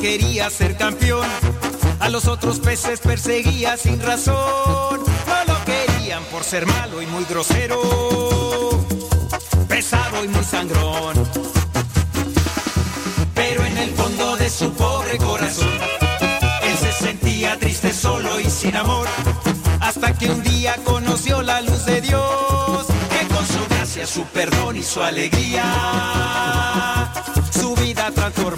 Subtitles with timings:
[0.00, 1.26] quería ser campeón.
[2.00, 5.00] A los otros peces perseguía sin razón.
[5.26, 7.80] No lo querían por ser malo y muy grosero.
[9.68, 11.14] Pesado y muy sangrón.
[13.34, 15.78] Pero en el fondo de su pobre corazón,
[16.62, 19.06] él se sentía triste, solo y sin amor.
[19.80, 24.76] Hasta que un día conoció la luz de Dios, que con su gracia, su perdón
[24.76, 25.64] y su alegría,
[27.52, 28.57] su vida transformó.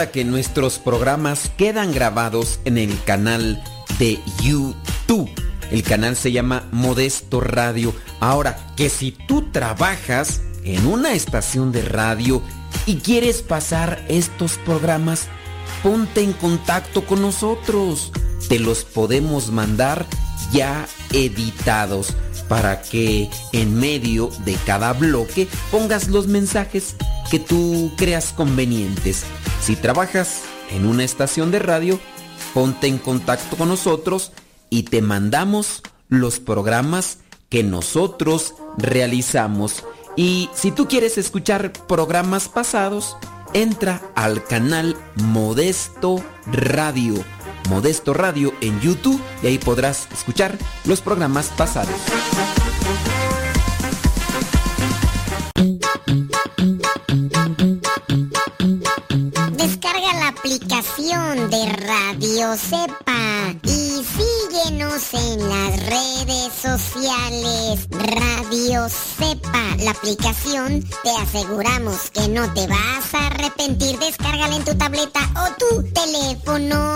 [0.00, 3.62] Que nuestros programas quedan grabados en el canal
[3.98, 5.30] de YouTube.
[5.70, 7.94] El canal se llama Modesto Radio.
[8.18, 12.40] Ahora, que si tú trabajas en una estación de radio
[12.86, 15.28] y quieres pasar estos programas,
[15.82, 18.10] ponte en contacto con nosotros.
[18.48, 20.06] Te los podemos mandar
[20.50, 22.16] ya editados
[22.48, 26.96] para que en medio de cada bloque pongas los mensajes
[27.30, 29.24] que tú creas convenientes.
[29.60, 32.00] Si trabajas en una estación de radio,
[32.54, 34.32] ponte en contacto con nosotros
[34.70, 37.18] y te mandamos los programas
[37.48, 39.84] que nosotros realizamos.
[40.16, 43.16] Y si tú quieres escuchar programas pasados,
[43.52, 47.14] entra al canal Modesto Radio.
[47.68, 51.94] Modesto Radio en YouTube y ahí podrás escuchar los programas pasados.
[62.40, 67.86] Radio Cepa y Síguenos en las redes sociales.
[67.90, 70.82] Radio Sepa, la aplicación.
[71.02, 73.98] Te aseguramos que no te vas a arrepentir.
[73.98, 76.94] Descárgala en tu tableta o tu teléfono.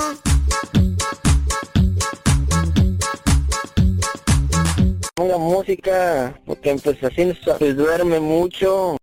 [5.14, 8.96] Ponga música, porque pues así se duerme mucho.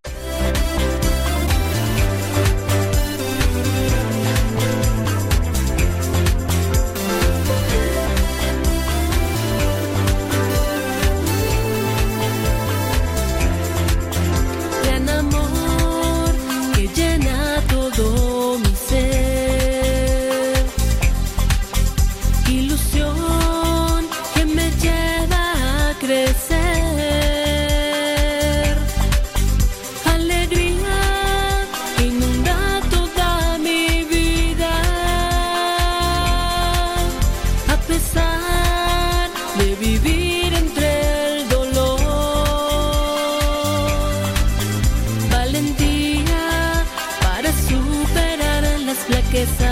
[49.42, 49.71] It's a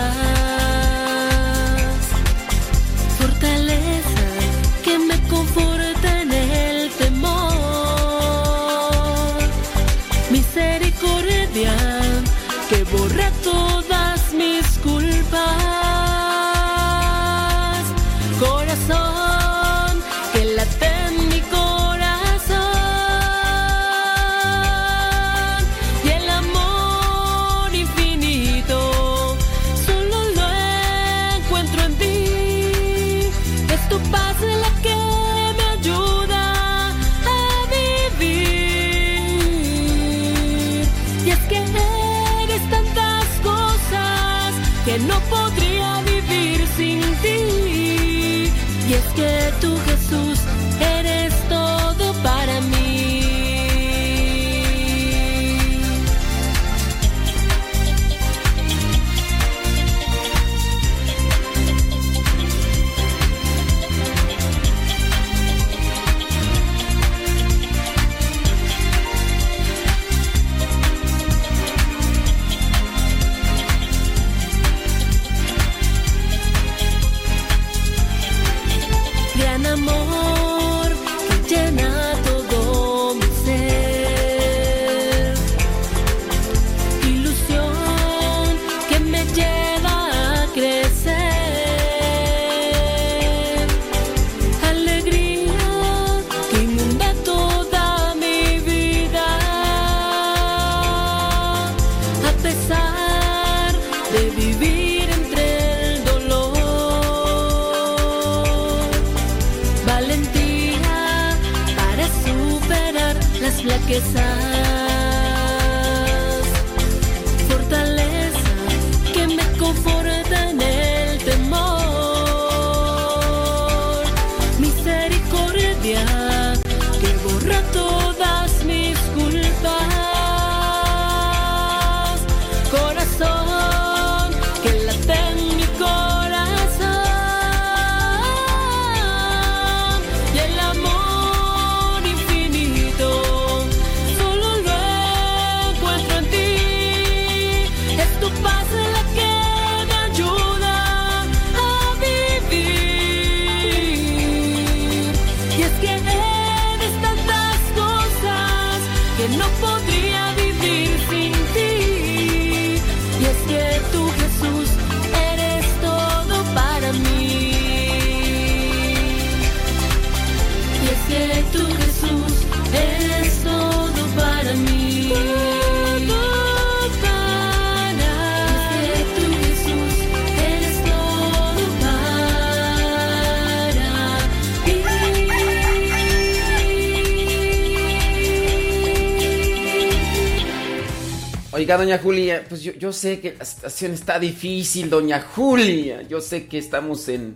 [191.77, 196.01] doña Julia, pues yo, sé que la situación está difícil, doña Julia.
[196.03, 197.35] Yo sé que estamos en,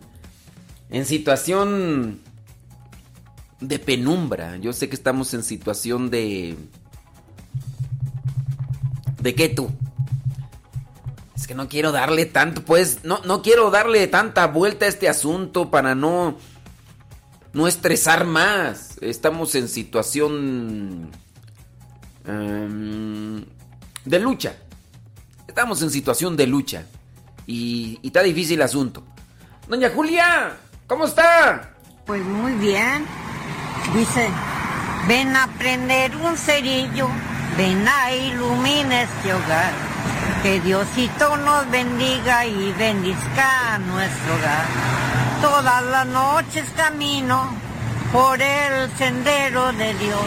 [0.90, 2.20] en situación
[3.60, 4.58] de penumbra.
[4.58, 6.56] Yo sé que estamos en situación de...
[9.22, 9.70] ¿De qué tú?
[11.36, 15.10] Es que no quiero darle tanto, pues, no, no quiero darle tanta vuelta a este
[15.10, 16.38] asunto para no...
[17.54, 18.98] No estresar más.
[19.02, 21.12] Estamos en situación...
[22.26, 23.46] Em,
[24.06, 24.56] de lucha.
[25.48, 26.86] Estamos en situación de lucha.
[27.46, 29.04] Y, está difícil el asunto.
[29.68, 30.58] Doña Julia,
[30.88, 31.72] ¿Cómo está?
[32.06, 33.06] Pues muy bien.
[33.96, 34.28] Dice,
[35.08, 37.08] ven a prender un cerillo,
[37.58, 39.72] ven a iluminar este hogar.
[40.44, 44.66] Que Diosito nos bendiga y bendizca nuestro hogar.
[45.42, 47.50] Todas las noches camino
[48.12, 50.26] por el sendero de Dios,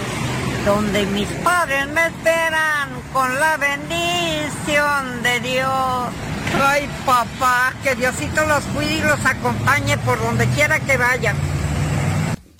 [0.66, 6.08] donde mis padres me esperan con la bendición de Dios.
[6.61, 11.37] Ay, papá, que Diosito los cuide y los acompañe por donde quiera que vayan.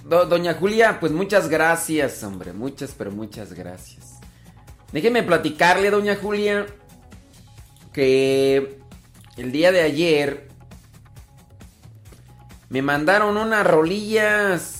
[0.04, 2.52] doña Julia, pues muchas gracias, hombre.
[2.52, 4.20] Muchas, pero muchas gracias.
[4.92, 6.64] Déjeme platicarle, doña Julia,
[7.92, 8.78] que
[9.36, 10.48] el día de ayer
[12.68, 14.75] me mandaron unas rolillas.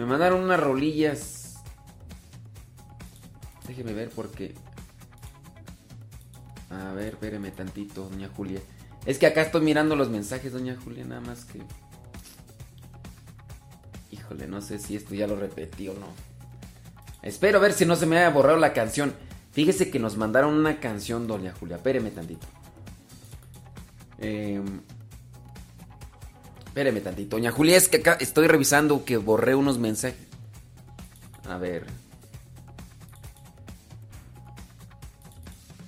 [0.00, 1.56] Me mandaron unas rolillas.
[3.68, 4.54] Déjeme ver porque
[6.70, 8.60] a ver, espéreme tantito, doña Julia.
[9.04, 11.60] Es que acá estoy mirando los mensajes, doña Julia, nada más que...
[14.10, 16.06] Híjole, no sé si esto ya lo repetí o no.
[17.20, 19.14] Espero ver si no se me haya borrado la canción.
[19.52, 21.76] Fíjese que nos mandaron una canción, doña Julia.
[21.76, 22.46] Espéreme tantito.
[24.16, 24.62] Eh...
[26.70, 27.34] Espéreme tantito.
[27.34, 30.16] Doña Julia, es que acá estoy revisando que borré unos mensajes.
[31.48, 31.84] A ver.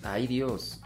[0.03, 0.81] Ay Dios.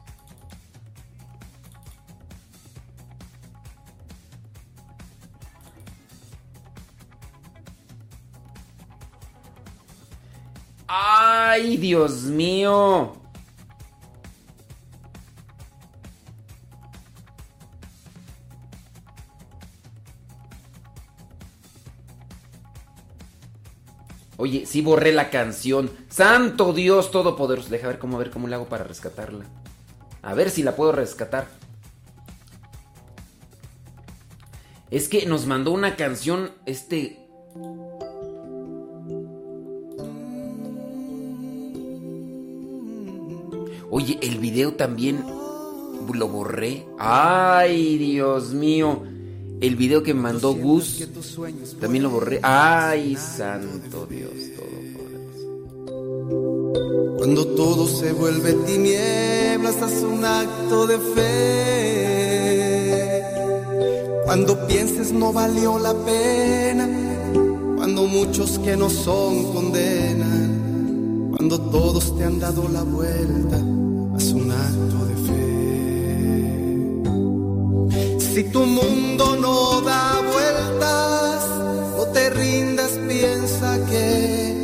[10.87, 13.15] Ay Dios mío.
[24.37, 25.91] Oye, sí borré la canción.
[26.09, 27.71] Santo Dios Todopoderoso.
[27.71, 29.45] Deja ver cómo ver cómo le hago para rescatarla.
[30.23, 31.47] A ver si la puedo rescatar.
[34.91, 37.27] Es que nos mandó una canción este
[43.91, 45.25] Oye, el video también
[46.13, 46.87] lo borré.
[46.99, 49.03] Ay, Dios mío.
[49.61, 51.03] El video que mandó Gus
[51.81, 52.41] también lo borré.
[52.43, 54.67] Ay, santo Dios todo
[57.17, 62.37] Cuando todo se vuelve tinieblas, haz un acto de fe.
[64.27, 66.87] Cuando pienses no valió la pena.
[67.77, 71.31] Cuando muchos que no son condenan.
[71.37, 73.59] Cuando todos te han dado la vuelta,
[78.37, 81.49] Si tu mundo no da vueltas,
[81.97, 84.55] no te rindas, piensa que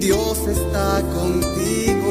[0.00, 2.10] Dios está contigo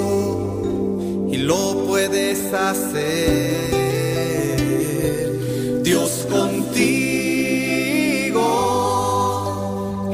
[1.30, 3.58] y lo puedes hacer.
[5.84, 6.86] Dios contigo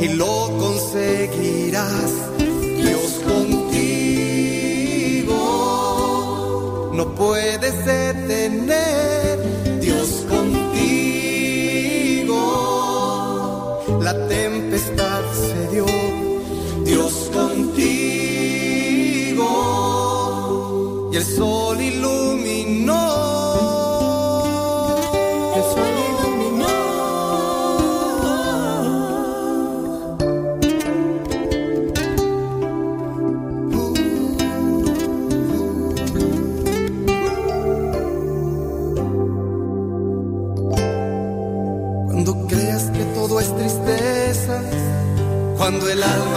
[0.02, 2.12] y lo conseguirás.
[2.88, 3.70] Dios contigo
[6.92, 8.03] no puedes detener.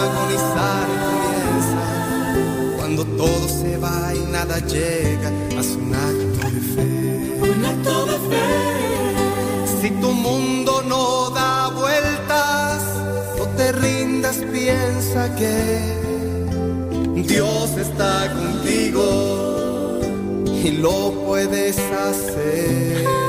[0.06, 1.84] Agonizar comienza,
[2.76, 6.86] cuando todo se va y nada llega, haz un acto de fe.
[7.40, 8.46] Un acto de fe.
[9.80, 12.82] Si tu mundo no da vueltas,
[13.38, 15.56] no te rindas, piensa que
[17.22, 19.04] Dios está contigo
[20.64, 23.25] y lo puedes hacer.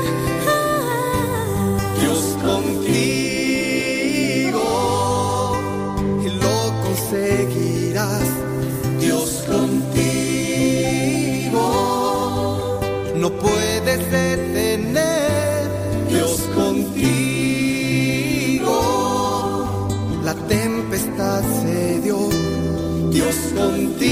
[23.28, 24.08] Dios contigo.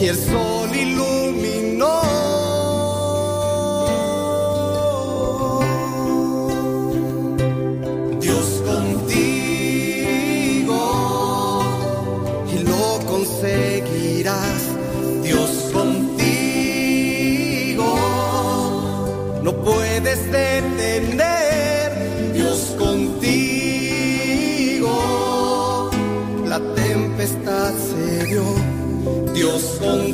[0.00, 0.49] Y el sol
[29.40, 30.09] Dios con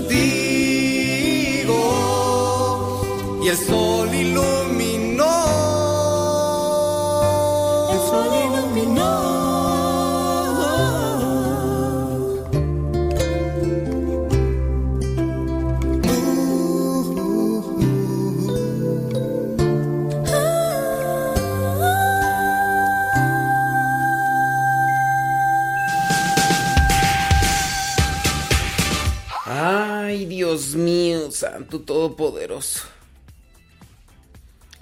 [31.82, 32.86] Todopoderoso.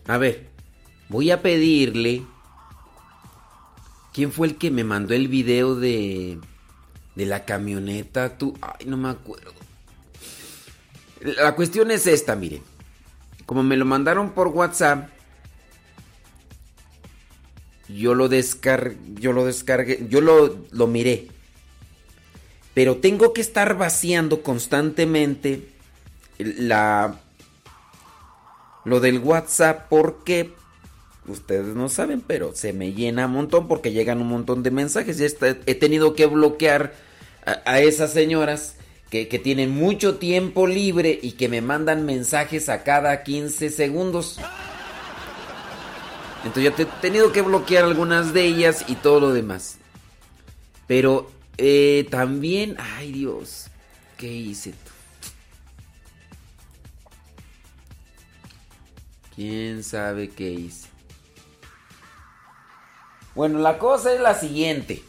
[0.06, 0.46] A ver,
[1.08, 2.24] voy a pedirle.
[4.12, 6.38] ¿Quién fue el que me mandó el video de.
[7.14, 8.38] de la camioneta?
[8.38, 8.56] Tú.
[8.60, 9.52] Ay, no me acuerdo.
[11.20, 12.62] La cuestión es esta, miren.
[13.46, 15.08] Como me lo mandaron por WhatsApp.
[17.88, 18.98] Yo lo descargué.
[19.14, 20.06] Yo lo descargué.
[20.08, 21.28] Yo lo, lo miré.
[22.74, 25.73] Pero tengo que estar vaciando constantemente
[28.84, 30.52] lo del WhatsApp porque
[31.26, 35.20] ustedes no saben, pero se me llena un montón porque llegan un montón de mensajes.
[35.20, 35.24] Y
[35.66, 36.94] he tenido que bloquear
[37.64, 38.76] a, esas señoras
[39.10, 44.38] que, que, tienen mucho tiempo libre y que me mandan mensajes a cada 15 segundos.
[46.44, 49.78] Entonces ya he tenido que bloquear algunas de ellas y todo lo demás.
[50.86, 53.68] Pero eh, también, ay Dios,
[54.18, 54.74] ¿qué hice?
[59.34, 60.88] ¿Quién sabe qué hice?
[63.34, 65.02] Bueno, la cosa es la siguiente.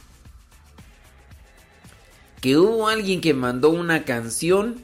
[2.42, 4.84] Que hubo alguien que mandó una canción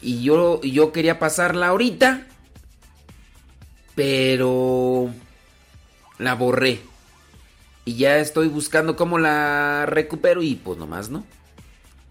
[0.00, 2.26] y yo, yo quería pasarla ahorita,
[3.94, 5.10] pero
[6.18, 6.80] la borré.
[7.84, 11.24] Y ya estoy buscando cómo la recupero y pues nomás no.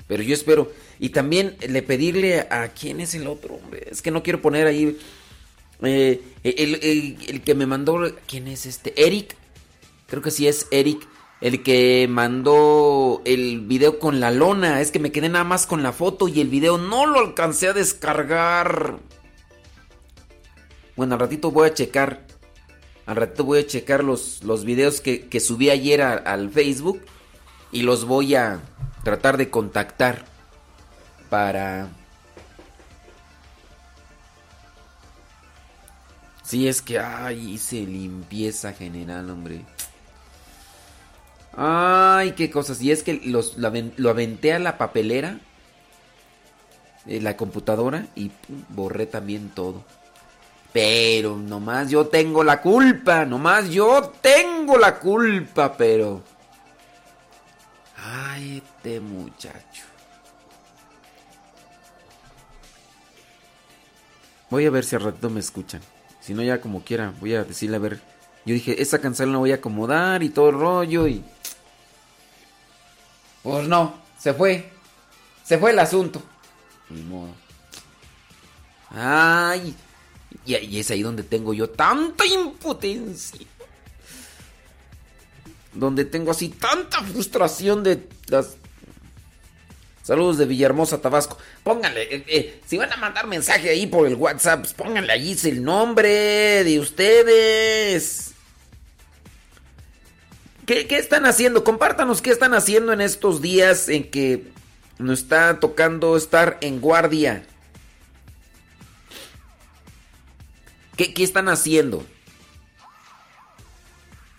[0.08, 0.72] Pero yo espero.
[1.00, 3.88] Y también le pedirle a quién es el otro, hombre.
[3.90, 4.98] Es que no quiero poner ahí.
[5.82, 8.00] Eh, el, que me mandó.
[8.28, 8.94] ¿Quién es este?
[9.06, 9.36] Eric.
[10.08, 11.08] Creo que sí es Eric.
[11.42, 14.82] El que mandó el video con la lona.
[14.82, 17.70] Es que me quedé nada más con la foto y el video no lo alcancé
[17.70, 19.00] a descargar.
[20.96, 22.26] Bueno, al ratito voy a checar.
[23.06, 27.02] Al ratito voy a checar los, los videos que, subí ayer al Facebook.
[27.72, 28.62] Y los voy a
[29.04, 30.24] tratar de contactar
[31.30, 31.90] para...
[36.44, 39.62] Si es que, ay, hice limpieza general, hombre.
[41.56, 42.82] Ay, qué cosas.
[42.82, 45.40] Y es que los, lo, aventé a la papelera,
[47.06, 48.32] de la computadora, y
[48.70, 49.84] borré también todo.
[50.74, 56.33] Pero nomás yo tengo la culpa, nomás yo tengo la culpa, pero...
[58.04, 59.86] Ay, este muchacho.
[64.50, 65.82] Voy a ver si al ratito me escuchan.
[66.20, 68.02] Si no, ya como quiera, voy a decirle a ver.
[68.46, 71.24] Yo dije, esa canción la voy a acomodar y todo el rollo y.
[73.42, 74.70] Pues no, se fue.
[75.44, 76.22] Se fue el asunto.
[76.90, 77.34] Ni modo.
[78.90, 79.76] Ay.
[80.46, 83.48] Y, es ahí donde tengo yo tanta impotencia
[85.74, 88.58] donde tengo así tanta frustración de las...
[90.04, 91.38] Saludos de Villahermosa, Tabasco.
[91.64, 95.38] Pónganle, eh, eh, si van a mandar mensaje ahí por el WhatsApp, pues pónganle ahí
[95.46, 98.34] el nombre de ustedes.
[100.66, 101.64] ¿Qué, ¿Qué están haciendo?
[101.64, 104.52] Compártanos qué están haciendo en estos días en que
[104.98, 107.46] nos está tocando estar en guardia.
[110.98, 112.06] ¿Qué, qué están haciendo?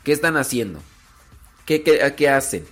[0.05, 0.83] ¿Qué están haciendo?
[1.65, 2.67] ¿Qué, hacen?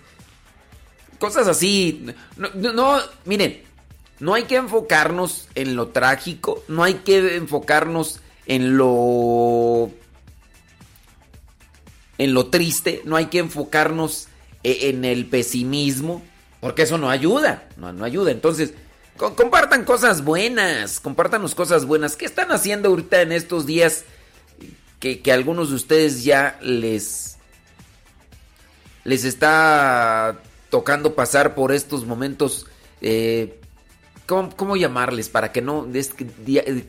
[1.19, 2.07] Cosas así.
[2.37, 3.63] No, miren,
[4.21, 9.91] no hay que enfocarnos en lo trágico, no hay que enfocarnos en lo
[12.19, 14.29] en lo triste, no hay que enfocarnos
[14.63, 16.23] e, en el pesimismo,
[16.61, 18.31] porque eso no ayuda, no, no ayuda.
[18.31, 18.75] Entonces,
[19.17, 22.15] compartan cosas buenas, compártanos cosas buenas.
[22.15, 24.05] ¿Qué están haciendo ahorita en estos días
[25.01, 27.32] que, que algunos de ustedes ya les
[29.05, 32.67] les está tocando pasar por estos momentos,
[33.01, 33.61] eh,
[34.27, 35.29] ¿cómo, llamarles?
[35.29, 36.87] Para que no, eh,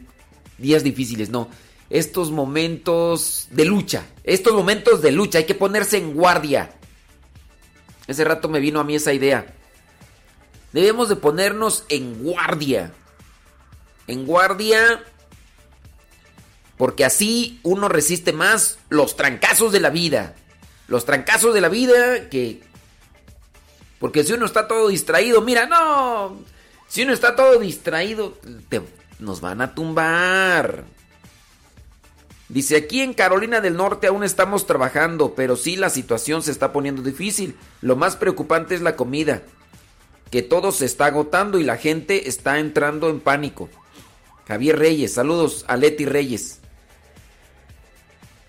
[0.58, 1.50] días difíciles, no.
[1.90, 6.72] Estos momentos de lucha, estos momentos de lucha, hay que ponerse en guardia.
[8.08, 9.54] Ese rato me vino a mí esa idea.
[10.72, 12.94] Debemos de ponernos en guardia.
[14.08, 15.04] En guardia
[16.78, 20.36] porque así uno resiste más los trancazos de la vida
[20.88, 22.62] los trancazos de la vida que...
[24.00, 26.38] Porque si uno está todo distraído, mira, no,
[26.88, 28.38] si uno está todo distraído,
[29.20, 30.84] nos van a tumbar.
[32.50, 36.72] Dice, aquí en Carolina del Norte aún estamos trabajando, pero sí la situación se está
[36.72, 37.56] poniendo difícil.
[37.82, 39.42] Lo más preocupante es la comida,
[40.30, 43.70] que todo se está agotando y la gente está entrando en pánico.
[44.48, 46.60] Javier Reyes, saludos a Leti Reyes.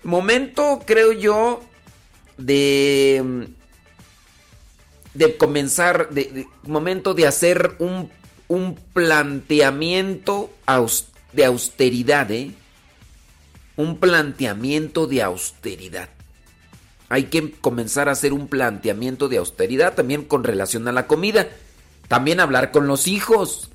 [0.03, 1.63] Momento, creo yo,
[2.37, 3.47] de
[5.15, 8.11] de comenzar, de, momento de hacer un,
[8.47, 10.51] un planteamiento
[11.33, 12.51] de austeridad, ¿eh?
[13.77, 16.09] Un planteamiento de austeridad.
[17.09, 21.47] Hay que comenzar a hacer un planteamiento de austeridad también con relación a la comida.
[22.07, 23.69] También hablar con los hijos.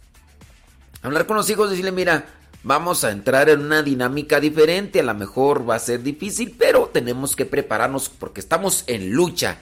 [1.02, 2.26] Hablar con los hijos, decirle, mira,
[2.62, 6.90] vamos a entrar en una dinámica diferente, a lo mejor va a ser difícil, pero
[6.92, 9.58] tenemos que prepararnos porque estamos en lucha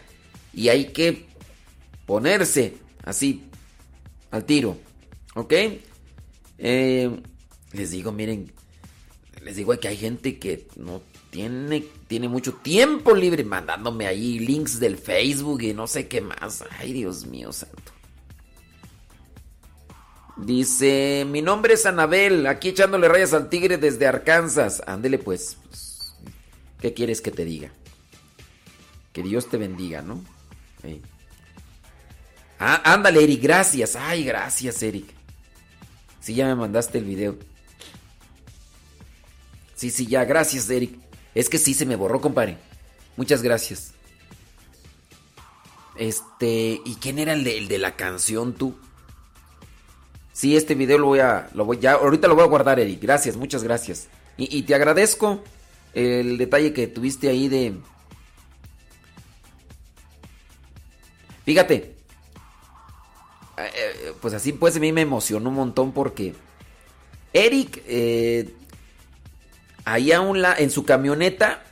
[0.52, 1.26] y hay que
[2.06, 3.44] ponerse así
[4.30, 4.76] al tiro.
[5.34, 5.52] ¿Ok?
[6.58, 7.20] Eh,
[7.72, 8.50] les digo, miren,
[9.44, 14.80] les digo que hay gente que no tiene, tiene mucho tiempo libre mandándome ahí links
[14.80, 16.64] del Facebook y no sé qué más.
[16.78, 17.97] Ay, Dios mío santo.
[20.38, 24.82] Dice, mi nombre es Anabel, aquí echándole rayas al tigre desde Arkansas.
[24.86, 25.56] Ándele pues.
[26.80, 27.70] ¿Qué quieres que te diga?
[29.12, 30.22] Que Dios te bendiga, ¿no?
[32.58, 33.96] Ah, ándale, Eric, gracias.
[33.96, 35.06] Ay, gracias, Eric.
[36.20, 37.36] Sí, ya me mandaste el video.
[39.74, 40.98] Sí, sí, ya, gracias, Eric.
[41.34, 42.58] Es que sí se me borró, compadre.
[43.16, 43.92] Muchas gracias.
[45.96, 48.76] Este, ¿y quién era el de, la canción tú?
[50.38, 53.02] Sí, este video lo voy a, lo voy ahorita lo voy a guardar, Eric.
[53.02, 54.06] Gracias, muchas gracias.
[54.36, 55.42] Y, te agradezco
[55.94, 57.74] el detalle que tuviste ahí de,
[61.44, 61.92] fíjate, eh,
[63.56, 66.36] eh, pues así pues a mí me emocionó un montón porque
[67.32, 68.54] Eric eh,
[69.84, 71.64] ahí la, en su camioneta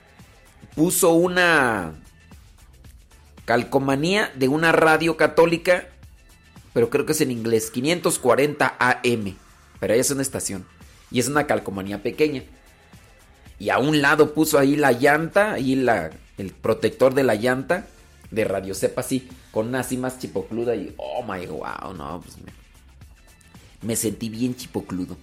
[0.74, 1.94] puso una
[3.44, 5.86] calcomanía de una radio católica,
[6.76, 9.34] pero creo que es en inglés, 540 AM,
[9.80, 10.66] pero ahí es una estación
[11.10, 12.42] y es una calcomanía pequeña.
[13.58, 17.86] Y a un lado puso ahí la llanta, ahí la, el protector de la llanta
[18.30, 22.36] de Radio Sepa así, con una así chipocluda y oh my wow, no, pues
[23.80, 25.16] me, sentí bien chipocludo.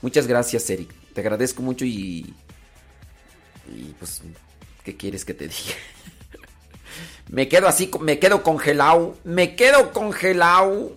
[0.00, 0.90] Muchas gracias, Eric.
[1.12, 2.34] Te agradezco mucho y
[3.68, 4.22] y pues
[4.84, 5.74] ¿qué quieres que te diga?
[7.28, 10.92] me quedo así, me quedo congelado, me quedo congelado.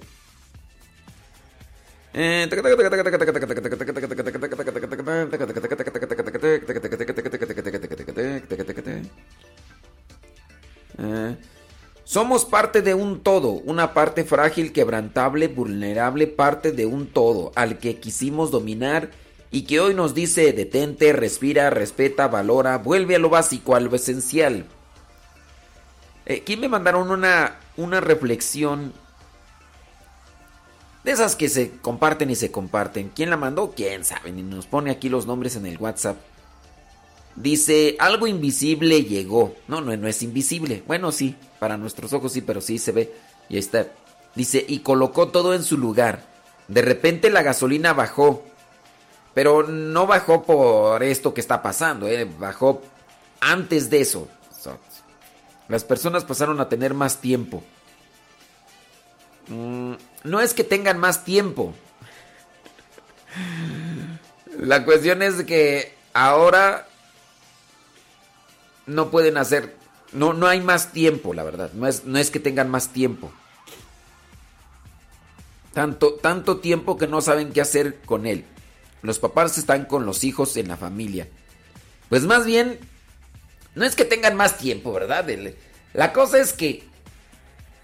[12.04, 17.80] Somos parte de un todo, una parte frágil, quebrantable, vulnerable, parte de un todo, al
[17.80, 19.10] que quisimos dominar
[19.50, 23.96] y que hoy nos dice detente, respira, respeta, valora, vuelve a lo básico, a lo
[23.96, 24.66] esencial.
[26.26, 28.94] Eh, aquí me mandaron una, una reflexión
[31.04, 33.12] de esas que se comparten y se comparten.
[33.14, 33.74] ¿Quién la mandó?
[33.76, 34.30] ¿Quién sabe?
[34.30, 36.18] Y nos pone aquí los nombres en el WhatsApp.
[37.36, 39.56] Dice, algo invisible llegó.
[39.68, 40.84] No, no, no es invisible.
[40.88, 43.14] Bueno, sí, para nuestros ojos sí, pero sí se ve.
[43.50, 43.88] Y ahí está.
[44.36, 46.24] Dice, y colocó todo en su lugar.
[46.68, 48.44] De repente la gasolina bajó.
[49.34, 52.26] Pero no bajó por esto que está pasando, ¿eh?
[52.38, 52.82] bajó
[53.40, 54.28] antes de eso.
[55.68, 57.64] Las personas pasaron a tener más tiempo.
[59.48, 61.74] Mm, no es que tengan más tiempo.
[64.60, 66.88] La cuestión es que ahora
[68.86, 69.76] no pueden hacer,
[70.12, 71.72] no, no hay más tiempo, la verdad.
[71.74, 73.32] No es, no es que tengan más tiempo.
[75.74, 78.46] Tanto, tanto tiempo que no saben qué hacer con él.
[79.02, 81.28] Los papás están con los hijos en la familia.
[82.10, 82.80] Pues más bien,
[83.76, 85.28] no es que tengan más tiempo, ¿verdad?
[85.94, 86.84] La cosa es que,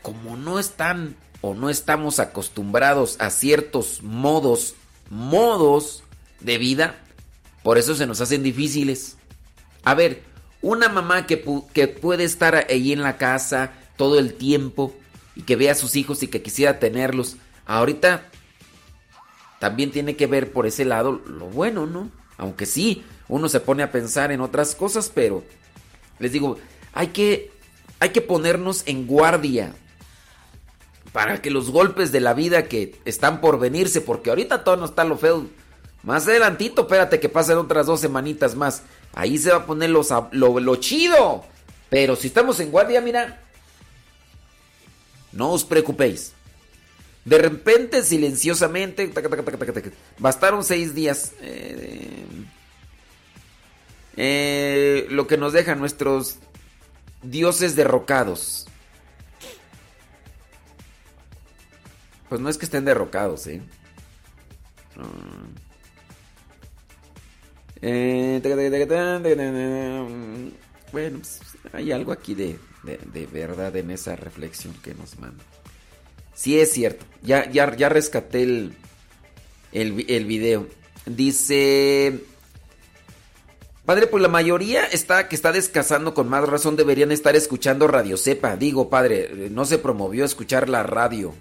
[0.02, 4.76] como no están o no estamos acostumbrados a ciertos modos,
[5.10, 6.04] modos
[6.42, 6.96] de vida,
[7.64, 9.18] por eso se nos hacen difíciles.
[9.84, 10.24] A ver,
[10.62, 14.96] una mamá que, que puede estar ahí en la casa todo el tiempo
[15.36, 18.30] y que vea a sus hijos y que quisiera tenerlos, ahorita
[19.60, 22.10] también tiene que ver por ese lado lo bueno, ¿no?
[22.38, 25.44] Aunque sí, uno se pone a pensar en otras cosas, pero
[26.20, 26.58] les digo,
[26.94, 27.52] hay que,
[28.00, 29.74] hay que ponernos en guardia
[31.12, 34.86] para que los golpes de la vida que están por venirse, porque ahorita todo no
[34.86, 35.48] está lo feo.
[36.04, 38.84] Más adelantito, espérate que pasen otras dos semanitas más.
[39.14, 41.44] Ahí se va a poner lo, lo chido.
[41.90, 43.42] Pero si estamos en guardia, mira.
[45.32, 46.34] No os preocupéis.
[47.26, 49.12] De repente, silenciosamente,
[50.20, 51.34] bastaron seis días.
[51.42, 52.26] Eh,
[54.22, 54.69] Eh,
[55.10, 56.38] lo que nos dejan nuestros
[57.22, 58.66] dioses derrocados.
[62.30, 63.62] Pues no es que estén derrocados, ¿eh?
[67.82, 68.40] eh
[70.92, 71.40] bueno, pues,
[71.74, 72.60] hay algo aquí de,
[73.32, 75.44] verdad en esa reflexión que nos manda.
[76.36, 78.76] Sí es cierto, ya, ya, ya rescaté el,
[79.72, 80.68] el, el video.
[81.06, 82.20] Dice...
[83.90, 88.18] Padre, pues la mayoría está que está descasando con más razón deberían estar escuchando Radio
[88.18, 88.56] Cepa.
[88.56, 91.34] Digo, padre, no se promovió escuchar la radio.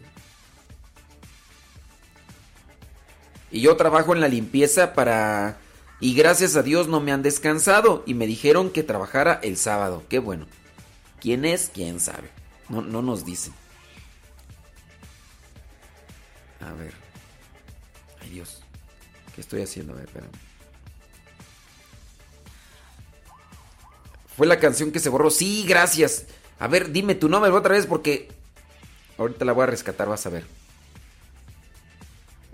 [3.51, 5.59] Y yo trabajo en la limpieza para...
[6.01, 10.05] Y gracias a Dios no me han descansado y me dijeron que trabajara el sábado.
[10.09, 10.47] Qué bueno.
[11.21, 11.71] ¿Quién es?
[11.75, 12.31] ¿Quién sabe?
[12.71, 13.53] No, no nos dicen.
[16.63, 16.95] A ver.
[18.23, 18.63] Ay Dios.
[19.35, 19.93] ¿Qué estoy haciendo?
[19.93, 20.48] A ver, espérame.
[24.39, 25.31] Fue la canción que se borró.
[25.31, 26.27] Sí, gracias.
[26.61, 28.29] A ver, dime tu nombre otra vez porque...
[29.19, 30.45] Ahorita la voy a rescatar, vas a ver.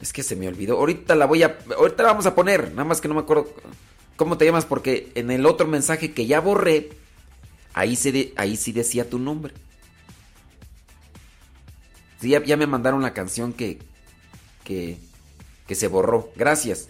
[0.00, 0.78] Es que se me olvidó.
[0.78, 1.58] Ahorita la voy a.
[1.76, 2.70] Ahorita la vamos a poner.
[2.70, 3.54] Nada más que no me acuerdo
[4.16, 4.64] cómo te llamas.
[4.64, 6.88] Porque en el otro mensaje que ya borré.
[7.74, 9.52] Ahí, se ahí sí decía tu nombre.
[12.18, 13.78] Sí, ya, me mandaron la canción que.
[14.64, 14.96] Que.
[15.66, 16.32] Que se borró.
[16.34, 16.88] Gracias.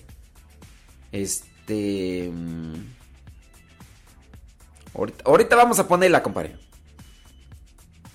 [1.10, 2.30] Este.
[4.94, 6.56] Ahorita, vamos a ponerla, compadre.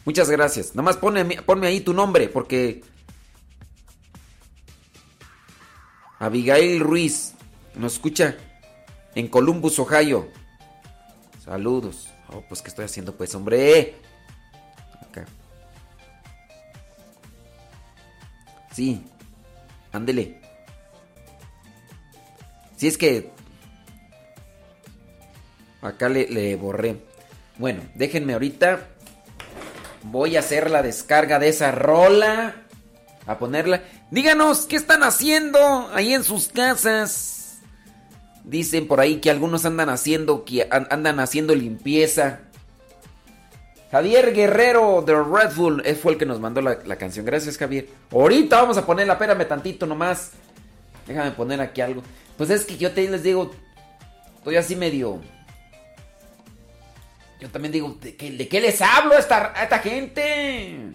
[0.06, 0.76] Muchas gracias.
[0.76, 2.30] Nada más ponme ahí tu nombre.
[2.30, 2.82] Porque
[6.20, 7.34] Abigail Ruiz
[7.76, 8.38] nos escucha
[9.14, 10.30] en Columbus, Ohio.
[11.44, 12.10] Saludos.
[12.32, 13.96] Oh, pues, ¿qué estoy haciendo, pues, hombre?
[15.02, 15.26] Acá.
[18.72, 19.04] Sí.
[19.92, 20.40] Ándele.
[22.78, 23.32] Si es que.
[25.82, 26.98] Acá le, le borré.
[27.58, 28.88] Bueno, déjenme ahorita.
[30.04, 32.56] Voy a hacer la descarga de esa rola.
[33.26, 33.84] A ponerla.
[34.12, 37.60] Díganos, ¿qué están haciendo ahí en sus casas?
[38.44, 42.40] Dicen por ahí que algunos andan haciendo, que andan haciendo limpieza.
[43.92, 47.26] Javier Guerrero de Red Bull fue el que nos mandó la, canción.
[47.26, 47.90] Gracias, Javier.
[48.12, 50.32] Ahorita vamos a ponerla, espérame tantito nomás.
[51.08, 52.04] Déjame poner aquí algo.
[52.38, 53.52] Pues es que yo te les digo,
[54.38, 55.20] estoy así medio.
[57.40, 58.18] Yo también digo, ¿de
[58.50, 60.92] qué, les hablo a esta, esta gente?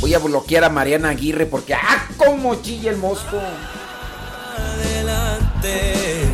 [0.00, 2.08] Voy a bloquear a Mariana Aguirre porque ¡ah!
[2.16, 3.40] ¡Cómo chilla el mosco!
[4.56, 6.27] Adelante.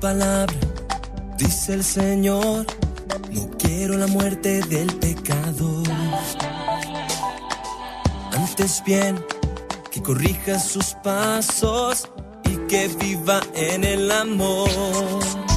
[0.00, 0.56] Palabra,
[1.36, 2.66] dice el Señor,
[3.30, 5.82] no quiero la muerte del pecado.
[8.32, 9.22] Antes bien,
[9.90, 12.08] que corrija sus pasos
[12.44, 15.49] y que viva en el amor.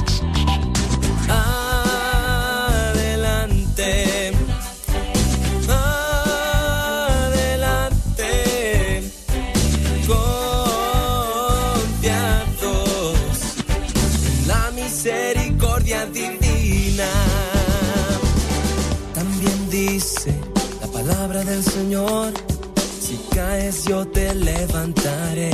[21.04, 22.32] Palabra del Señor,
[23.00, 25.52] si caes yo te levantaré.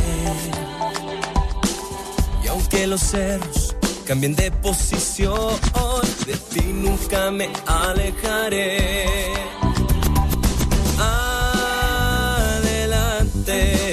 [2.45, 3.75] Y aunque los cerros
[4.07, 5.59] cambien de posición,
[6.27, 9.35] de ti nunca me alejaré.
[12.61, 13.90] Adelante.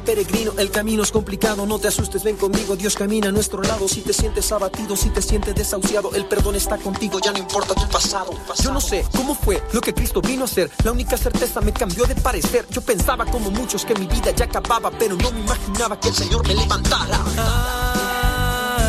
[0.00, 3.88] Peregrino, el camino es complicado, no te asustes, ven conmigo, Dios camina a nuestro lado.
[3.88, 7.74] Si te sientes abatido, si te sientes desahuciado, el perdón está contigo, ya no importa
[7.74, 8.32] tu pasado.
[8.62, 11.72] Yo no sé cómo fue lo que Cristo vino a hacer, la única certeza me
[11.72, 12.66] cambió de parecer.
[12.70, 16.14] Yo pensaba como muchos que mi vida ya acababa, pero no me imaginaba que el
[16.14, 17.18] Señor me levantara.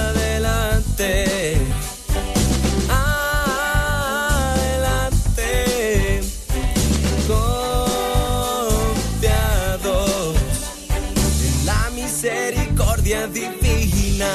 [0.09, 1.58] Adelante.
[13.09, 14.27] Divina.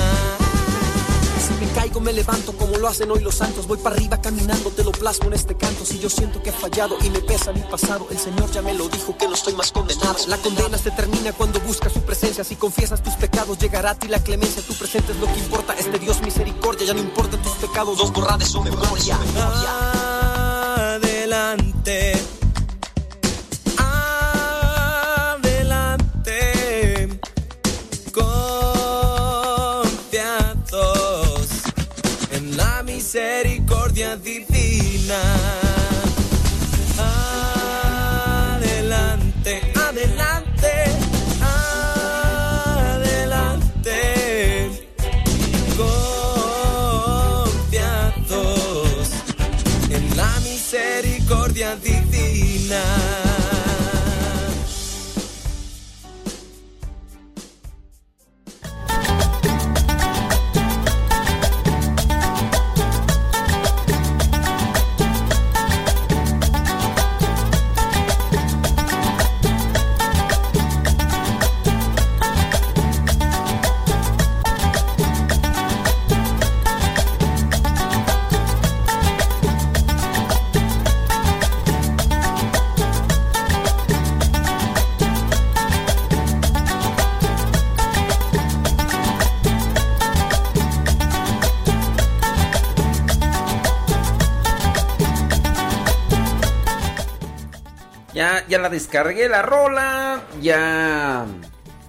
[1.39, 3.69] Si me caigo me levanto como lo hacen hoy los santos.
[3.69, 5.85] Voy para arriba caminando, te lo plasmo en este canto.
[5.85, 8.75] Si yo siento que he fallado y me pesa mi pasado, el Señor ya me
[8.75, 10.17] lo dijo que no estoy más condenado.
[10.27, 12.43] La condena se termina cuando buscas su presencia.
[12.43, 14.61] Si confiesas tus pecados, llegará a ti la clemencia.
[14.63, 15.75] Tu presente es lo que importa.
[15.75, 19.17] Este Dios misericordia, ya no importan tus pecados, dos borra de su memoria.
[19.17, 21.05] Adelante.
[21.07, 22.44] Adelante.
[33.15, 35.64] La misericordia divina.
[98.55, 100.23] Ya, la descargué la rola.
[100.41, 101.27] Ya.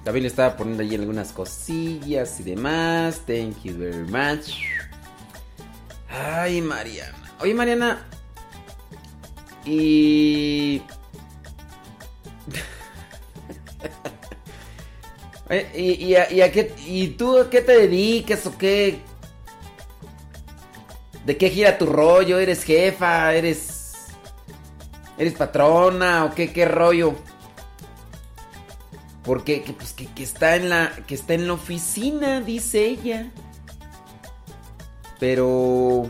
[0.03, 3.21] También le estaba poniendo ahí algunas cosillas y demás.
[3.27, 4.55] Thank you very much.
[6.09, 7.35] Ay, Mariana.
[7.39, 8.07] Oye, Mariana.
[9.63, 10.81] ¿Y,
[15.75, 19.01] y, a, y a qué, ¿Y tú a qué te dedicas o qué?
[21.27, 22.39] ¿De qué gira tu rollo?
[22.39, 23.35] ¿Eres jefa?
[23.35, 23.74] ¿Eres
[25.17, 27.15] ¿Eres patrona o qué, qué rollo?
[29.23, 33.31] Porque que, pues, que, que está en la que está en la oficina, dice ella.
[35.19, 36.09] Pero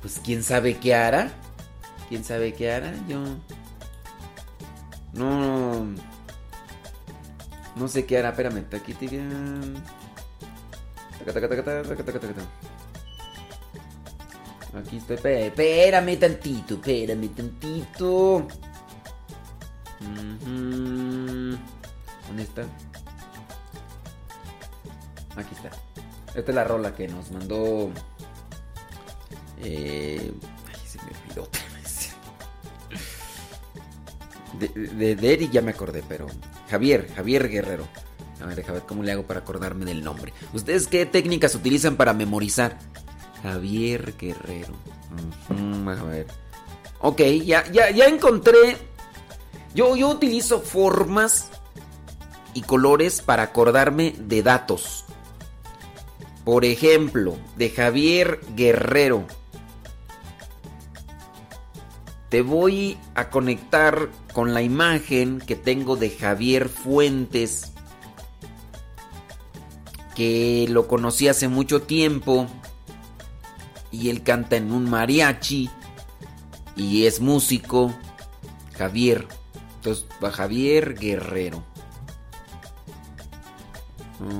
[0.00, 1.30] pues quién sabe qué hará?
[2.08, 2.92] ¿Quién sabe qué hará?
[3.08, 3.22] Yo
[5.12, 5.86] no
[7.76, 8.94] no sé qué hará, espérame, aquí
[14.74, 15.16] Aquí estoy.
[15.16, 18.46] Espérame tantito, espérame tantito.
[22.28, 22.62] ¿Dónde está?
[25.36, 25.70] Aquí está.
[26.34, 27.90] Esta es la rola que nos mandó.
[29.62, 30.32] Eh,
[30.68, 31.48] ay, se me olvidó.
[34.58, 36.26] De, de, de Eric ya me acordé, pero.
[36.68, 37.88] Javier, Javier Guerrero.
[38.40, 40.32] A ver, deja ver cómo le hago para acordarme del nombre.
[40.52, 42.78] ¿Ustedes qué técnicas utilizan para memorizar?
[43.42, 44.74] Javier Guerrero.
[45.48, 46.26] Ujú, a ver.
[47.00, 48.76] Ok, ya, ya, ya encontré.
[49.74, 51.50] Yo, yo utilizo formas
[52.54, 55.04] y colores para acordarme de datos.
[56.44, 59.24] Por ejemplo, de Javier Guerrero.
[62.28, 67.72] Te voy a conectar con la imagen que tengo de Javier Fuentes.
[70.14, 72.46] Que lo conocí hace mucho tiempo
[73.90, 75.68] y él canta en un mariachi
[76.76, 77.94] y es músico
[78.76, 79.26] Javier.
[79.76, 81.64] Entonces va Javier Guerrero.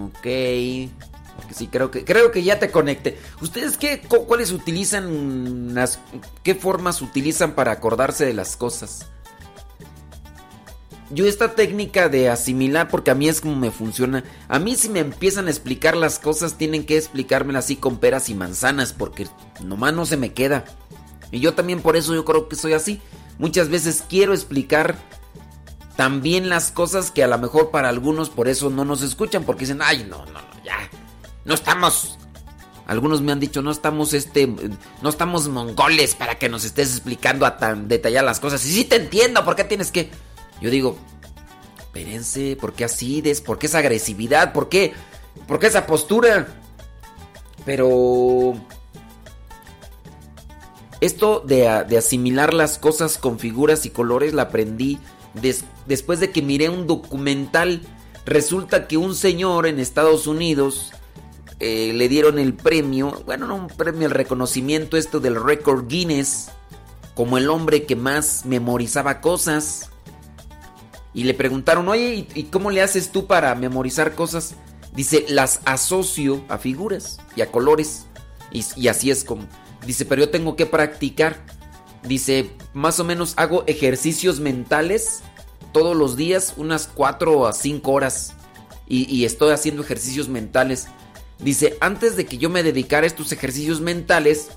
[0.06, 0.26] Ok
[1.52, 3.18] sí creo que creo que ya te conecté.
[3.40, 5.74] Ustedes qué cu- cuáles utilizan
[6.42, 9.06] qué formas utilizan para acordarse de las cosas
[11.10, 14.88] yo esta técnica de asimilar, porque a mí es como me funciona, a mí si
[14.88, 19.26] me empiezan a explicar las cosas, tienen que explicármelas así con peras y manzanas, porque
[19.62, 20.64] nomás no se me queda.
[21.32, 23.00] Y yo también por eso yo creo que soy así.
[23.38, 24.96] Muchas veces quiero explicar
[25.96, 29.60] también las cosas que a lo mejor para algunos por eso no nos escuchan, porque
[29.60, 30.78] dicen, ay, no, no, no, ya,
[31.44, 32.16] no estamos...
[32.86, 37.46] Algunos me han dicho, no estamos este, no estamos mongoles para que nos estés explicando
[37.46, 38.66] a tan detallar las cosas.
[38.66, 40.10] Y sí te entiendo, ¿por qué tienes que...?
[40.60, 40.96] Yo digo,
[41.78, 43.22] espérense, ¿por qué así?
[43.44, 44.52] ¿Por qué esa agresividad?
[44.52, 44.92] ¿Por qué?
[45.46, 46.48] ¿Por qué esa postura?
[47.64, 48.54] Pero...
[51.00, 54.98] Esto de, de asimilar las cosas con figuras y colores la aprendí
[55.32, 57.80] des- después de que miré un documental.
[58.26, 60.92] Resulta que un señor en Estados Unidos
[61.58, 66.50] eh, le dieron el premio, bueno, no un premio, el reconocimiento esto del récord Guinness,
[67.14, 69.89] como el hombre que más memorizaba cosas.
[71.12, 74.54] Y le preguntaron, oye, ¿y, cómo le haces tú para memorizar cosas?
[74.94, 78.06] Dice, las asocio a figuras y a colores.
[78.52, 79.46] Y, y así es como.
[79.86, 81.44] Dice, pero yo tengo que practicar.
[82.04, 85.22] Dice, más o menos hago ejercicios mentales
[85.72, 88.34] todos los días, unas 4 a 5 horas.
[88.86, 90.88] Y, y, estoy haciendo ejercicios mentales.
[91.38, 94.48] Dice, antes de que yo me dedicara a estos ejercicios mentales,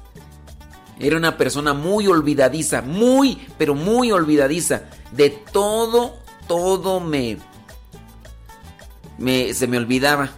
[0.99, 4.83] era una persona muy olvidadiza, muy, pero muy olvidadiza.
[5.11, 7.37] De todo, todo me,
[9.17, 10.29] me se me olvidaba.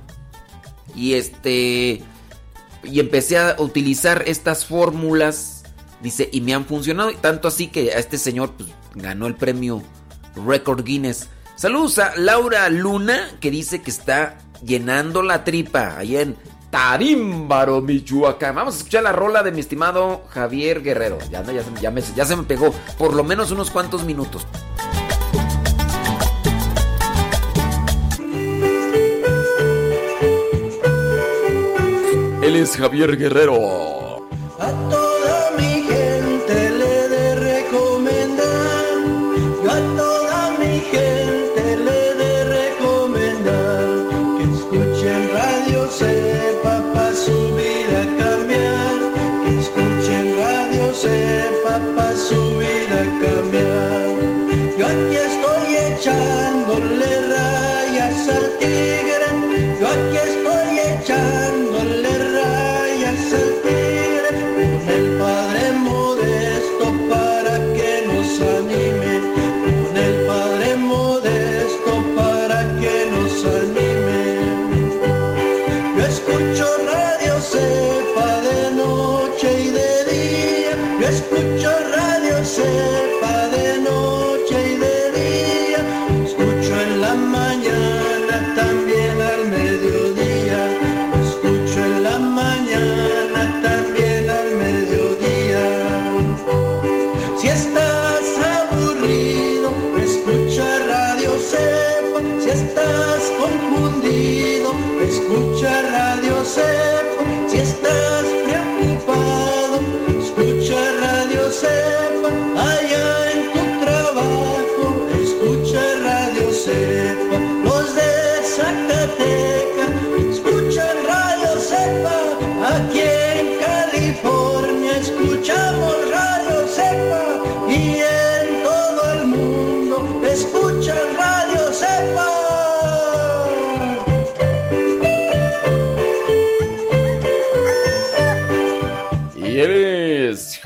[0.95, 2.01] Y este,
[2.83, 5.63] y empecé a utilizar estas fórmulas,
[6.01, 7.13] dice, y me han funcionado.
[7.15, 9.83] Tanto así que a este señor pues, ganó el premio
[10.45, 11.29] Record Guinness.
[11.55, 16.35] Saludos a Laura Luna, que dice que está llenando la tripa ahí en
[16.69, 18.55] Tarímbaro, Michoacán.
[18.55, 21.17] Vamos a escuchar la rola de mi estimado Javier Guerrero.
[21.31, 21.43] Ya,
[21.81, 24.45] ya, me, ya se me pegó por lo menos unos cuantos minutos.
[32.45, 34.29] Él es Javier Guerrero.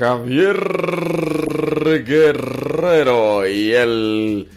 [0.00, 0.56] Javier
[2.06, 4.48] Guerrero y él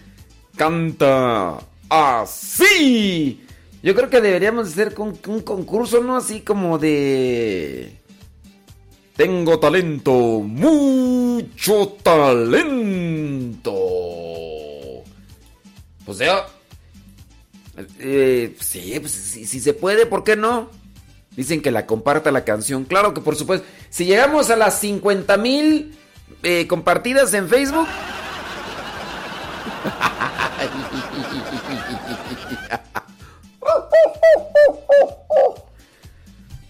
[0.55, 3.45] canta así.
[3.83, 6.15] Yo creo que deberíamos hacer un concurso, ¿no?
[6.15, 7.99] Así como de...
[9.17, 13.73] Tengo talento, mucho talento.
[16.05, 16.45] O sea...
[17.99, 20.69] eh, sí, pues si se puede, ¿por qué no?
[21.35, 22.85] Dicen que la comparta la canción.
[22.85, 23.65] Claro que por supuesto.
[23.89, 25.97] Si llegamos a las 50 mil
[26.43, 27.87] eh, compartidas en Facebook.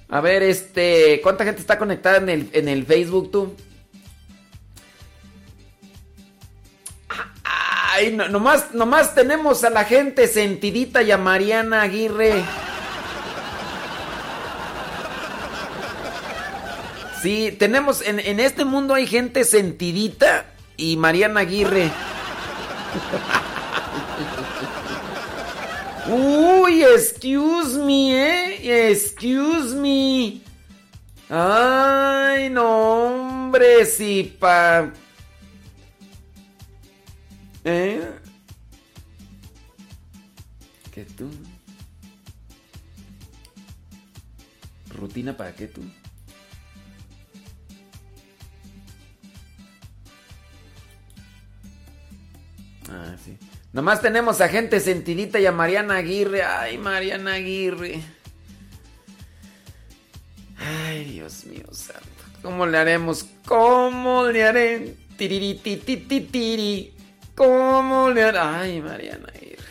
[0.09, 1.19] A ver, este.
[1.23, 3.55] ¿Cuánta gente está conectada en el, en el Facebook tú?
[7.95, 12.43] Ay, no- nomás, nomás tenemos a la gente sentidita y a Mariana Aguirre.
[17.23, 21.89] Sí, tenemos, en, en este mundo hay gente sentidita y Mariana Aguirre.
[26.09, 28.89] Uy, excuse me, eh.
[28.91, 30.41] Excuse me.
[31.29, 34.91] Ay, no, hombre, si pa.
[37.63, 38.19] ¿Eh?
[40.93, 41.29] ¿Qué tú?
[44.89, 45.81] ¿Rutina para qué tú?
[52.89, 53.15] Ah.
[53.71, 56.43] Nomás tenemos a gente sentidita y a Mariana Aguirre.
[56.43, 58.01] Ay, Mariana Aguirre.
[60.57, 62.01] Ay, Dios mío santo.
[62.41, 63.25] ¿Cómo le haremos?
[63.45, 64.95] ¿Cómo le haré?
[65.17, 66.93] Tiriri, ti, ti, ti, tiri.
[67.35, 68.39] ¿Cómo le haré?
[68.39, 69.63] Ay, Mariana Aguirre.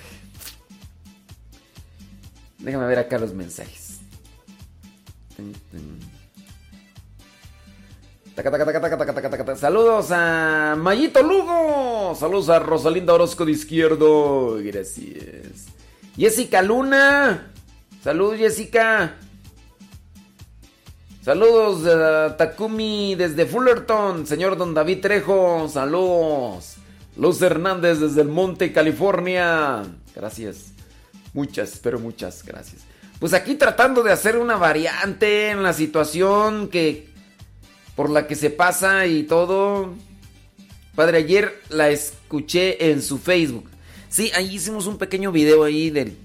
[2.59, 4.01] Déjame ver acá los mensajes.
[5.37, 6.12] Tun, tun.
[9.57, 12.15] Saludos a Mayito Lugo.
[12.19, 14.59] Saludos a Rosalinda Orozco de Izquierdo.
[14.63, 15.67] Gracias.
[16.17, 17.53] Jessica Luna.
[18.03, 19.17] Saludos, Jessica.
[21.23, 24.27] Saludos Takumi desde Fullerton.
[24.27, 26.77] Señor Don David Trejo, saludos.
[27.17, 29.85] Luz Hernández desde el Monte, California.
[30.17, 30.73] Gracias.
[31.35, 32.83] Muchas, pero muchas gracias.
[33.21, 37.12] Pues aquí tratando de hacer una variante en la situación que
[37.95, 39.95] por la que se pasa y todo.
[40.95, 43.69] Padre, ayer la escuché en su Facebook.
[44.09, 46.17] Sí, ahí hicimos un pequeño video ahí del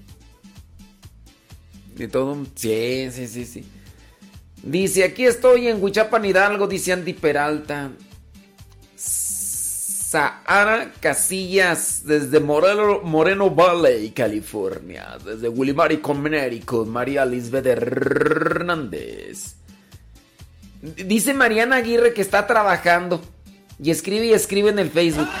[1.98, 2.46] de todo.
[2.54, 3.64] Sí, sí, sí, sí.
[4.62, 7.90] Dice, aquí estoy en Huichapan Hidalgo, dice Andy Peralta.
[8.96, 15.18] Sahara Casillas, desde Moreno, Valley, California.
[15.24, 19.57] Desde Willimari, Connecticut, María Lisbeth Hernández.
[20.80, 23.20] Dice Mariana Aguirre que está trabajando.
[23.82, 25.28] Y escribe y escribe en el Facebook.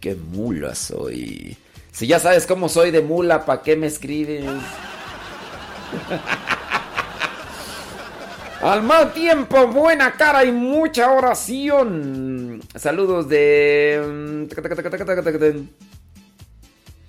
[0.00, 1.56] Qué mula soy.
[1.92, 4.44] Si ya sabes cómo soy de mula, ¿para qué me escribes?
[8.62, 12.60] Al mal tiempo, buena cara y mucha oración.
[12.74, 14.46] Saludos de...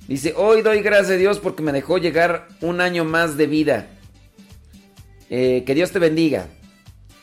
[0.08, 3.88] Dice, hoy doy gracias a Dios porque me dejó llegar un año más de vida.
[5.30, 6.48] Eh, que Dios te bendiga.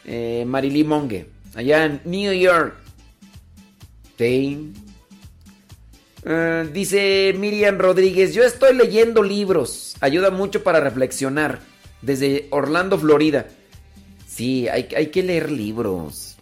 [0.05, 2.77] Eh, Marily Monge, allá en New York.
[4.19, 4.73] Sí.
[6.27, 9.97] Eh, dice Miriam Rodríguez, yo estoy leyendo libros.
[10.01, 11.61] Ayuda mucho para reflexionar.
[12.03, 13.47] Desde Orlando, Florida.
[14.29, 16.37] Sí, hay, hay que leer libros.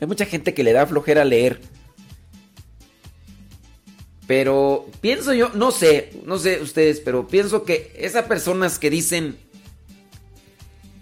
[0.00, 1.60] Hay mucha gente que le da flojera leer.
[4.30, 9.36] Pero pienso yo, no sé, no sé ustedes, pero pienso que esas personas que dicen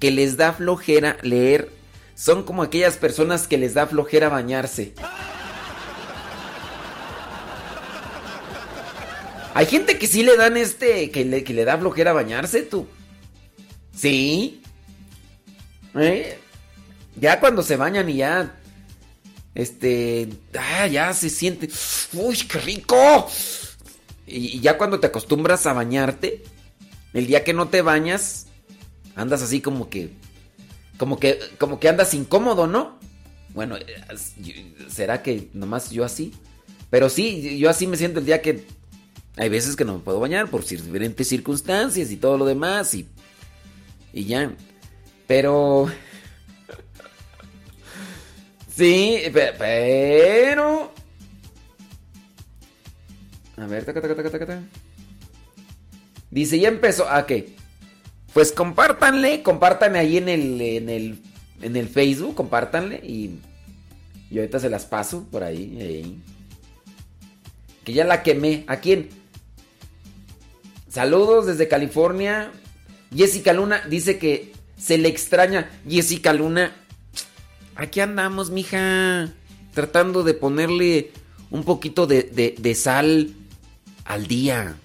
[0.00, 1.68] que les da flojera leer
[2.14, 4.94] son como aquellas personas que les da flojera bañarse.
[9.52, 12.86] Hay gente que sí le dan este, que le, que le da flojera bañarse, tú.
[13.94, 14.62] Sí.
[15.94, 16.38] ¿Eh?
[17.16, 18.57] Ya cuando se bañan y ya
[19.54, 20.28] este,
[20.58, 21.68] ah, ya se siente,
[22.12, 23.28] uy, qué rico.
[24.26, 26.44] Y, ya cuando te acostumbras a bañarte,
[27.14, 28.46] el día que no te bañas,
[29.16, 30.10] andas así como que,
[30.98, 32.98] como que, como que andas incómodo, ¿no?
[33.54, 33.76] Bueno,
[34.88, 36.32] será que nomás yo así,
[36.90, 38.64] pero sí, yo así me siento el día que
[39.36, 43.08] hay veces que no me puedo bañar por diferentes circunstancias y todo lo demás y,
[44.12, 44.52] y ya,
[45.26, 45.88] pero
[48.78, 49.24] Sí,
[49.58, 50.92] pero...
[53.56, 54.62] A ver, taca, taca, taca, taca.
[56.30, 57.08] Dice, ya empezó.
[57.08, 57.56] ¿A qué?
[58.32, 61.22] Pues compártanle, compártanle ahí en el, en el,
[61.60, 63.40] en el Facebook, compártanle y,
[64.30, 66.22] y ahorita se las paso por ahí,
[67.82, 68.62] Que ya la quemé.
[68.68, 69.08] ¿A quién?
[70.88, 72.52] Saludos desde California.
[73.12, 75.68] Jessica Luna dice que se le extraña.
[75.88, 76.76] Jessica Luna,
[77.78, 79.32] Aquí andamos, mija.
[79.72, 81.12] Tratando de ponerle
[81.48, 83.32] un poquito de, sal
[84.04, 84.76] al día.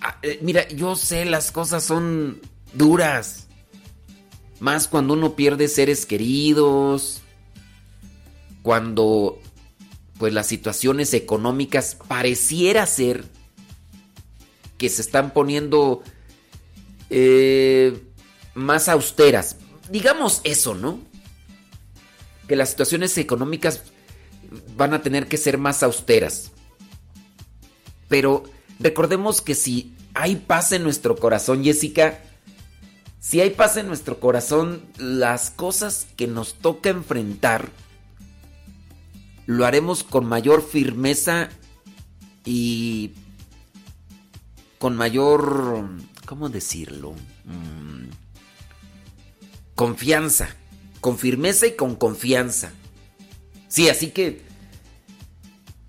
[0.00, 2.40] Ah, eh, mira, yo sé, las cosas son
[2.72, 3.48] duras.
[4.60, 7.20] Más cuando uno pierde seres queridos.
[8.62, 9.40] Cuando,
[10.18, 13.24] pues, las situaciones económicas pareciera ser
[14.76, 16.04] que se están poniendo
[17.10, 18.00] eh,
[18.54, 19.56] más austeras.
[19.90, 21.07] Digamos eso, ¿no?
[22.48, 23.82] Que las situaciones económicas
[24.76, 26.50] van a tener que ser más austeras.
[28.08, 28.44] Pero
[28.80, 32.20] recordemos que si hay paz en nuestro corazón, Jessica,
[33.20, 37.68] si hay paz en nuestro corazón, las cosas que nos toca enfrentar,
[39.46, 41.50] lo haremos con mayor firmeza
[42.44, 43.12] y
[44.78, 45.88] con mayor,
[46.24, 47.12] ¿cómo decirlo?
[47.44, 48.08] Mm,
[49.74, 50.48] confianza
[51.00, 52.72] con firmeza y con confianza.
[53.68, 54.42] Sí, así que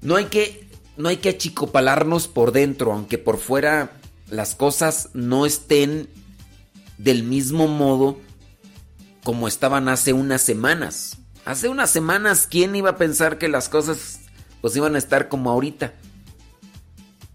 [0.02, 3.94] no hay que no hay que achicopalarnos por dentro, aunque por fuera
[4.30, 6.10] las cosas no estén
[6.98, 8.20] del mismo modo
[9.24, 11.18] como estaban hace unas semanas.
[11.46, 14.20] Hace unas semanas, ¿quién iba a pensar que las cosas
[14.62, 15.94] pues iban a estar como ahorita?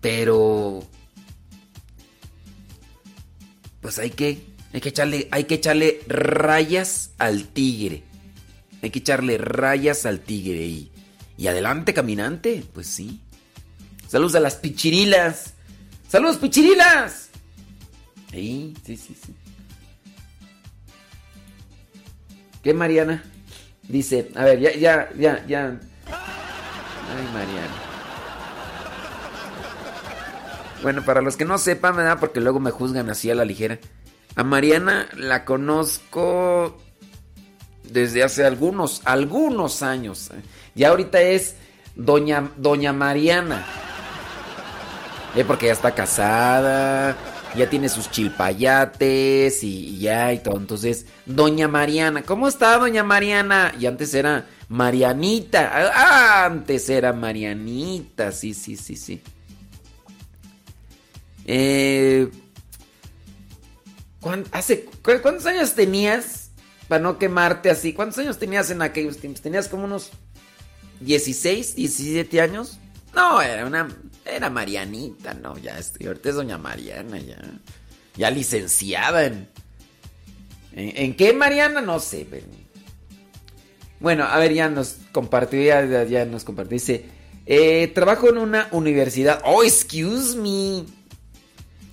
[0.00, 0.82] Pero
[3.80, 8.02] pues hay que hay que echarle, hay que echarle rayas al tigre.
[8.82, 10.90] Hay que echarle rayas al tigre y,
[11.36, 12.64] y adelante, caminante.
[12.74, 13.20] Pues sí.
[14.08, 15.54] Saludos a las pichirilas.
[16.08, 17.28] Saludos, pichirilas.
[18.32, 19.32] Sí, sí, sí, sí.
[22.60, 23.22] ¿Qué, Mariana?
[23.88, 25.80] Dice, a ver, ya, ya, ya, ya.
[26.08, 27.74] Ay, Mariana.
[30.82, 32.18] Bueno, para los que no sepan, ¿verdad?
[32.18, 33.78] Porque luego me juzgan así a la ligera.
[34.36, 36.76] A Mariana la conozco
[37.88, 40.30] desde hace algunos, algunos años.
[40.74, 41.56] Ya ahorita es
[41.94, 43.64] Doña, Doña Mariana.
[45.36, 47.16] Eh, porque ya está casada,
[47.56, 50.56] ya tiene sus chilpayates y, ya y todo.
[50.56, 53.74] Entonces, Doña Mariana, ¿cómo está Doña Mariana?
[53.78, 55.92] Y antes era Marianita.
[55.94, 59.22] Ah, antes era Marianita, sí, sí, sí, sí.
[61.46, 62.30] Eh,
[65.02, 66.50] ¿Cuántos años tenías?
[66.88, 67.92] Para no quemarte así.
[67.92, 69.42] ¿Cuántos años tenías en aquellos tiempos?
[69.42, 70.10] ¿Tenías como unos
[71.00, 72.78] 16, 17 años?
[73.14, 73.88] No, era una.
[74.24, 76.06] Era Marianita, no, ya estoy.
[76.06, 77.38] Ahorita es Doña Mariana, ya.
[78.16, 79.48] Ya licenciada en.
[80.72, 81.80] ¿En, qué, Mariana?
[81.80, 82.26] No sé,
[84.00, 86.74] Bueno, a ver, ya nos compartió, ya, nos compartió.
[86.74, 87.04] Dice:
[87.46, 89.40] eh, Trabajo en una universidad.
[89.44, 90.84] Oh, excuse me.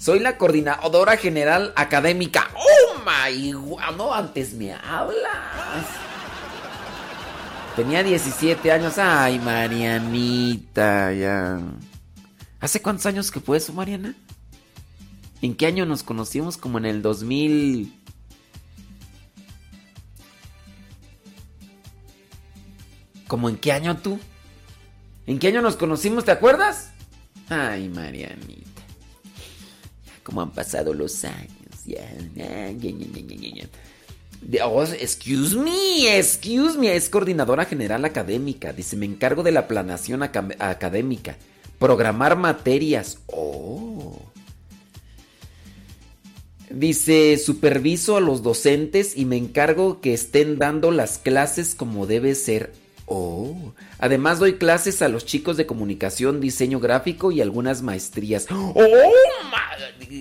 [0.01, 2.49] Soy la coordinadora general académica.
[2.55, 3.95] ¡Oh, my God!
[3.95, 5.85] No, antes me hablas.
[7.75, 8.97] Tenía 17 años.
[8.97, 11.59] Ay, Marianita, ya.
[12.59, 14.15] ¿Hace cuántos años que fue eso, Mariana?
[15.43, 16.57] ¿En qué año nos conocimos?
[16.57, 17.93] Como en el 2000.
[23.27, 24.19] ¿Cómo en qué año tú?
[25.27, 26.25] ¿En qué año nos conocimos?
[26.25, 26.89] ¿Te acuerdas?
[27.49, 28.70] Ay, Marianita.
[30.23, 31.51] Como han pasado los años.
[34.49, 38.73] Ya, oh, excuse me, excuse me, es coordinadora general académica.
[38.73, 41.37] Dice, me encargo de la planeación académica.
[41.77, 43.19] Programar materias.
[43.27, 44.19] Oh.
[46.69, 52.33] Dice, superviso a los docentes y me encargo que estén dando las clases como debe
[52.33, 52.73] ser.
[53.05, 53.73] Oh.
[54.01, 58.47] Además doy clases a los chicos de comunicación, diseño gráfico y algunas maestrías.
[58.49, 58.73] Oh,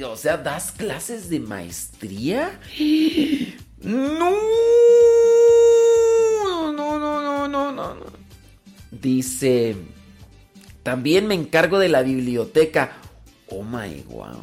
[0.05, 2.61] o sea, das clases de maestría?
[3.81, 4.37] No.
[6.45, 8.05] No, no, no, no, no.
[8.91, 9.75] Dice,
[10.83, 12.99] también me encargo de la biblioteca.
[13.49, 14.43] Oh my wow.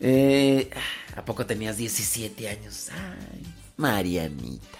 [0.00, 0.70] Eh,
[1.14, 2.88] ¿A poco tenías 17 años?
[2.90, 3.42] Ay,
[3.76, 4.78] Marianita.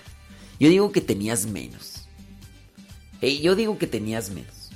[0.59, 1.90] Yo digo que tenías menos.
[3.21, 4.71] Yo digo que tenías menos.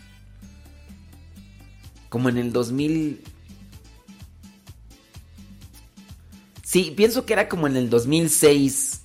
[2.09, 3.23] Como en el 2000...
[6.63, 9.03] Sí, pienso que era como en el 2006.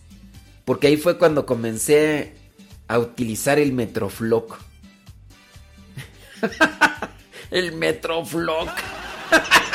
[0.65, 2.35] Porque ahí fue cuando comencé
[2.87, 4.59] a utilizar el Metroflock.
[7.51, 8.69] el Metroflock.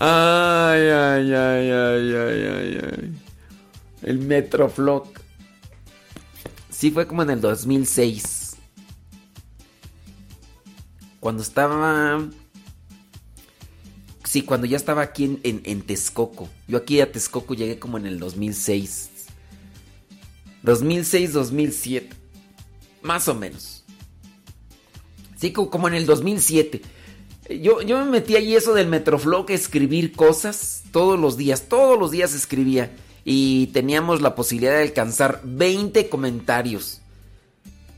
[0.00, 3.23] Ay, ay, ay, ay, ay, ay, ay.
[4.04, 5.20] El Metroflock.
[6.70, 8.56] Sí, fue como en el 2006.
[11.20, 12.28] Cuando estaba...
[14.24, 16.48] Sí, cuando ya estaba aquí en, en, Texcoco.
[16.68, 19.10] Yo aquí a Texcoco llegué como en el 2006.
[20.62, 22.10] 2006, 2007.
[23.02, 23.84] Más o menos.
[25.36, 26.82] Sí, como en el 2007.
[27.62, 32.10] Yo, yo me metí ahí eso del Metroflow, escribir cosas todos los días, todos los
[32.10, 32.90] días escribía.
[33.24, 37.00] Y teníamos la posibilidad de alcanzar 20 comentarios.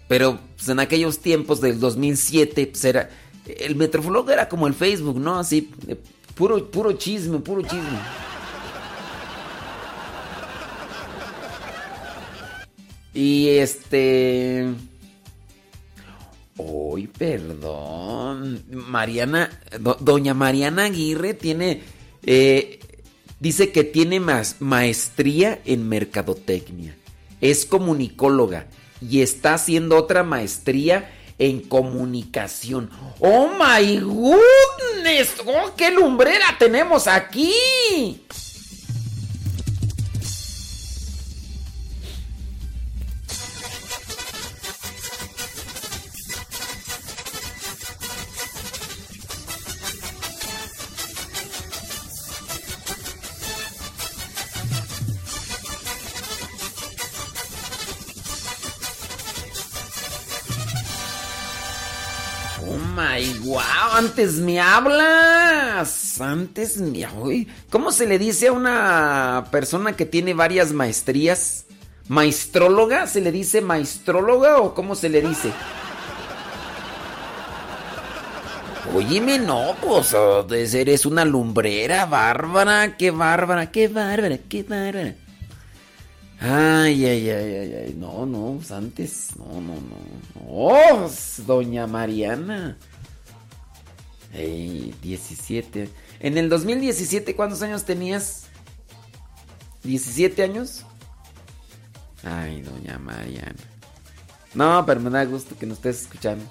[0.09, 3.11] Pero pues, en aquellos tiempos del 2007, pues era.
[3.47, 5.39] El Metroflog era como el Facebook, ¿no?
[5.39, 5.71] Así,
[6.35, 7.99] puro, puro chisme, puro chisme.
[13.17, 14.67] Y este.
[16.59, 18.63] Uy, perdón.
[18.71, 19.51] Mariana,
[20.01, 21.83] doña Mariana Aguirre tiene,
[22.23, 22.79] eh,
[23.41, 26.97] dice que tiene más maestría en mercadotecnia.
[27.41, 28.67] Es comunicóloga
[29.01, 32.91] y está haciendo otra maestría en comunicación.
[33.21, 35.35] ¡Oh, my goodness!
[35.45, 37.53] ¡Oh, qué lumbrera tenemos aquí!
[63.97, 66.21] Antes me hablas.
[66.21, 67.07] Antes me...
[67.71, 71.65] ¿Cómo se le dice a una persona que tiene varias maestrías?
[72.09, 73.07] ¿Maestróloga?
[73.07, 75.51] ¿Se le dice maestróloga o cómo se le dice?
[78.95, 80.15] Óyeme, no, pues
[80.75, 85.15] eres una lumbrera bárbara, qué bárbara, qué bárbara, qué bárbara.
[86.39, 87.97] Ay, ay, ay, ay, ay.
[87.99, 89.31] No, no, pues antes.
[89.37, 89.97] No, no, no.
[90.49, 91.11] Oh,
[91.47, 92.77] doña Mariana.
[94.37, 95.89] Ey, 17.
[96.21, 98.45] En el 2017, ¿cuántos años tenías?
[99.83, 100.85] ¿17 años?
[102.23, 103.55] Ay, doña Mariana.
[104.53, 106.45] No, pero me da gusto que nos estés escuchando.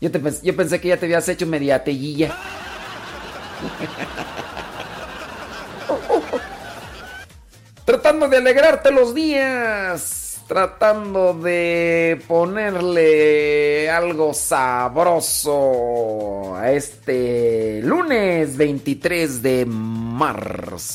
[0.00, 2.36] Yo, te yo pensé que ya te habías hecho mediatellilla.
[7.84, 15.66] tratando de alegrarte los días, tratando de ponerle algo sabroso
[16.72, 20.94] este lunes 23 de marzo,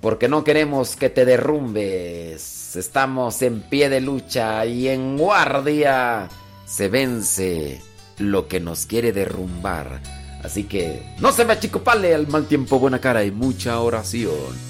[0.00, 6.28] porque no queremos que te derrumbes, estamos en pie de lucha y en guardia
[6.66, 7.80] se vence
[8.18, 10.00] lo que nos quiere derrumbar.
[10.42, 14.69] Así que no se me achicopale al mal tiempo, buena cara y mucha oración.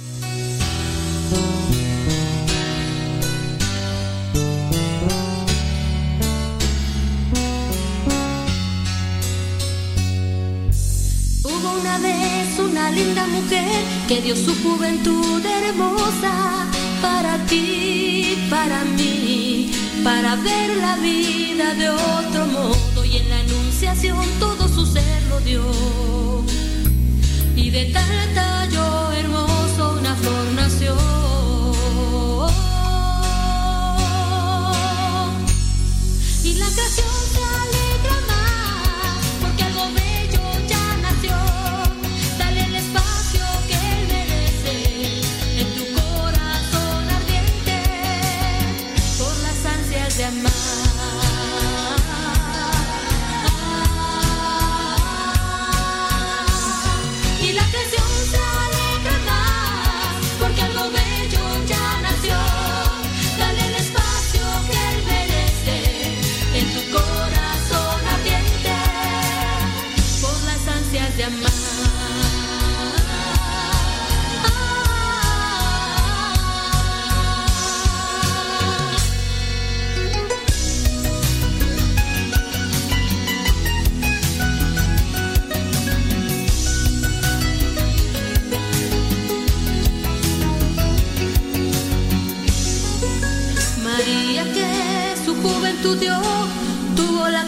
[14.07, 16.69] Que dio su juventud hermosa
[17.03, 19.73] para ti, para mí,
[20.05, 25.41] para ver la vida de otro modo y en la anunciación todo su ser lo
[25.41, 25.65] dio.
[27.57, 30.95] Y de tal tallo hermoso una flor nació.
[36.45, 37.20] tuvo la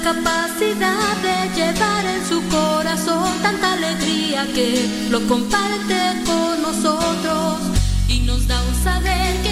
[0.03, 7.61] capacidad de llevar en su corazón tanta alegría que lo comparte con nosotros
[8.09, 9.52] y nos da un saber que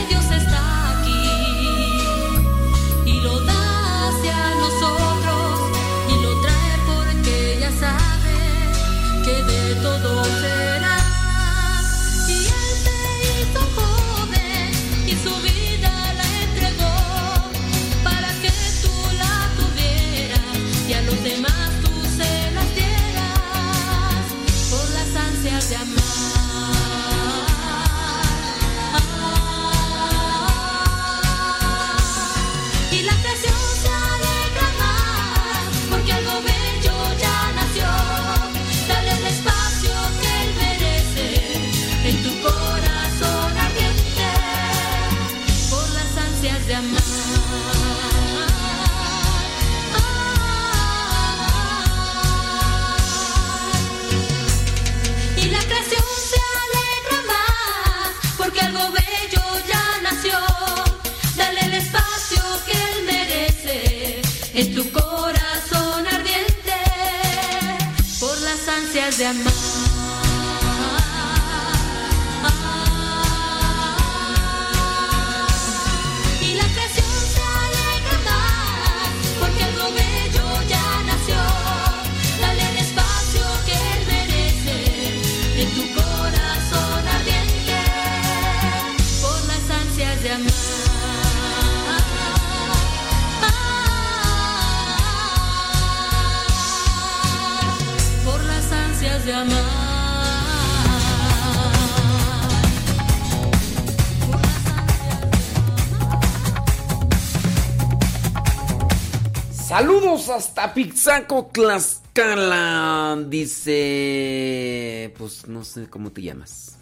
[109.80, 113.16] Saludos hasta Pizzaco, Tlaxcala.
[113.28, 115.14] Dice.
[115.16, 116.76] Pues no sé cómo te llamas.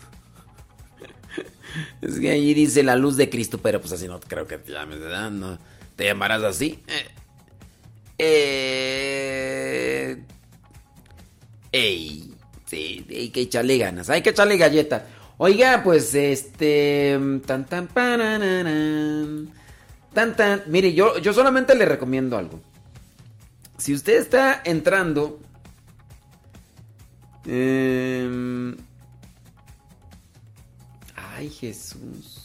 [2.02, 4.72] Es que allí dice la luz de Cristo, pero pues así no creo que te
[4.72, 5.30] llames, ¿verdad?
[5.30, 5.60] No,
[5.94, 6.82] ¿Te llamarás así?
[6.88, 7.06] Eh.
[8.18, 10.24] eh
[11.70, 12.34] ey.
[12.66, 14.10] Sí, hay que echarle ganas.
[14.10, 15.06] Hay que echarle galleta.
[15.36, 17.16] Oiga, pues este.
[17.46, 17.86] Tan tan
[20.12, 20.64] Tan tan.
[20.66, 22.60] Mire, yo, yo solamente le recomiendo algo.
[23.78, 25.40] Si usted está entrando.
[27.46, 28.76] em,
[31.16, 32.38] ay, Jesús.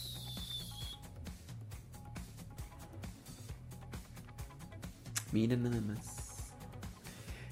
[5.32, 5.98] Miren nada más.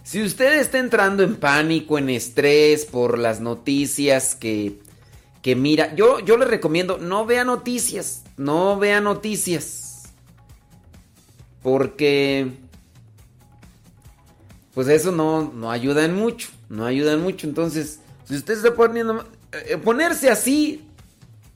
[0.04, 4.78] Si usted está entrando en pánico, en estrés por las noticias que,
[5.42, 10.12] que mira, yo, yo le recomiendo, no vea noticias, no vea noticias.
[11.62, 12.52] Porque,
[14.74, 17.46] pues eso no, no ayuda en mucho, no ayuda en mucho.
[17.46, 20.88] Entonces, si usted está poniendo, eh, ponerse así,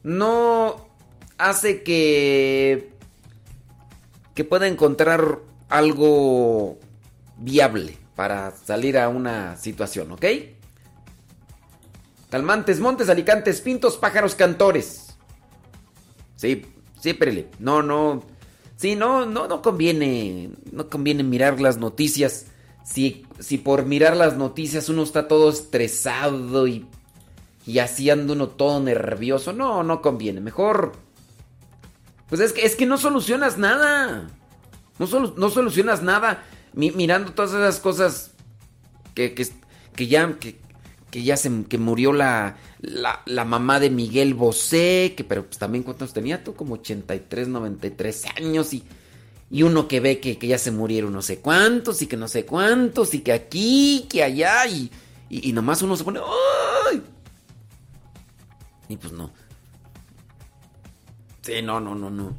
[0.02, 0.88] no
[1.38, 2.92] hace que,
[4.34, 5.38] que pueda encontrar
[5.68, 6.78] algo
[7.38, 10.24] viable para salir a una situación, ¿ok?
[12.30, 15.16] Calmantes, montes, alicantes, pintos, pájaros, cantores.
[16.36, 16.66] Sí,
[17.00, 17.48] sí, Perele.
[17.58, 18.24] No, no.
[18.76, 20.50] Sí, no, no, no conviene.
[20.72, 22.46] No conviene mirar las noticias.
[22.86, 26.86] Si, si por mirar las noticias uno está todo estresado y,
[27.66, 29.52] y así uno todo nervioso.
[29.52, 30.40] No, no conviene.
[30.40, 30.92] Mejor.
[32.28, 34.30] Pues es que, es que no solucionas nada.
[34.98, 35.06] No,
[35.36, 38.30] no solucionas nada mi- mirando todas esas cosas
[39.14, 39.48] que, que,
[39.94, 40.58] que ya, que,
[41.10, 45.58] que ya se que murió la, la, la mamá de Miguel Bosé, que pero pues
[45.58, 48.84] también cuántos tenía tú, como 83, 93 años y,
[49.50, 52.28] y uno que ve que, que ya se murieron no sé cuántos y que no
[52.28, 54.90] sé cuántos y que aquí, que allá y,
[55.28, 56.20] y, nomás uno se pone
[56.90, 57.02] ¡ay!
[58.88, 59.32] Y pues no.
[61.42, 62.36] Sí, no, no, no, no.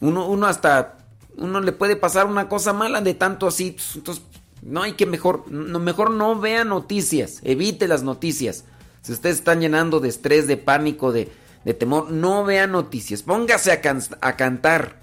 [0.00, 0.98] Uno, uno hasta.
[1.36, 3.72] Uno le puede pasar una cosa mala de tanto así.
[3.72, 4.24] pues, Entonces,
[4.62, 5.50] no hay que mejor.
[5.50, 7.40] No, mejor no vea noticias.
[7.42, 8.64] Evite las noticias.
[9.02, 11.32] Si ustedes están llenando de estrés, de pánico, de,
[11.64, 13.22] de temor, no vea noticias.
[13.22, 14.99] Póngase a cantar.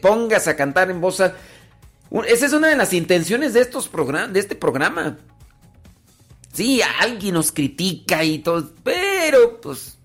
[0.00, 1.20] Póngase a cantar en voz.
[1.20, 1.34] a-
[2.10, 5.18] Un- Esa es una de las intenciones de estos programas, de este programa.
[6.52, 9.98] Sí, alguien nos critica y todo, pero pues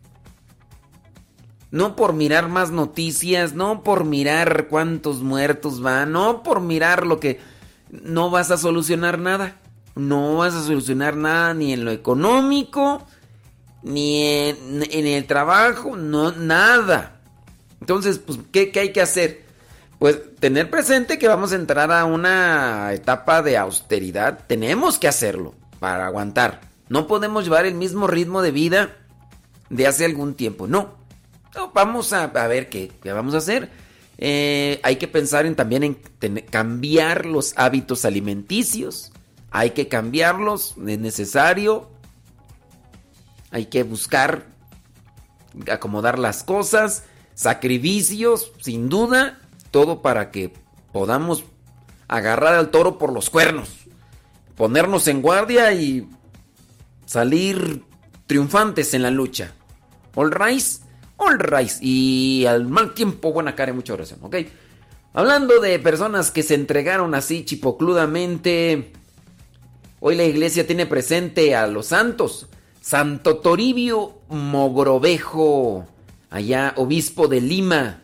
[1.70, 7.20] no por mirar más noticias, no por mirar cuántos muertos van, no por mirar lo
[7.20, 7.40] que
[7.90, 9.58] no vas a solucionar nada.
[9.96, 13.06] No vas a solucionar nada ni en lo económico,
[13.84, 17.22] ni en, en el trabajo, no nada.
[17.82, 19.41] Entonces, pues ¿qué, qué hay que hacer?
[20.02, 24.40] Pues tener presente que vamos a entrar a una etapa de austeridad.
[24.48, 26.62] Tenemos que hacerlo para aguantar.
[26.90, 28.98] No podemos llevar el mismo ritmo de vida
[29.70, 30.66] de hace algún tiempo.
[30.66, 30.96] No.
[31.54, 33.70] No, vamos a, ver qué, vamos a hacer.
[34.18, 35.94] Eh, hay que pensar en, también en
[36.50, 39.12] cambiar los hábitos alimenticios.
[39.52, 41.92] Hay que cambiarlos, es necesario.
[43.52, 44.48] Hay que buscar
[45.72, 47.04] acomodar las cosas,
[47.36, 49.41] sacrificios, sin duda,
[49.72, 50.54] todo para que
[50.92, 51.46] podamos
[52.08, 53.70] agarrar al toro por los cuernos,
[54.56, 56.08] ponernos en guardia y
[57.06, 57.84] salir
[58.28, 59.54] triunfantes en la lucha.
[60.16, 60.82] All rise,
[61.18, 61.80] all rise.
[61.82, 64.36] Y al mal tiempo, buena cara y mucha oración, ¿ok?
[65.14, 68.94] Hablando de personas que se entregaron así chipocludamente,
[70.00, 72.48] hoy la iglesia tiene presente a los santos.
[72.82, 75.86] Santo Toribio Mogrovejo,
[76.30, 78.01] allá obispo de Lima.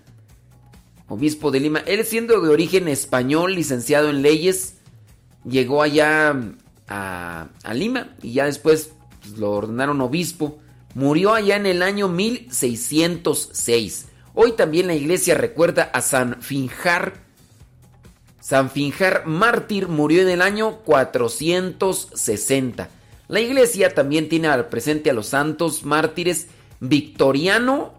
[1.07, 1.79] Obispo de Lima.
[1.79, 4.75] Él siendo de origen español, licenciado en leyes,
[5.45, 6.35] llegó allá
[6.87, 8.91] a, Lima y ya después
[9.21, 10.59] pues, lo ordenaron obispo.
[10.95, 14.07] Murió allá en el año 1606.
[14.33, 17.25] Hoy también la iglesia recuerda a San Finjar.
[18.39, 22.89] San Finjar mártir murió en el año 460.
[23.27, 26.47] La iglesia también tiene al presente a los santos mártires
[26.79, 27.96] Victoriano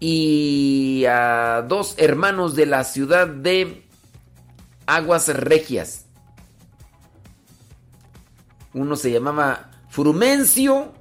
[0.00, 3.82] y a dos hermanos de la ciudad de
[4.86, 6.06] Aguas Regias.
[8.72, 10.92] Uno se llamaba Frumencio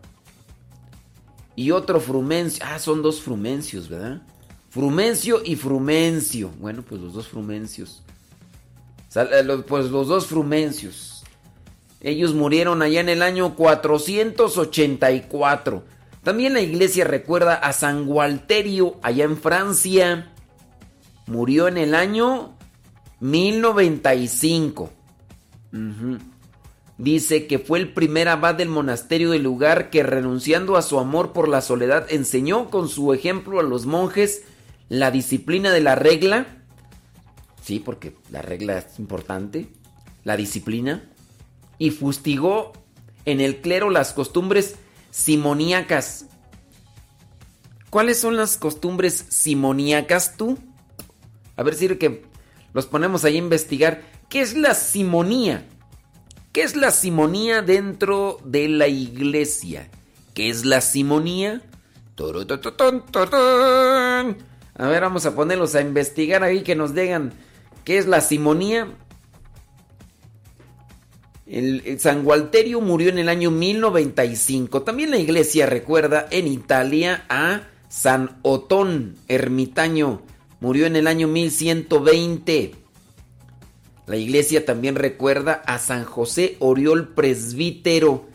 [1.55, 2.63] y otro Frumencio.
[2.67, 4.21] Ah, son dos Frumencios, ¿verdad?
[4.69, 6.51] Frumencio y Frumencio.
[6.59, 8.03] Bueno, pues los dos Frumencios.
[9.15, 11.23] Eh, Pues los dos Frumencios.
[12.01, 15.83] Ellos murieron allá en el año 484.
[16.23, 20.31] También la iglesia recuerda a San Gualterio allá en Francia.
[21.27, 22.57] Murió en el año
[23.19, 24.89] 1095.
[25.73, 26.17] Ujú.
[26.97, 31.33] Dice que fue el primer abad del monasterio del lugar que renunciando a su amor
[31.33, 34.43] por la soledad enseñó con su ejemplo a los monjes
[34.87, 36.63] la disciplina de la regla.
[37.61, 39.67] Sí, porque la regla es importante.
[40.23, 41.03] La disciplina.
[41.79, 42.71] Y fustigó
[43.25, 44.75] en el clero las costumbres
[45.13, 46.25] simoníacas.
[47.91, 50.57] ¿Cuáles son las costumbres simoníacas tú?
[51.55, 52.25] A ver si que
[52.73, 54.01] los ponemos ahí a investigar.
[54.27, 55.67] ¿Qué es la simonía?
[56.51, 59.87] ¿Qué es la simonía dentro de la iglesia?
[60.33, 61.61] ¿Qué es la simonía?
[64.75, 67.33] A ver, vamos a ponerlos a investigar ahí que nos digan
[67.83, 68.87] qué es la simonía.
[71.97, 74.83] San Gualterio murió en el año 1095.
[74.83, 80.21] También la iglesia recuerda en Italia a San Otón, ermitaño.
[80.61, 82.75] Murió en el año 1120.
[84.07, 88.25] La iglesia también recuerda a San José Oriol Presbítero.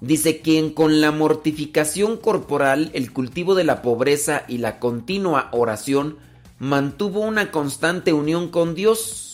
[0.00, 6.18] Dice quien con la mortificación corporal, el cultivo de la pobreza y la continua oración
[6.58, 9.31] mantuvo una constante unión con Dios.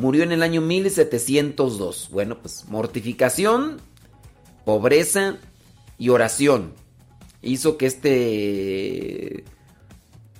[0.00, 2.08] Murió en el año 1702.
[2.10, 3.82] Bueno, pues mortificación,
[4.64, 5.36] pobreza
[5.98, 6.72] y oración
[7.42, 9.44] hizo que este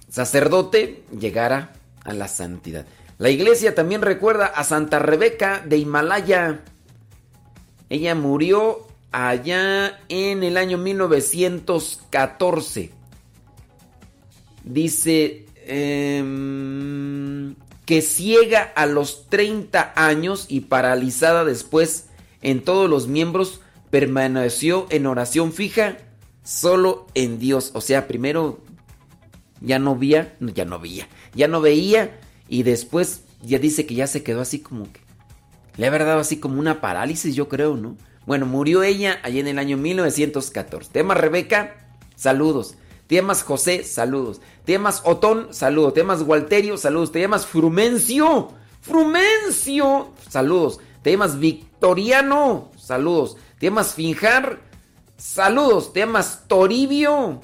[0.09, 1.73] sacerdote llegara
[2.05, 2.87] a la santidad.
[3.19, 6.63] La iglesia también recuerda a Santa Rebeca de Himalaya.
[7.91, 12.93] Ella murió allá en el año 1914.
[14.65, 17.55] Dice em,
[17.91, 22.07] que ciega a los 30 años y paralizada después
[22.41, 25.99] en todos los miembros, permaneció en oración fija
[26.45, 27.73] solo en Dios.
[27.75, 28.61] O sea, primero
[29.61, 32.17] ya no veía, ya no veía, ya no veía
[32.49, 35.01] y después ya dice que ya se quedó así como que
[35.77, 37.97] le ha dado así como una parálisis, yo creo, ¿no?
[38.25, 40.93] Bueno, murió ella allí en el año 1914.
[40.93, 42.77] Temas Rebeca, saludos.
[43.11, 44.41] Te llamas José, saludos.
[44.65, 45.95] Te llamas Otón, saludos.
[45.95, 47.11] Te llamas Walterio, saludos.
[47.11, 48.53] Te llamas Frumencio,
[48.83, 50.79] Frumencio, saludos.
[51.03, 53.37] Te llamas Victoriano, saludos.
[53.59, 54.61] Te llamas Finjar,
[55.17, 55.93] saludos.
[55.93, 57.41] Te llamas Toribio,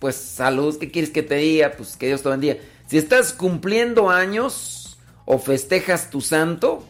[0.00, 0.76] pues saludos.
[0.76, 1.72] ¿Qué quieres que te diga?
[1.78, 2.56] Pues que Dios te bendiga.
[2.86, 6.84] Si estás cumpliendo años o festejas tu santo,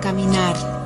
[0.00, 0.82] caminar.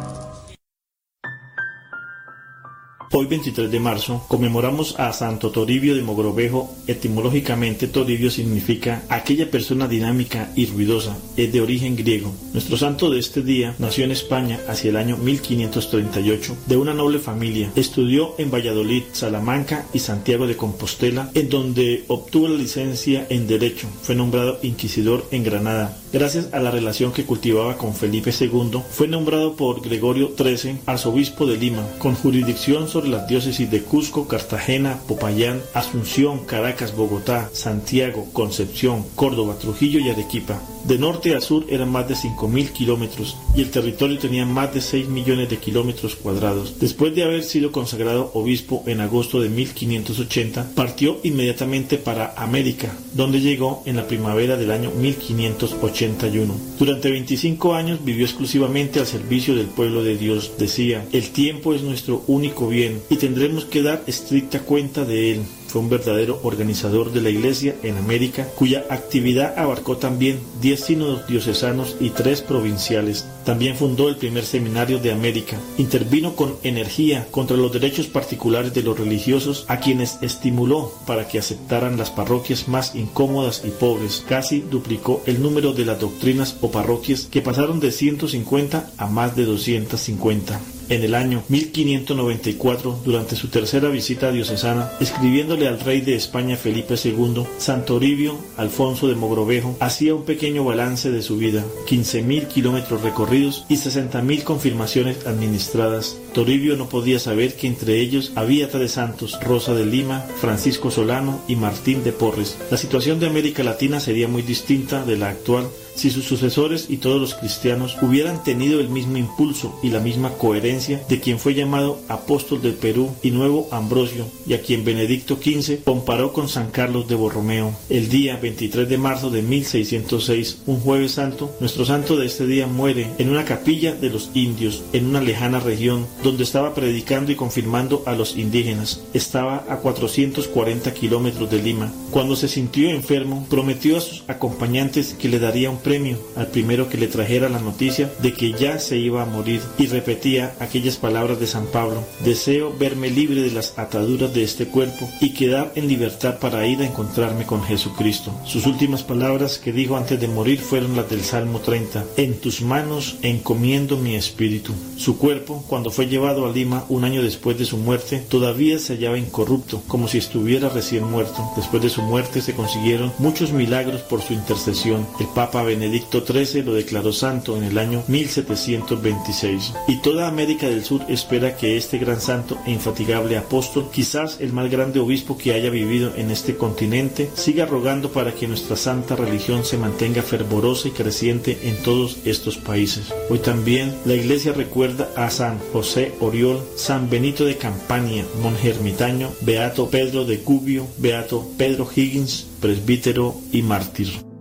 [3.13, 6.75] Hoy 23 de marzo conmemoramos a Santo Toribio de Mogrovejo.
[6.87, 11.17] Etimológicamente Toribio significa aquella persona dinámica y ruidosa.
[11.37, 12.35] Es de origen griego.
[12.53, 17.19] Nuestro santo de este día nació en España hacia el año 1538 de una noble
[17.19, 17.73] familia.
[17.75, 23.89] Estudió en Valladolid, Salamanca y Santiago de Compostela, en donde obtuvo la licencia en Derecho.
[24.03, 25.97] Fue nombrado inquisidor en Granada.
[26.19, 31.45] Gracias a la relación que cultivaba con Felipe II, fue nombrado por Gregorio XIII arzobispo
[31.45, 38.29] de Lima, con jurisdicción sobre las diócesis de Cusco, Cartagena, Popayán, Asunción, Caracas, Bogotá, Santiago,
[38.33, 40.59] Concepción, Córdoba, Trujillo y Arequipa.
[40.87, 44.81] De norte a sur eran más de 5.000 kilómetros y el territorio tenía más de
[44.81, 46.79] 6 millones de kilómetros cuadrados.
[46.79, 53.41] Después de haber sido consagrado obispo en agosto de 1580, partió inmediatamente para América, donde
[53.41, 56.55] llegó en la primavera del año 1581.
[56.79, 60.53] Durante 25 años vivió exclusivamente al servicio del pueblo de Dios.
[60.57, 65.41] Decía, el tiempo es nuestro único bien y tendremos que dar estricta cuenta de él
[65.77, 71.27] fue un verdadero organizador de la Iglesia en América, cuya actividad abarcó también 10 sínodos
[71.27, 73.27] diocesanos y 3 provinciales.
[73.45, 75.61] También fundó el primer seminario de América.
[75.77, 81.41] Intervino con energía contra los derechos particulares de los religiosos, a quienes estimuló para que
[81.41, 84.25] aceptaran las parroquias más incómodas y pobres.
[84.27, 89.37] Casi duplicó el número de las doctrinas o parroquias que pasaron de 150 a más
[89.37, 90.59] de 250
[90.89, 96.95] en el año 1594, durante su tercera visita diocesana, escribiéndole al rey de España Felipe
[97.03, 103.65] II, Santoribio Alfonso de Mogrovejo hacía un pequeño balance de su vida, 15.000 kilómetros recorridos
[103.69, 106.17] y 60.000 confirmaciones administradas.
[106.33, 111.41] Toribio no podía saber que entre ellos había tres santos, Rosa de Lima, Francisco Solano
[111.49, 112.59] y Martín de Porres.
[112.71, 115.67] La situación de América Latina sería muy distinta de la actual
[115.97, 120.31] si sus sucesores y todos los cristianos hubieran tenido el mismo impulso y la misma
[120.35, 125.37] coherencia de quien fue llamado apóstol del Perú y nuevo Ambrosio, y a quien Benedicto
[125.37, 127.75] XV comparó con San Carlos de Borromeo.
[127.89, 132.67] El día 23 de marzo de 1606, un jueves santo, nuestro santo de este día
[132.67, 137.37] muere en una capilla de los indios, en una lejana región, donde estaba predicando y
[137.37, 139.01] confirmando a los indígenas.
[139.15, 141.93] Estaba a 440 kilómetros de Lima.
[142.11, 146.89] Cuando se sintió enfermo, prometió a sus acompañantes que le daría un premio al primero
[146.89, 150.97] que le trajera la noticia de que ya se iba a morir y repetía aquellas
[150.97, 155.71] palabras de San Pablo, deseo verme libre de las ataduras de este cuerpo y quedar
[155.77, 158.33] en libertad para ir a encontrarme con Jesucristo.
[158.45, 162.63] Sus últimas palabras que dijo antes de morir fueron las del Salmo 30, en tus
[162.63, 164.73] manos encomiendo mi espíritu.
[164.97, 168.95] Su cuerpo, cuando fue llevado a Lima un año después de su muerte, todavía se
[168.95, 171.49] hallaba incorrupto, como si estuviera recién muerto.
[171.55, 175.07] Después de su muerte se consiguieron muchos milagros por su intercesión.
[175.21, 179.75] El Papa Benedicto XIII lo declaró santo en el año 1726.
[179.89, 184.55] Y toda América del Sur espera que este gran santo e infatigable apóstol, quizás el
[184.55, 189.17] más grande obispo que haya vivido en este continente, siga rogando para que nuestra santa
[189.17, 193.13] religión se mantenga fervorosa y creciente en todos estos países.
[193.29, 199.31] Hoy también la Iglesia recuerda a San José Oriol, San Benito de Campania, monje ermitaño,
[199.43, 204.36] Beato Pedro de Cubio, Beato Pedro Higgins, presbítero y mártir.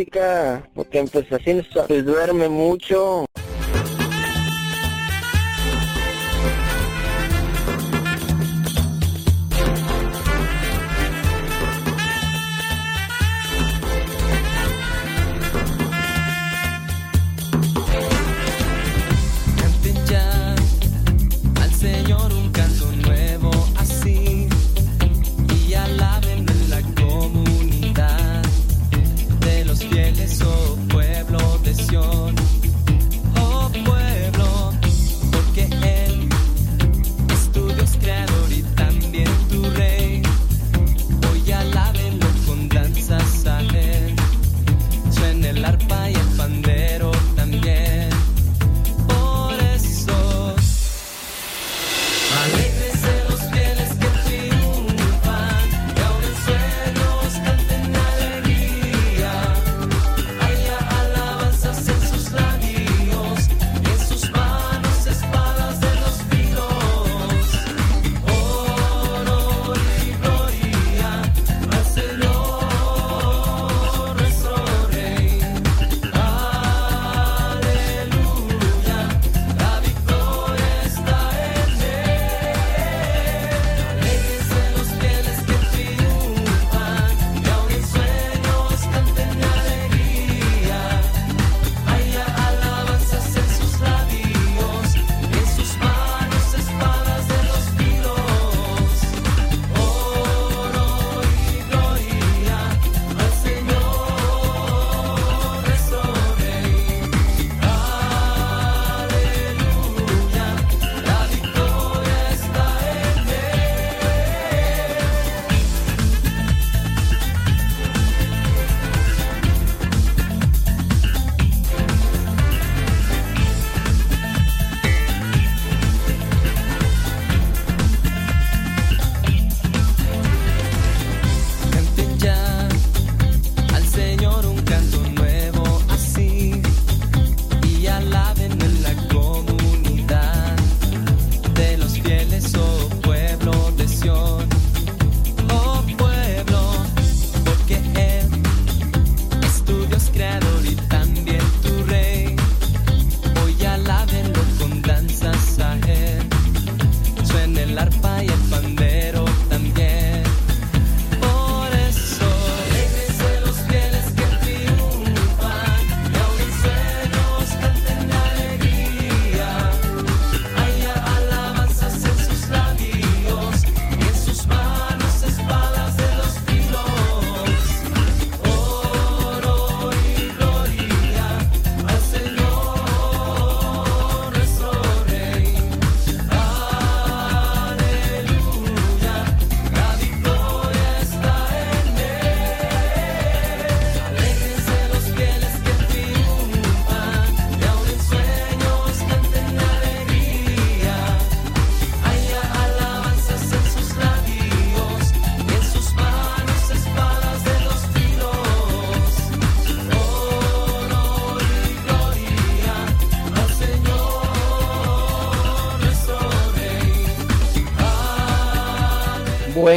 [0.00, 3.26] Música, porque pues así se duerme mucho.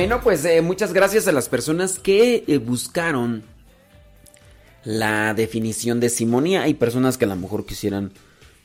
[0.04, 3.42] Bueno, pues eh, muchas gracias a las personas que eh, buscaron
[4.84, 6.64] la definición de simonía.
[6.64, 8.12] Hay personas que a lo mejor quisieran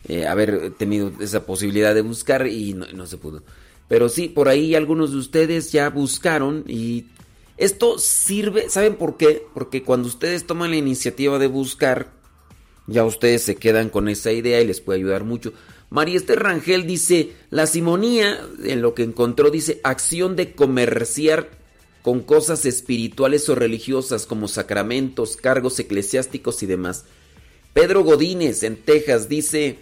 [0.08, 3.44] eh, haber tenido esa posibilidad de buscar y no, no, se pudo.
[3.86, 7.06] Pero sí, por ahí algunos de ustedes ya buscaron y
[7.56, 9.46] esto sirve, ¿saben por qué?
[9.54, 12.08] Porque cuando ustedes toman la iniciativa de buscar,
[12.88, 15.52] ya ustedes se quedan con esa idea y les puede ayudar mucho.
[15.90, 21.48] María Rangel dice, la simonía, en lo que encontró, dice, acción de comerciar
[22.02, 27.04] con cosas espirituales o religiosas como sacramentos, cargos eclesiásticos y demás.
[27.72, 29.78] Pedro Godínez en Texas dice,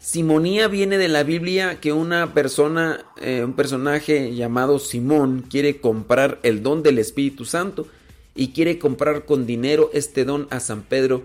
[0.00, 6.38] Simonía viene de la Biblia que una persona, eh, un personaje llamado Simón quiere comprar
[6.42, 7.86] el don del Espíritu Santo
[8.34, 11.22] y quiere comprar con dinero este don a San Pedro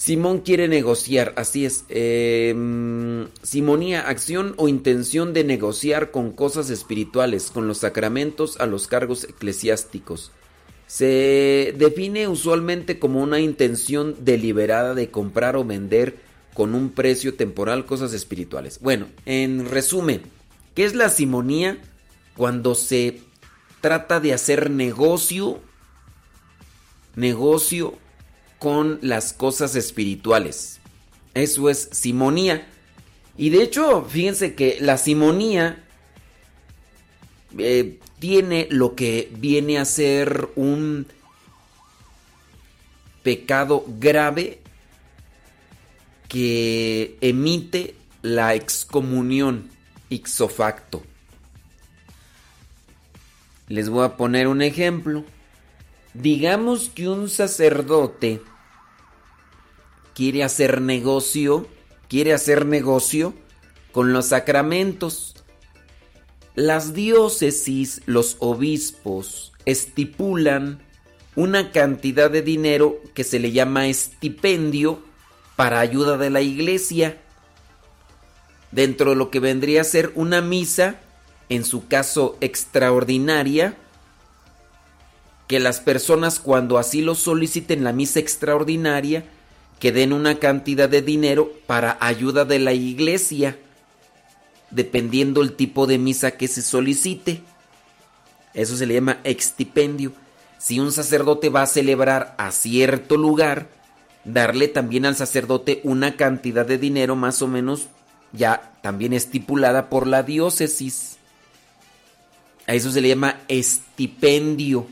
[0.00, 1.84] Simón quiere negociar, así es.
[1.90, 2.54] Eh,
[3.42, 9.24] simonía, acción o intención de negociar con cosas espirituales, con los sacramentos a los cargos
[9.24, 10.32] eclesiásticos.
[10.86, 16.16] Se define usualmente como una intención deliberada de comprar o vender
[16.54, 18.80] con un precio temporal cosas espirituales.
[18.80, 20.22] Bueno, en resumen,
[20.74, 21.76] ¿qué es la simonía?
[22.38, 23.20] Cuando se
[23.82, 25.60] trata de hacer negocio,
[27.16, 27.98] negocio
[28.60, 30.78] con las cosas espirituales.
[31.34, 32.68] Eso es simonía.
[33.36, 35.82] Y de hecho, fíjense que la simonía
[37.58, 41.06] eh, tiene lo que viene a ser un
[43.22, 44.60] pecado grave
[46.28, 49.70] que emite la excomunión
[50.10, 51.02] ipso facto.
[53.68, 55.24] Les voy a poner un ejemplo.
[56.12, 58.42] Digamos que un sacerdote
[60.20, 61.66] quiere hacer negocio,
[62.06, 63.32] quiere hacer negocio
[63.90, 65.34] con los sacramentos.
[66.54, 70.82] Las diócesis, los obispos, estipulan
[71.36, 75.02] una cantidad de dinero que se le llama estipendio
[75.56, 77.16] para ayuda de la iglesia.
[78.72, 80.96] Dentro de lo que vendría a ser una misa,
[81.48, 83.74] en su caso extraordinaria,
[85.48, 89.24] que las personas cuando así lo soliciten la misa extraordinaria,
[89.80, 93.58] que den una cantidad de dinero para ayuda de la iglesia,
[94.70, 97.42] dependiendo el tipo de misa que se solicite.
[98.52, 100.12] Eso se le llama extipendio.
[100.58, 103.68] Si un sacerdote va a celebrar a cierto lugar,
[104.24, 107.88] darle también al sacerdote una cantidad de dinero más o menos
[108.32, 111.16] ya también estipulada por la diócesis.
[112.66, 114.86] A eso se le llama estipendio.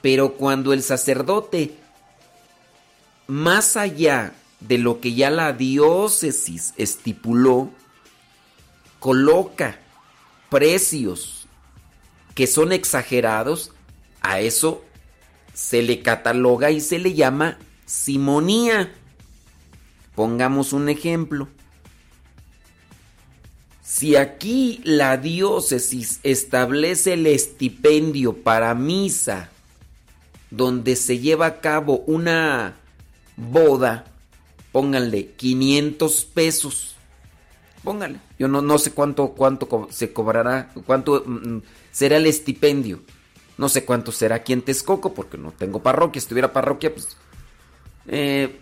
[0.00, 1.76] Pero cuando el sacerdote
[3.28, 7.70] más allá de lo que ya la diócesis estipuló,
[8.98, 9.78] coloca
[10.50, 11.46] precios
[12.34, 13.72] que son exagerados,
[14.22, 14.82] a eso
[15.52, 18.94] se le cataloga y se le llama simonía.
[20.14, 21.48] Pongamos un ejemplo.
[23.82, 29.50] Si aquí la diócesis establece el estipendio para misa,
[30.50, 32.76] donde se lleva a cabo una
[33.38, 34.04] boda,
[34.72, 36.96] pónganle 500 pesos.
[37.84, 38.20] Pónganle.
[38.38, 41.58] Yo no, no sé cuánto, cuánto se cobrará, cuánto mm,
[41.92, 43.00] será el estipendio.
[43.56, 46.20] No sé cuánto será aquí en Texcoco, porque no tengo parroquia.
[46.20, 47.16] Si tuviera parroquia, pues.
[48.06, 48.60] Eh,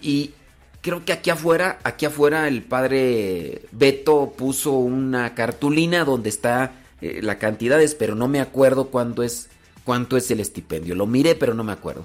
[0.00, 0.32] y
[0.80, 7.20] creo que aquí afuera, aquí afuera, el padre Beto puso una cartulina donde está eh,
[7.22, 9.48] la cantidad, pero no me acuerdo cuánto es,
[9.84, 10.94] cuánto es el estipendio.
[10.94, 12.04] Lo miré, pero no me acuerdo.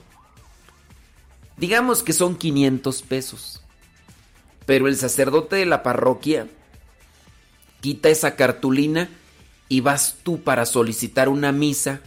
[1.59, 3.61] Digamos que son 500 pesos.
[4.65, 6.47] Pero el sacerdote de la parroquia
[7.81, 9.09] quita esa cartulina
[9.67, 12.01] y vas tú para solicitar una misa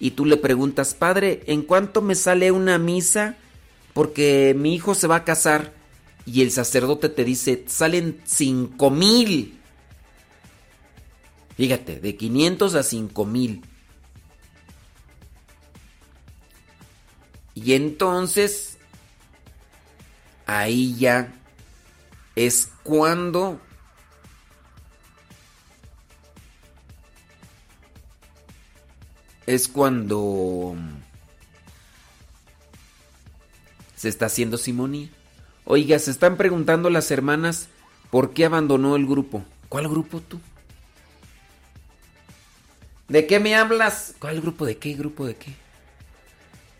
[0.00, 3.36] y tú le preguntas, padre, ¿en cuánto me sale una misa?
[3.92, 5.72] Porque mi hijo se va a casar
[6.26, 9.58] y el sacerdote te dice, salen 5 mil.
[11.56, 13.62] Fíjate, de 500 a 5 mil.
[17.54, 18.73] Y entonces
[20.46, 21.32] ahí ya
[22.36, 23.60] es cuando
[29.46, 30.74] es cuando
[33.96, 35.08] se está haciendo simonía.
[35.64, 37.68] Oiga, se están preguntando las hermanas
[38.10, 39.44] por qué abandonó el grupo.
[39.68, 40.40] ¿Cuál grupo tú?
[43.08, 44.14] ¿De qué me hablas?
[44.18, 44.94] ¿Cuál grupo de qué?
[44.94, 45.54] ¿Grupo de qué?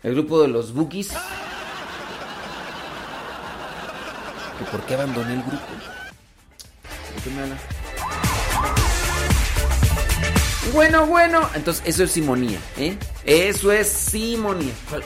[0.03, 1.11] ¿El grupo de los bookies?
[4.63, 5.57] Por qué abandoné el grupo.
[7.15, 7.41] ¿De qué me
[10.73, 11.49] Bueno, bueno.
[11.53, 12.97] Entonces, eso es simonía, ¿eh?
[13.25, 14.73] Eso es simonía.
[14.89, 15.03] ¿Cuál?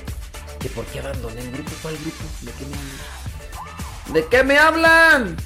[0.62, 1.72] ¿De por qué abandoné el grupo?
[1.82, 2.24] ¿Cuál grupo?
[2.42, 4.14] ¿De qué me hablan?
[4.14, 5.38] ¿De qué me hablan?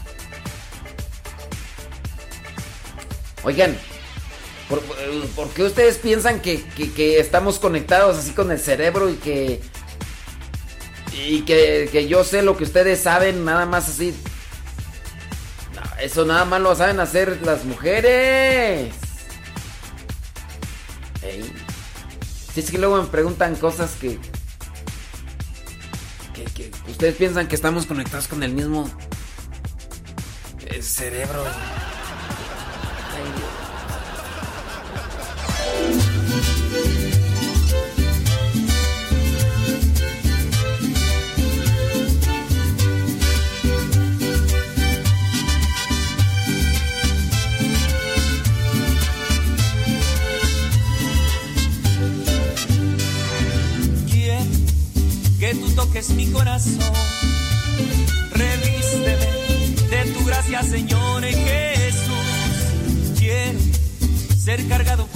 [3.43, 3.77] Oigan,
[5.35, 9.61] ¿por, qué ustedes piensan que, que- que estamos conectados así con el cerebro y que...
[11.13, 14.13] Y que, que yo sé lo que ustedes saben, nada más así...
[15.99, 18.93] Eso nada más lo saben hacer las mujeres.
[21.21, 21.53] Ey.
[22.53, 24.19] Sí, es que luego me preguntan cosas que,
[26.33, 28.89] que, que ustedes piensan que estamos conectados con el mismo
[30.67, 31.45] eh, cerebro.
[55.55, 56.79] Tú toques mi corazón.
[58.31, 59.27] Revísteme
[59.89, 63.17] de tu gracia, Señor Jesús.
[63.17, 63.59] Quiero
[64.37, 65.07] ser cargado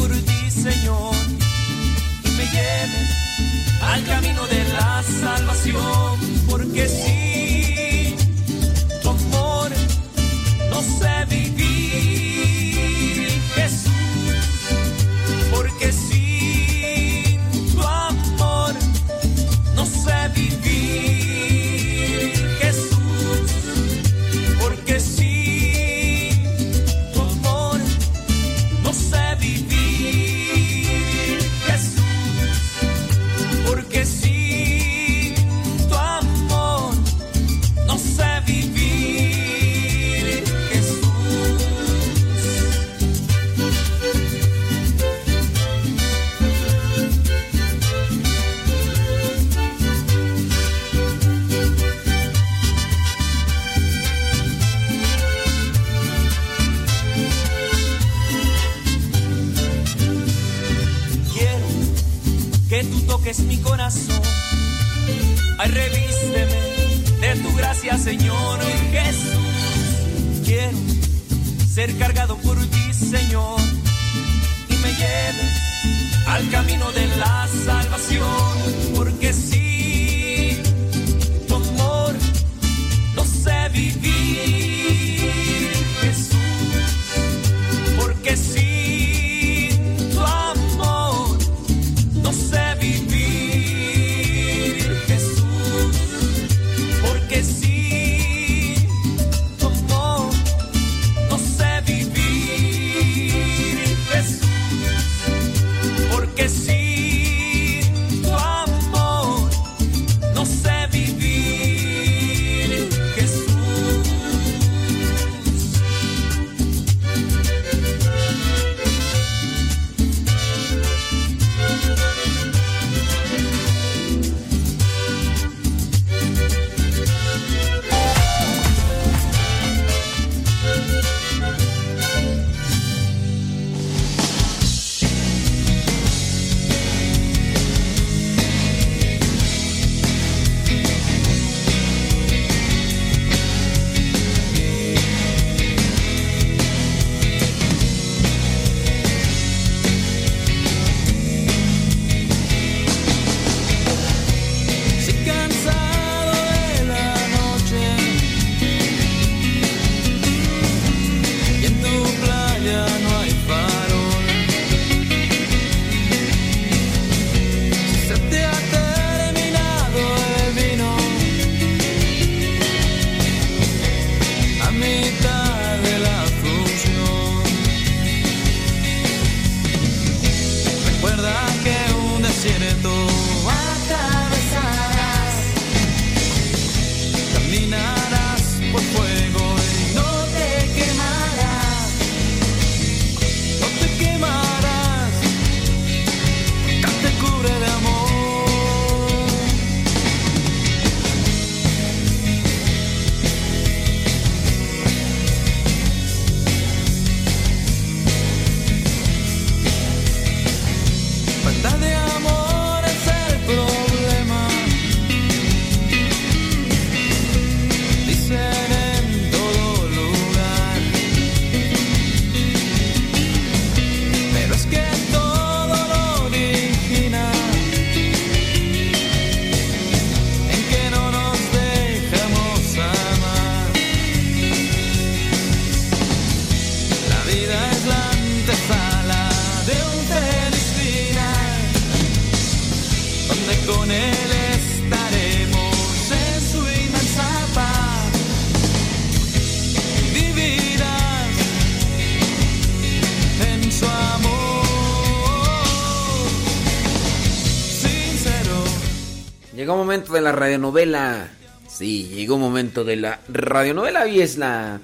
[259.67, 261.27] Llegó un momento de la radionovela.
[261.67, 264.03] Sí, llegó un momento de la radionovela.
[264.03, 264.79] Hoy es la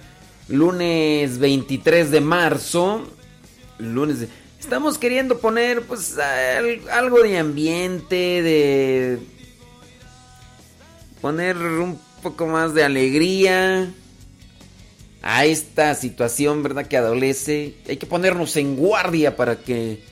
[0.50, 3.08] lunes 23 de marzo.
[3.80, 4.20] Lunes.
[4.20, 4.28] de-
[4.60, 9.20] Estamos queriendo poner pues al- algo de ambiente, de
[11.22, 13.90] poner un poco más de alegría
[15.22, 16.88] a esta situación, ¿verdad?
[16.88, 17.76] Que adolece.
[17.88, 20.04] Hay que ponernos en guardia para que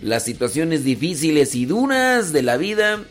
[0.00, 3.04] las situaciones difíciles y duras de la vida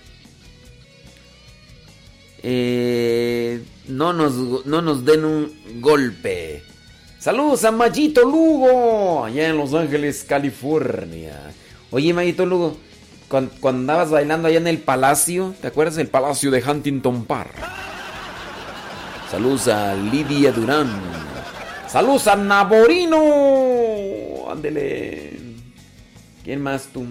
[4.14, 5.52] no, nos, no nos den un
[5.82, 6.64] golpe.
[7.20, 11.52] Saludos a Mayito Lugo, allá en Los Ángeles, California.
[11.92, 12.78] Oye, Mayito Lugo,
[13.30, 17.54] cuan- cuando, andabas bailando allá en el palacio, ¿te acuerdas del palacio de Huntington Park?
[19.30, 20.90] Saludos a Lidia Durán.
[21.88, 23.20] Saludos a Naborino.
[24.50, 25.40] Ándele.
[26.44, 27.06] ¿Quién más tú?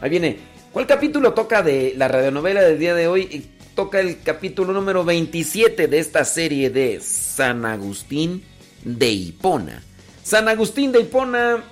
[0.00, 0.38] Ahí viene.
[0.72, 3.48] ¿Cuál capítulo toca de la radionovela del día de hoy?
[3.78, 8.42] Toca el capítulo número 27 de esta serie de San Agustín
[8.82, 9.84] de Hipona.
[10.24, 11.62] San Agustín de Hipona,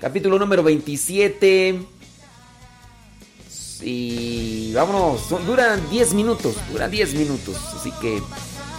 [0.00, 1.78] capítulo número 27.
[3.82, 7.54] Y vámonos, duran 10 minutos, dura 10 minutos.
[7.76, 8.22] Así que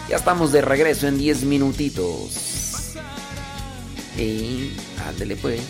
[0.09, 2.95] ya estamos de regreso en 10 minutitos.
[4.17, 4.71] Y
[5.07, 5.61] ándele pues.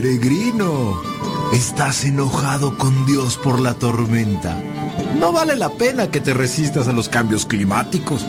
[0.00, 1.02] Peregrino,
[1.52, 4.56] estás enojado con Dios por la tormenta.
[5.18, 8.24] No vale la pena que te resistas a los cambios climáticos.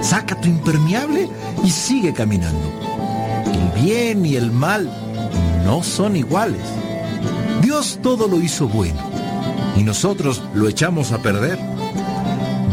[0.00, 1.28] Saca tu impermeable
[1.64, 2.70] y sigue caminando.
[3.52, 4.88] El bien y el mal
[5.64, 6.62] no son iguales.
[7.62, 9.00] Dios todo lo hizo bueno
[9.76, 11.58] y nosotros lo echamos a perder.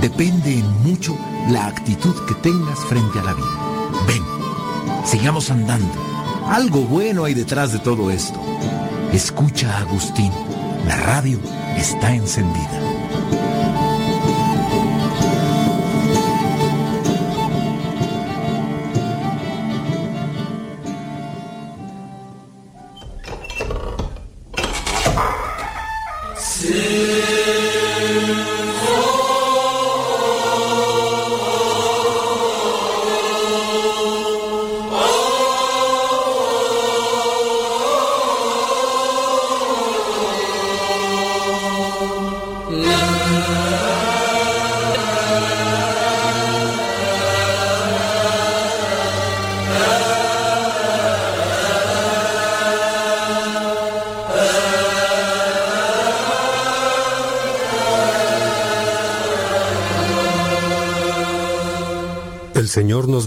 [0.01, 1.18] Depende en mucho
[1.49, 4.06] la actitud que tengas frente a la vida.
[4.06, 4.23] Ven,
[5.03, 6.09] sigamos andando.
[6.49, 8.39] Algo bueno hay detrás de todo esto.
[9.13, 10.31] Escucha a Agustín.
[10.88, 11.39] La radio
[11.77, 12.89] está encendida.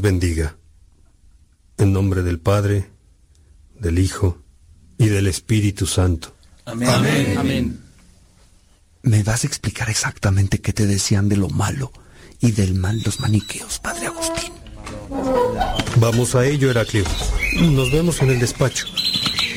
[0.03, 0.57] Bendiga.
[1.79, 2.91] En nombre del Padre,
[3.79, 4.43] del Hijo
[4.99, 6.37] y del Espíritu Santo.
[6.67, 7.37] Amén.
[7.39, 7.81] Amén.
[9.03, 11.93] ¿Me vas a explicar exactamente qué te decían de lo malo
[12.41, 14.53] y del mal los maniqueos, Padre Agustín?
[15.97, 17.05] Vamos a ello, Heraclio.
[17.61, 18.87] Nos vemos en el despacho.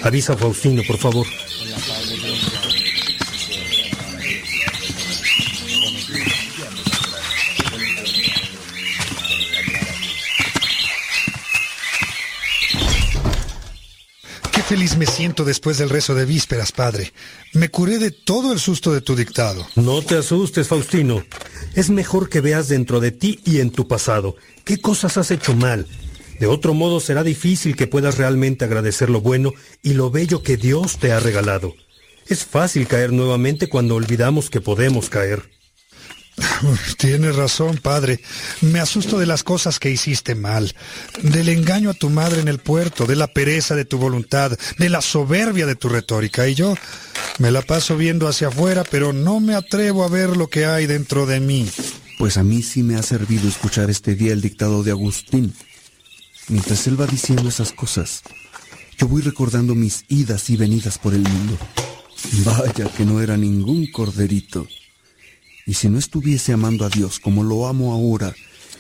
[0.04, 1.28] Avisa a Faustino, por favor.
[14.52, 14.62] Qué
[15.44, 17.12] después del rezo de vísperas, Padre.
[17.54, 19.68] Me curé de todo el susto de tu dictado.
[19.76, 21.24] No te asustes, Faustino.
[21.74, 25.56] Es mejor que veas dentro de ti y en tu pasado qué cosas has hecho
[25.56, 25.88] mal.
[26.40, 29.52] De otro modo será difícil que puedas realmente agradecer lo bueno
[29.82, 31.74] y lo bello que Dios te ha regalado.
[32.28, 35.55] Es fácil caer nuevamente cuando olvidamos que podemos caer.
[36.98, 38.20] Tienes razón, Padre.
[38.62, 40.76] Me asusto de las cosas que hiciste mal,
[41.22, 44.90] del engaño a tu madre en el puerto, de la pereza de tu voluntad, de
[44.90, 46.48] la soberbia de tu retórica.
[46.48, 46.76] Y yo
[47.40, 50.86] me la paso viendo hacia afuera, pero no me atrevo a ver lo que hay
[50.86, 51.70] dentro de mí.
[52.18, 55.54] Pues a mí sí me ha servido escuchar este día el dictado de Agustín.
[56.48, 58.22] Mientras él va diciendo esas cosas,
[58.98, 61.58] yo voy recordando mis idas y venidas por el mundo.
[62.46, 64.68] Vaya que no era ningún corderito.
[65.66, 68.34] Y si no estuviese amando a Dios como lo amo ahora,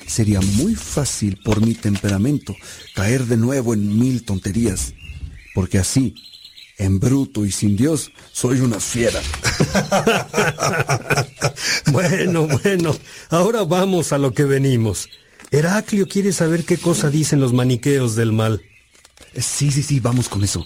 [0.07, 2.55] sería muy fácil por mi temperamento
[2.93, 4.93] caer de nuevo en mil tonterías,
[5.53, 6.15] porque así,
[6.77, 9.21] En bruto y sin Dios, soy una fiera.
[11.93, 12.93] bueno, bueno,
[13.29, 15.07] ahora vamos a lo que venimos.
[15.51, 18.61] Heraclio quiere saber qué cosa dicen los maniqueos del mal.
[19.39, 20.65] Sí, sí, sí, vamos con eso.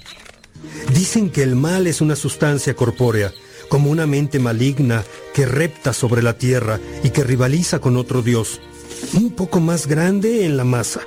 [0.96, 3.32] Dicen que el mal es una sustancia corpórea,
[3.70, 8.60] como una mente maligna que repta sobre la tierra y que rivaliza con otro dios,
[9.14, 11.02] un poco más grande en la masa.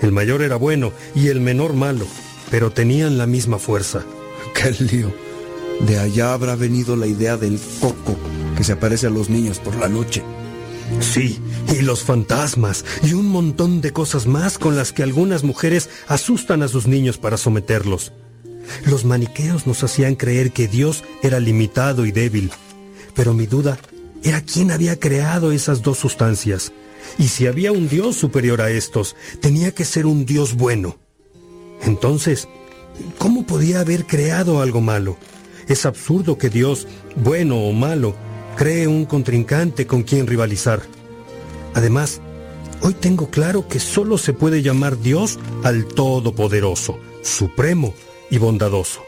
[0.00, 2.06] El mayor era bueno y el menor malo,
[2.50, 4.04] pero tenían la misma fuerza.
[4.54, 5.12] ¡Qué lío!
[5.80, 8.16] De allá habrá venido la idea del coco
[8.56, 10.22] que se aparece a los niños por la noche.
[11.00, 11.40] Sí,
[11.72, 16.62] y los fantasmas, y un montón de cosas más con las que algunas mujeres asustan
[16.62, 18.12] a sus niños para someterlos.
[18.86, 22.50] Los maniqueos nos hacían creer que Dios era limitado y débil,
[23.14, 23.78] pero mi duda
[24.22, 26.72] era quién había creado esas dos sustancias.
[27.18, 30.96] Y si había un Dios superior a estos, tenía que ser un Dios bueno.
[31.82, 32.48] Entonces,
[33.18, 35.16] ¿cómo podía haber creado algo malo?
[35.68, 36.86] Es absurdo que Dios,
[37.16, 38.14] bueno o malo,
[38.56, 40.82] cree un contrincante con quien rivalizar.
[41.74, 42.20] Además,
[42.80, 47.94] hoy tengo claro que solo se puede llamar Dios al Todopoderoso, Supremo
[48.30, 49.04] y Bondadoso.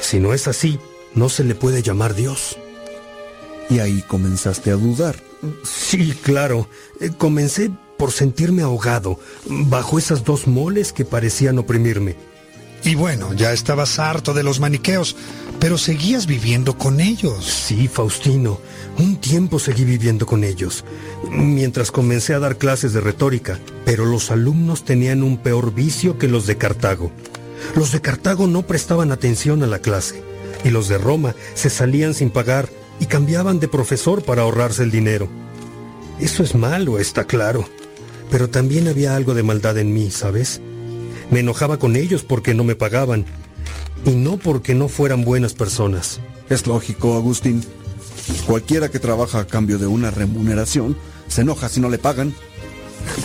[0.00, 0.78] Si no es así,
[1.14, 2.56] no se le puede llamar Dios.
[3.68, 5.16] Y ahí comenzaste a dudar.
[5.64, 6.68] Sí, claro.
[7.00, 12.16] Eh, Comencé por sentirme ahogado bajo esas dos moles que parecían oprimirme.
[12.82, 15.14] Y bueno, ya estabas harto de los maniqueos,
[15.58, 17.44] pero seguías viviendo con ellos.
[17.44, 18.58] Sí, Faustino,
[18.96, 20.84] un tiempo seguí viviendo con ellos,
[21.30, 26.26] mientras comencé a dar clases de retórica, pero los alumnos tenían un peor vicio que
[26.26, 27.12] los de Cartago.
[27.76, 30.22] Los de Cartago no prestaban atención a la clase,
[30.64, 32.68] y los de Roma se salían sin pagar
[32.98, 35.28] y cambiaban de profesor para ahorrarse el dinero.
[36.18, 37.68] Eso es malo, está claro,
[38.30, 40.60] pero también había algo de maldad en mí, ¿sabes?
[41.30, 43.24] Me enojaba con ellos porque no me pagaban,
[44.04, 46.20] y no porque no fueran buenas personas.
[46.48, 47.64] Es lógico, Agustín.
[48.46, 50.96] Cualquiera que trabaja a cambio de una remuneración
[51.28, 52.34] se enoja si no le pagan.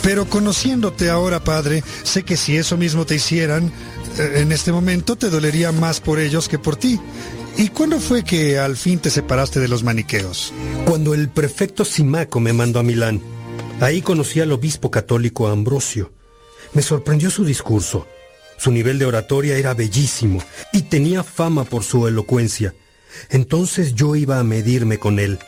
[0.02, 3.72] Pero conociéndote ahora, padre, sé que si eso mismo te hicieran,
[4.18, 7.00] en este momento te dolería más por ellos que por ti.
[7.56, 10.52] ¿Y cuándo fue que al fin te separaste de los maniqueos?
[10.86, 13.20] Cuando el prefecto Simaco me mandó a Milán.
[13.80, 16.12] Ahí conocí al obispo católico Ambrosio.
[16.72, 18.06] Me sorprendió su discurso.
[18.58, 22.74] Su nivel de oratoria era bellísimo y tenía fama por su elocuencia.
[23.30, 25.38] Entonces yo iba a medirme con él,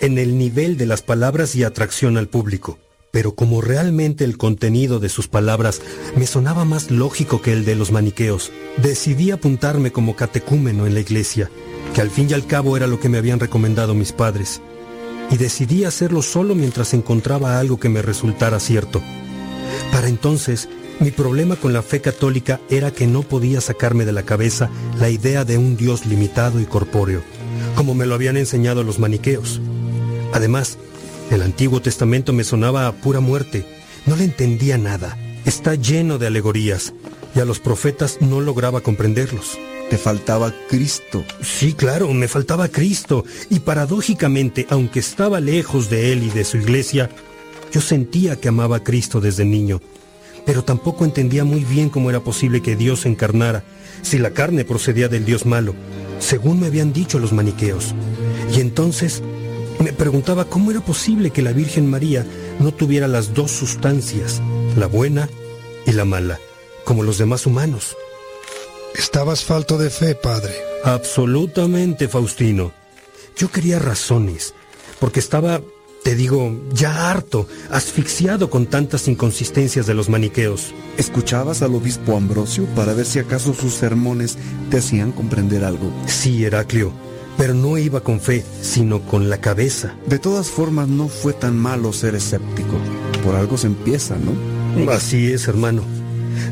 [0.00, 2.78] en el nivel de las palabras y atracción al público.
[3.12, 5.82] Pero como realmente el contenido de sus palabras
[6.16, 11.00] me sonaba más lógico que el de los maniqueos, decidí apuntarme como catecúmeno en la
[11.00, 11.50] iglesia,
[11.94, 14.62] que al fin y al cabo era lo que me habían recomendado mis padres.
[15.30, 19.02] Y decidí hacerlo solo mientras encontraba algo que me resultara cierto.
[19.92, 24.22] Para entonces, mi problema con la fe católica era que no podía sacarme de la
[24.22, 27.20] cabeza la idea de un Dios limitado y corpóreo,
[27.76, 29.60] como me lo habían enseñado los maniqueos.
[30.32, 30.78] Además,
[31.34, 33.64] el Antiguo Testamento me sonaba a pura muerte.
[34.06, 35.16] No le entendía nada.
[35.44, 36.92] Está lleno de alegorías
[37.34, 39.58] y a los profetas no lograba comprenderlos.
[39.88, 41.24] Te faltaba Cristo.
[41.42, 43.24] Sí, claro, me faltaba Cristo.
[43.50, 47.10] Y paradójicamente, aunque estaba lejos de Él y de su iglesia,
[47.72, 49.80] yo sentía que amaba a Cristo desde niño.
[50.44, 53.64] Pero tampoco entendía muy bien cómo era posible que Dios se encarnara
[54.02, 55.74] si la carne procedía del Dios malo,
[56.18, 57.94] según me habían dicho los maniqueos.
[58.54, 59.22] Y entonces
[59.80, 62.26] me preguntaba cómo era posible que la Virgen María
[62.60, 64.40] no tuviera las dos sustancias,
[64.76, 65.28] la buena
[65.86, 66.38] y la mala,
[66.84, 67.96] como los demás humanos.
[68.94, 70.54] Estabas falto de fe, padre.
[70.84, 72.72] Absolutamente, Faustino.
[73.36, 74.54] Yo quería razones,
[75.00, 75.62] porque estaba,
[76.04, 80.74] te digo, ya harto, asfixiado con tantas inconsistencias de los maniqueos.
[80.98, 84.36] ¿Escuchabas al obispo Ambrosio para ver si acaso sus sermones
[84.70, 85.90] te hacían comprender algo?
[86.06, 86.92] Sí, Heraclio,
[87.42, 89.96] pero no iba con fe, sino con la cabeza.
[90.06, 92.76] De todas formas, no fue tan malo ser escéptico.
[93.24, 94.92] Por algo se empieza, ¿no?
[94.92, 95.82] Así es, hermano.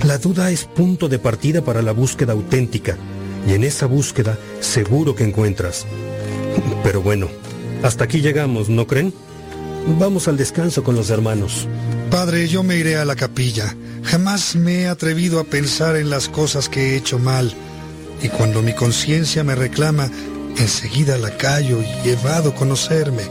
[0.05, 2.97] La duda es punto de partida para la búsqueda auténtica,
[3.47, 5.87] y en esa búsqueda seguro que encuentras.
[6.83, 7.29] Pero bueno,
[7.85, 9.15] hasta aquí llegamos, ¿no creen?
[10.01, 11.69] Vamos al descanso con los hermanos.
[12.11, 13.77] Padre, yo me iré a la capilla.
[14.03, 17.55] Jamás me he atrevido a pensar en las cosas que he hecho mal.
[18.25, 20.11] Y cuando mi conciencia me reclama,
[20.59, 23.23] enseguida la callo y evado conocerme.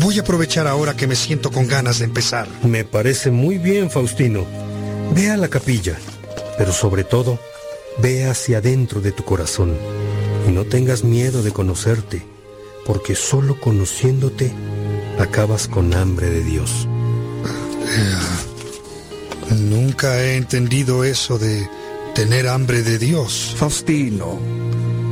[0.00, 2.48] Voy a aprovechar ahora que me siento con ganas de empezar.
[2.62, 4.44] Me parece muy bien, Faustino.
[5.14, 5.96] Ve a la capilla,
[6.56, 7.38] pero sobre todo,
[7.98, 9.76] ve hacia adentro de tu corazón
[10.46, 12.22] y no tengas miedo de conocerte,
[12.86, 14.52] porque solo conociéndote
[15.18, 16.86] acabas con hambre de Dios.
[19.50, 21.68] Nunca he entendido eso de
[22.14, 23.54] tener hambre de Dios.
[23.56, 24.38] Faustino,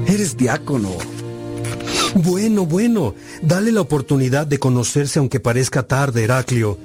[0.06, 0.90] eres diácono.
[2.14, 6.78] Bueno, bueno, dale la oportunidad de conocerse aunque parezca tarde, Heraclio.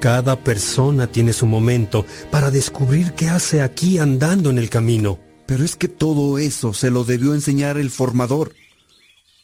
[0.00, 5.18] Cada persona tiene su momento para descubrir qué hace aquí andando en el camino.
[5.44, 8.54] Pero es que todo eso se lo debió enseñar el formador,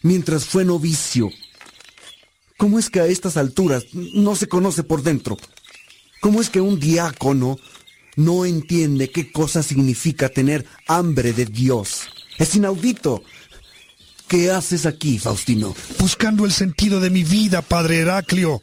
[0.02, 1.30] mientras fue novicio.
[2.56, 5.36] ¿Cómo es que a estas alturas no se conoce por dentro?
[6.20, 7.58] ¿Cómo es que un diácono
[8.14, 12.08] no entiende qué cosa significa tener hambre de Dios?
[12.38, 13.22] Es inaudito.
[14.28, 15.74] ¿Qué haces aquí, Faustino?
[15.98, 18.60] Buscando el sentido de mi vida, padre Heraclio.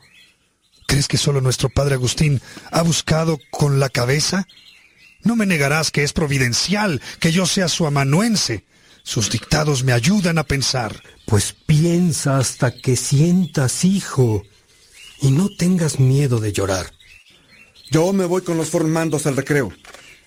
[0.88, 2.42] ¿Crees que solo nuestro padre Agustín
[2.72, 4.46] ha buscado con la cabeza?
[5.24, 8.66] No me negarás que es providencial que yo sea su amanuense.
[9.04, 11.02] Sus dictados me ayudan a pensar.
[11.26, 14.44] Pues piensa hasta que sientas, hijo,
[15.22, 16.92] y no tengas miedo de llorar.
[17.90, 19.72] Yo me voy con los formandos al recreo.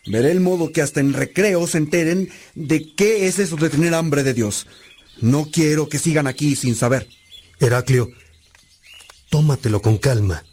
[0.06, 3.94] Veré el modo que hasta en recreo se enteren de qué es eso de tener
[3.94, 4.66] hambre de Dios.
[5.20, 7.08] No quiero que sigan aquí sin saber.
[7.58, 8.10] Heraclio,
[9.30, 10.44] tómatelo con calma.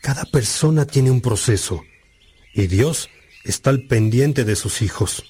[0.00, 1.82] Cada persona tiene un proceso
[2.54, 3.08] y Dios
[3.44, 5.24] está al pendiente de sus hijos.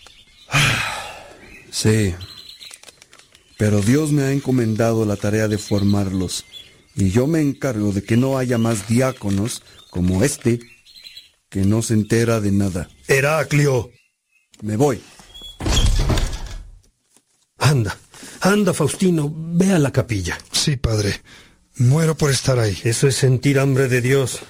[1.68, 2.14] Sí,
[3.58, 6.46] pero Dios me ha encomendado la tarea de formarlos
[6.94, 10.58] y yo me encargo de que no haya más diáconos como este
[11.50, 12.88] que no se entera de nada.
[13.08, 13.90] Heraclio.
[14.62, 15.00] Me voy.
[17.58, 17.96] Anda,
[18.40, 20.38] anda, Faustino, ve a la capilla.
[20.52, 21.20] Sí, padre.
[21.78, 22.78] Muero por estar ahí.
[22.84, 24.40] Eso es sentir hambre de Dios.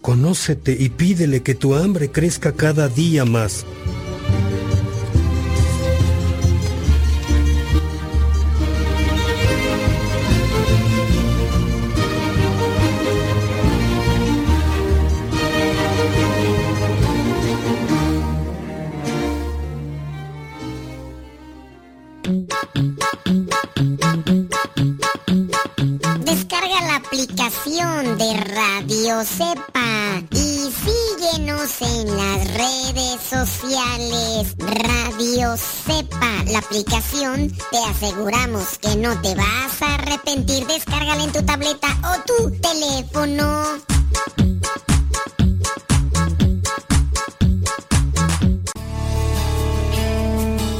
[0.00, 3.64] Conócete y pídele que tu hambre crezca cada día más.
[27.74, 34.54] De Radio Cepa y síguenos en las redes sociales.
[34.58, 40.64] Radio Cepa, la aplicación, te aseguramos que no te vas a arrepentir.
[40.68, 43.64] Descárgala en tu tableta o tu teléfono.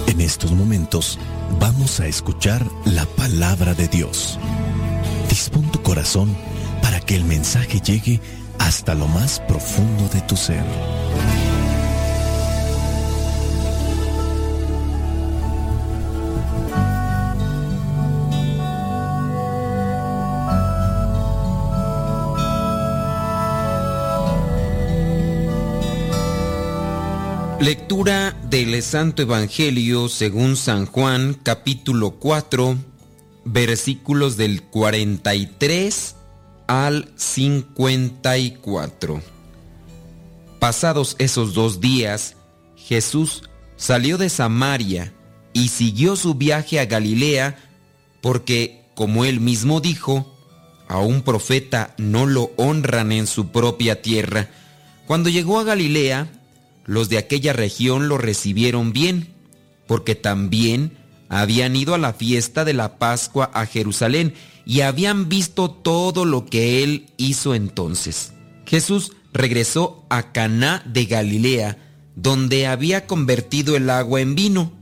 [0.07, 1.19] En estos momentos
[1.59, 4.39] vamos a escuchar la palabra de Dios.
[5.29, 6.54] Dispón tu corazón
[6.95, 8.21] para que el mensaje llegue
[8.61, 10.63] hasta lo más profundo de tu ser.
[27.59, 32.77] Lectura del Santo Evangelio según San Juan, capítulo 4,
[33.45, 36.14] versículos del 43
[36.67, 39.23] al 54.
[40.59, 42.37] Pasados esos dos días,
[42.77, 45.13] Jesús salió de Samaria
[45.53, 47.59] y siguió su viaje a Galilea
[48.21, 50.35] porque, como él mismo dijo,
[50.89, 54.49] a un profeta no lo honran en su propia tierra.
[55.07, 56.29] Cuando llegó a Galilea,
[56.85, 59.35] los de aquella región lo recibieron bien,
[59.87, 60.97] porque también
[61.29, 64.35] habían ido a la fiesta de la Pascua a Jerusalén
[64.67, 68.33] y habían visto todo lo que él hizo entonces.
[68.67, 71.79] Jesús regresó a Caná de Galilea,
[72.17, 74.73] donde había convertido el agua en vino,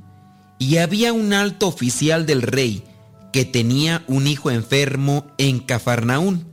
[0.59, 2.85] y había un alto oficial del rey
[3.33, 6.47] que tenía un hijo enfermo en Cafarnaún.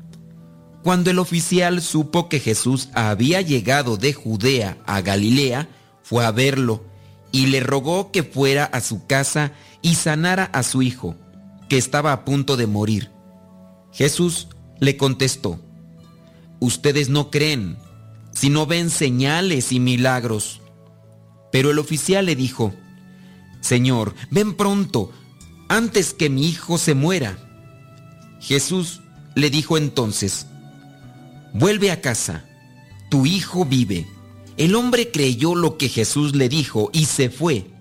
[0.82, 5.68] Cuando el oficial supo que Jesús había llegado de Judea a Galilea,
[6.02, 6.84] fue a verlo
[7.32, 9.52] y le rogó que fuera a su casa
[9.82, 11.16] y sanara a su hijo,
[11.68, 13.12] que estaba a punto de morir.
[13.92, 14.48] Jesús
[14.80, 15.60] le contestó,
[16.60, 17.78] Ustedes no creen,
[18.32, 20.62] sino ven señales y milagros.
[21.52, 22.74] Pero el oficial le dijo,
[23.62, 25.12] Señor, ven pronto,
[25.68, 27.38] antes que mi hijo se muera.
[28.40, 29.02] Jesús
[29.36, 30.48] le dijo entonces,
[31.54, 32.46] Vuelve a casa,
[33.10, 34.08] tu hijo vive.
[34.58, 37.72] El hombre creyó lo que Jesús le dijo y se fue.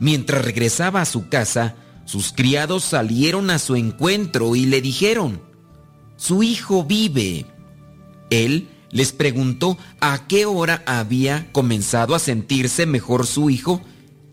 [0.00, 5.40] Mientras regresaba a su casa, sus criados salieron a su encuentro y le dijeron,
[6.16, 7.46] Su hijo vive.
[8.30, 13.82] Él les preguntó a qué hora había comenzado a sentirse mejor su hijo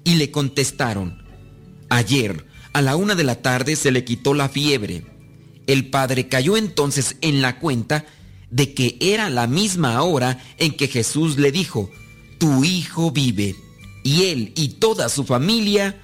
[0.04, 1.24] y le contestaron,
[1.90, 5.06] Ayer, a la una de la tarde, se le quitó la fiebre.
[5.68, 8.06] El padre cayó entonces en la cuenta
[8.50, 11.90] de que era la misma hora en que Jesús le dijo,
[12.38, 13.56] Tu hijo vive.
[14.04, 15.96] y él y toda su familia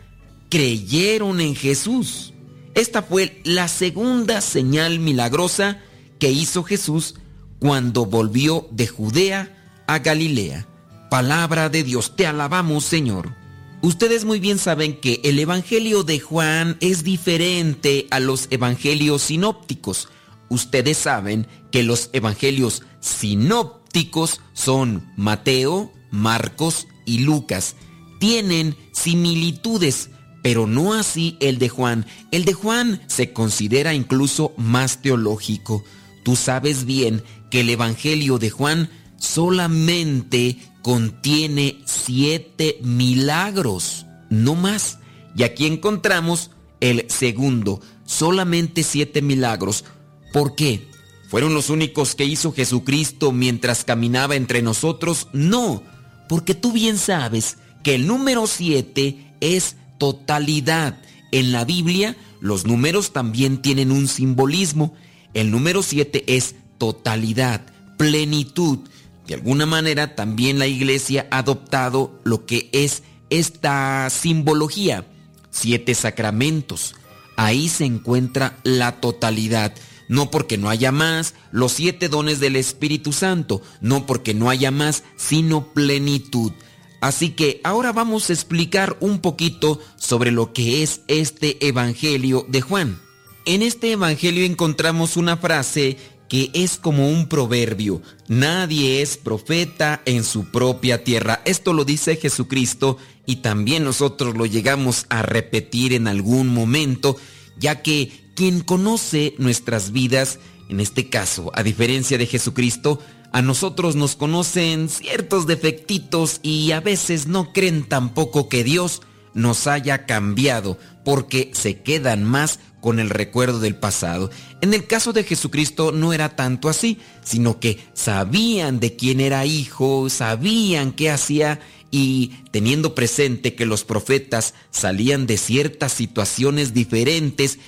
[0.50, 2.34] creyeron en Jesús.
[2.74, 5.82] Esta fue la segunda señal milagrosa
[6.20, 7.16] que hizo Jesús
[7.60, 10.68] cuando volvió de Judea a Galilea.
[11.10, 13.34] Palabra de Dios, te alabamos Señor.
[13.82, 20.10] Ustedes muy bien saben que el Evangelio de Juan es diferente a los Evangelios sinópticos.
[20.50, 27.76] Ustedes saben que los Evangelios sinópticos son Mateo, Marcos y Lucas.
[28.20, 30.10] Tienen similitudes,
[30.48, 32.06] pero no así el de Juan.
[32.32, 35.84] El de Juan se considera incluso más teológico.
[36.24, 37.22] Tú sabes bien
[37.52, 45.00] que el Evangelio de Juan solamente contiene siete milagros, no más.
[45.36, 49.84] Y aquí encontramos el segundo, solamente siete milagros.
[50.32, 50.88] ¿Por qué?
[51.28, 55.28] ¿Fueron los únicos que hizo Jesucristo mientras caminaba entre nosotros?
[55.34, 55.84] No,
[56.30, 61.00] porque tú bien sabes que el número siete es totalidad.
[61.32, 64.94] En la Biblia los números también tienen un simbolismo.
[65.34, 67.66] El número siete es totalidad,
[67.98, 68.80] plenitud.
[69.28, 75.06] De alguna manera también la iglesia ha adoptado lo que es esta simbología.
[75.50, 76.96] Siete sacramentos.
[77.36, 79.74] Ahí se encuentra la totalidad.
[80.08, 83.62] No porque no haya más, los siete dones del Espíritu Santo.
[83.82, 86.54] No porque no haya más, sino plenitud.
[87.00, 92.62] Así que ahora vamos a explicar un poquito sobre lo que es este Evangelio de
[92.62, 93.00] Juan.
[93.46, 95.98] En este Evangelio encontramos una frase
[96.28, 98.02] que es como un proverbio.
[98.28, 101.42] Nadie es profeta en su propia tierra.
[101.46, 107.16] Esto lo dice Jesucristo y también nosotros lo llegamos a repetir en algún momento,
[107.58, 113.00] ya que quien conoce nuestras vidas, en este caso, a diferencia de Jesucristo,
[113.32, 119.02] a nosotros nos conocen ciertos defectitos y a veces no creen tampoco que Dios
[119.34, 124.32] nos haya cambiado, porque se quedan más con el recuerdo del pasado.
[124.62, 129.46] En el caso de Jesucristo no era tanto así, sino que sabían de quién era
[129.46, 131.60] hijo, sabían qué hacía
[131.92, 137.60] y teniendo presente que los profetas salían de ciertas situaciones diferentes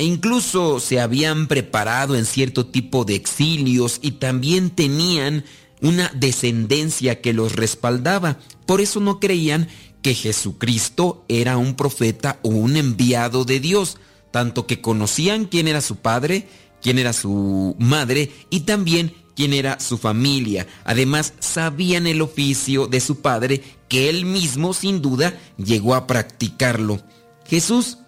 [0.00, 5.44] e incluso se habían preparado en cierto tipo de exilios y también tenían
[5.82, 8.38] una descendencia que los respaldaba.
[8.64, 9.68] Por eso no creían
[10.00, 13.98] que Jesucristo era un profeta o un enviado de Dios,
[14.30, 16.48] tanto que conocían quién era su padre,
[16.80, 20.66] quién era su madre y también quién era su familia.
[20.84, 27.02] Además, sabían el oficio de su padre que él mismo sin duda llegó a practicarlo.
[27.46, 27.98] Jesús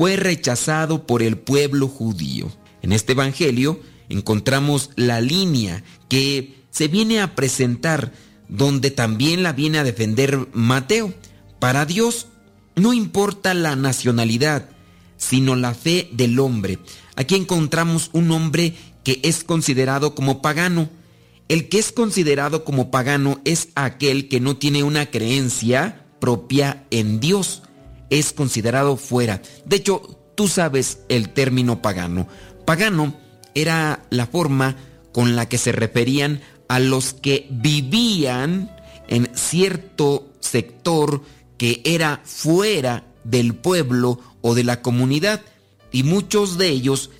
[0.00, 2.50] fue rechazado por el pueblo judío.
[2.80, 8.10] En este Evangelio encontramos la línea que se viene a presentar,
[8.48, 11.12] donde también la viene a defender Mateo.
[11.58, 12.28] Para Dios
[12.76, 14.70] no importa la nacionalidad,
[15.18, 16.78] sino la fe del hombre.
[17.14, 20.88] Aquí encontramos un hombre que es considerado como pagano.
[21.48, 27.20] El que es considerado como pagano es aquel que no tiene una creencia propia en
[27.20, 27.64] Dios.
[28.10, 29.40] Es considerado fuera.
[29.64, 32.28] De hecho, tú sabes el término pagano.
[32.64, 33.14] Pagano
[33.54, 34.76] era la forma
[35.12, 38.76] con la que se referían a los que vivían
[39.08, 41.22] en cierto sector
[41.58, 45.42] que era fuera del pueblo o de la comunidad
[45.92, 47.10] y muchos de ellos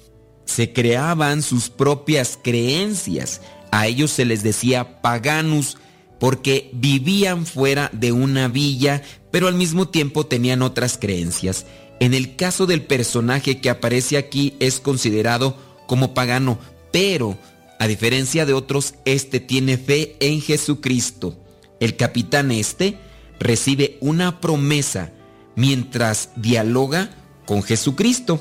[0.44, 3.40] se creaban sus propias creencias.
[3.70, 5.76] A ellos se les decía paganus
[6.18, 11.66] porque vivían fuera de una villa, pero al mismo tiempo tenían otras creencias.
[12.00, 16.58] En el caso del personaje que aparece aquí es considerado como pagano,
[16.92, 17.36] pero
[17.78, 21.36] a diferencia de otros, este tiene fe en Jesucristo.
[21.80, 22.98] El capitán este
[23.38, 25.12] recibe una promesa
[25.56, 27.10] mientras dialoga
[27.46, 28.40] con Jesucristo.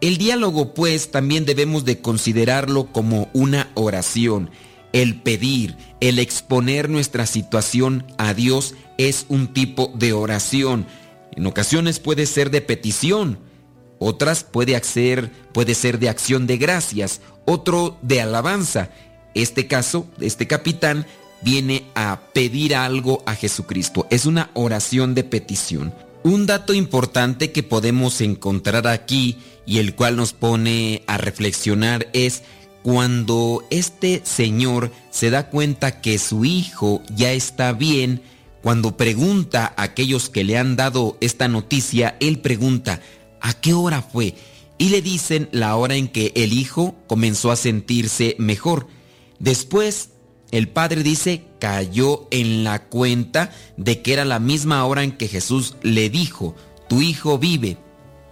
[0.00, 4.50] El diálogo pues también debemos de considerarlo como una oración.
[4.92, 10.86] El pedir, el exponer nuestra situación a Dios es un tipo de oración.
[11.34, 13.38] En ocasiones puede ser de petición,
[13.98, 18.90] otras puede ser, puede ser de acción de gracias, otro de alabanza.
[19.34, 21.06] Este caso, este capitán
[21.42, 24.06] viene a pedir algo a Jesucristo.
[24.10, 25.94] Es una oración de petición.
[26.24, 32.42] Un dato importante que podemos encontrar aquí y el cual nos pone a reflexionar es
[32.82, 38.22] cuando este señor se da cuenta que su hijo ya está bien,
[38.62, 43.00] cuando pregunta a aquellos que le han dado esta noticia, él pregunta,
[43.40, 44.34] ¿a qué hora fue?
[44.78, 48.86] Y le dicen la hora en que el hijo comenzó a sentirse mejor.
[49.38, 50.10] Después
[50.52, 55.26] el padre dice, cayó en la cuenta de que era la misma hora en que
[55.26, 56.54] Jesús le dijo,
[56.88, 57.78] tu hijo vive.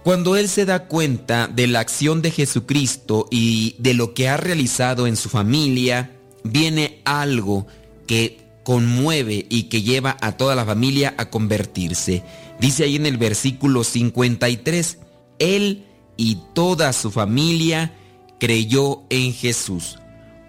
[0.03, 4.37] Cuando él se da cuenta de la acción de Jesucristo y de lo que ha
[4.37, 6.11] realizado en su familia,
[6.43, 7.67] viene algo
[8.07, 12.23] que conmueve y que lleva a toda la familia a convertirse.
[12.59, 14.97] Dice ahí en el versículo 53,
[15.39, 15.85] él
[16.17, 17.93] y toda su familia
[18.39, 19.99] creyó en Jesús.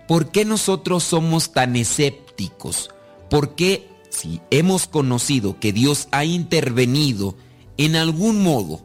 [0.08, 2.90] ¿Por qué nosotros somos tan escépticos?
[3.28, 7.34] ¿Por qué si hemos conocido que Dios ha intervenido
[7.78, 8.82] en algún modo,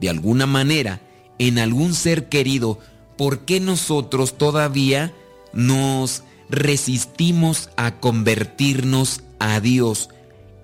[0.00, 1.00] de alguna manera,
[1.38, 2.78] en algún ser querido,
[3.16, 5.14] ¿por qué nosotros todavía
[5.52, 10.10] nos resistimos a convertirnos a Dios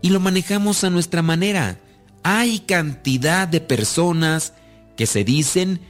[0.02, 1.80] y lo manejamos a nuestra manera?
[2.22, 4.52] Hay cantidad de personas
[4.96, 5.80] que se dicen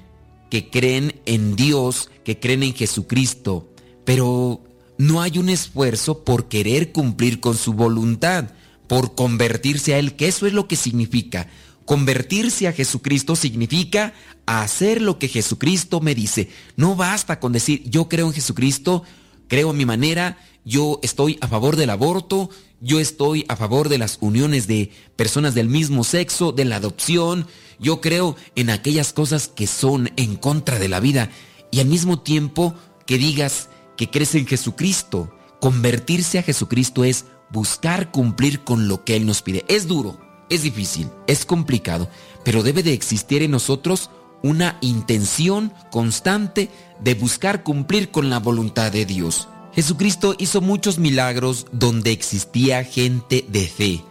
[0.51, 3.73] que creen en Dios, que creen en Jesucristo,
[4.05, 4.63] pero
[4.99, 8.51] no hay un esfuerzo por querer cumplir con su voluntad,
[8.87, 11.49] por convertirse a Él, que eso es lo que significa.
[11.87, 14.13] Convertirse a Jesucristo significa
[14.45, 16.51] hacer lo que Jesucristo me dice.
[16.77, 19.05] No basta con decir, yo creo en Jesucristo,
[19.47, 22.51] creo en mi manera, yo estoy a favor del aborto,
[22.81, 27.47] yo estoy a favor de las uniones de personas del mismo sexo, de la adopción,
[27.79, 31.31] yo creo en aquellas cosas que son en contra de la vida
[31.71, 32.75] y al mismo tiempo
[33.07, 35.33] que digas, que crees en Jesucristo.
[35.61, 39.65] Convertirse a Jesucristo es buscar cumplir con lo que Él nos pide.
[39.69, 40.21] Es duro,
[40.51, 42.09] es difícil, es complicado,
[42.45, 44.11] pero debe de existir en nosotros
[44.43, 46.71] una intención constante
[47.01, 49.49] de buscar cumplir con la voluntad de Dios.
[49.75, 54.05] Jesucristo hizo muchos milagros donde existía gente de fe.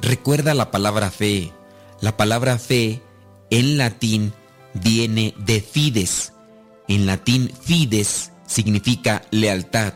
[0.00, 1.52] Recuerda la palabra fe.
[2.00, 3.02] La palabra fe
[3.50, 4.32] en latín
[4.74, 6.32] viene de fides.
[6.88, 9.94] En latín fides significa lealtad.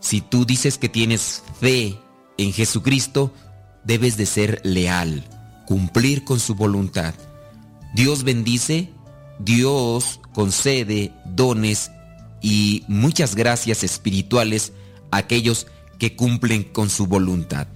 [0.00, 1.98] Si tú dices que tienes fe
[2.36, 3.32] en Jesucristo,
[3.88, 5.24] debes de ser leal,
[5.66, 7.14] cumplir con su voluntad.
[7.94, 8.90] Dios bendice,
[9.38, 11.90] Dios concede dones
[12.42, 14.74] y muchas gracias espirituales
[15.10, 15.66] a aquellos
[15.98, 17.66] que cumplen con su voluntad.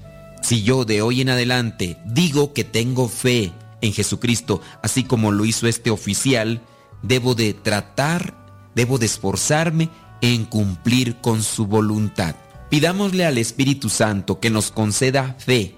[0.42, 5.46] Si yo de hoy en adelante digo que tengo fe en Jesucristo, así como lo
[5.46, 6.60] hizo este oficial,
[7.02, 9.88] debo de tratar, debo de esforzarme
[10.20, 12.36] en cumplir con su voluntad.
[12.68, 15.76] Pidámosle al Espíritu Santo que nos conceda fe.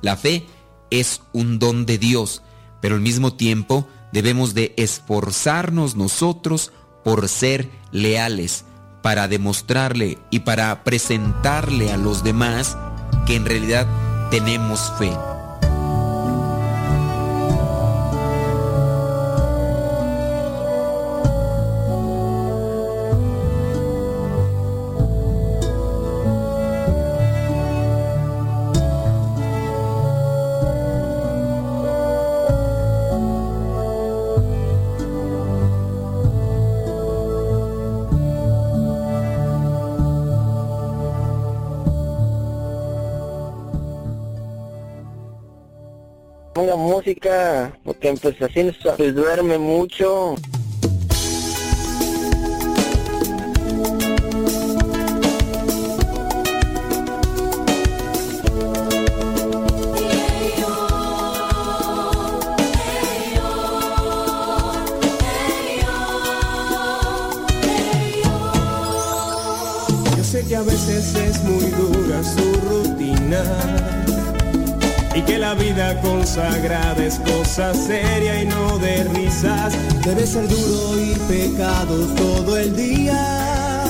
[0.00, 0.46] La fe
[0.90, 2.42] es un don de Dios,
[2.80, 6.72] pero al mismo tiempo debemos de esforzarnos nosotros
[7.04, 8.64] por ser leales,
[9.02, 12.76] para demostrarle y para presentarle a los demás
[13.26, 13.86] que en realidad
[14.30, 15.12] tenemos fe.
[48.00, 50.36] Porque pues así pues, duerme mucho.
[75.48, 79.72] La vida consagrada es cosa seria y no de risas.
[80.04, 83.82] Debe ser duro oír pecados todo el día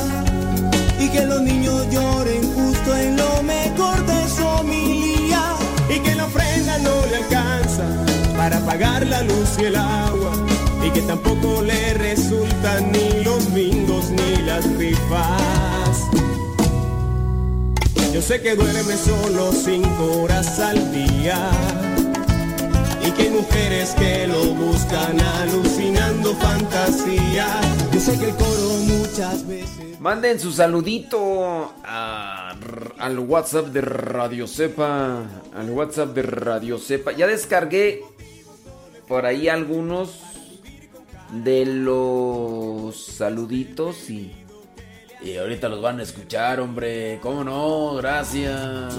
[1.00, 5.42] y que los niños lloren justo en lo mejor de su homilía
[5.92, 7.86] y que la ofrenda no le alcanza
[8.36, 10.34] para pagar la luz y el agua
[10.86, 15.87] y que tampoco le resultan ni los bingos ni las rifas.
[18.12, 21.50] Yo sé que duerme solo cinco horas al día
[23.06, 27.60] y que hay mujeres que lo buscan alucinando fantasía.
[27.92, 35.24] Yo sé que el coro muchas veces Manden su saludito al WhatsApp de Radio Cepa.
[35.52, 37.10] Al WhatsApp de Radio Cepa.
[37.12, 38.02] Ya descargué
[39.08, 40.20] por ahí algunos
[41.32, 44.32] de los saluditos y,
[45.22, 47.18] y ahorita los van a escuchar, hombre.
[47.22, 47.94] ¿Cómo no?
[47.94, 48.94] Gracias.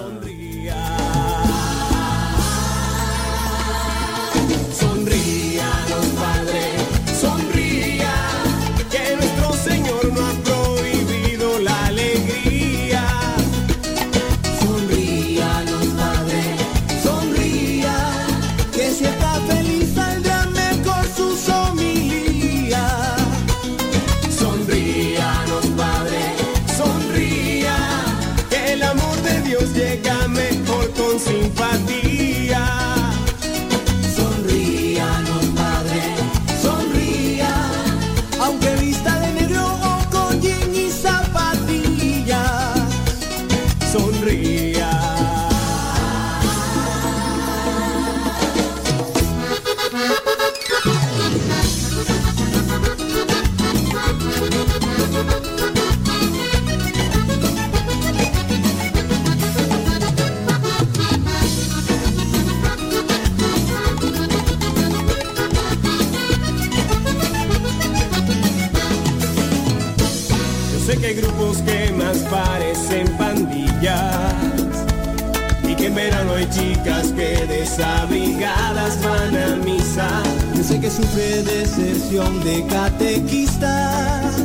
[77.70, 80.08] Desabrigadas van a misa.
[80.56, 84.36] Yo sé que sufre deserción de catequistas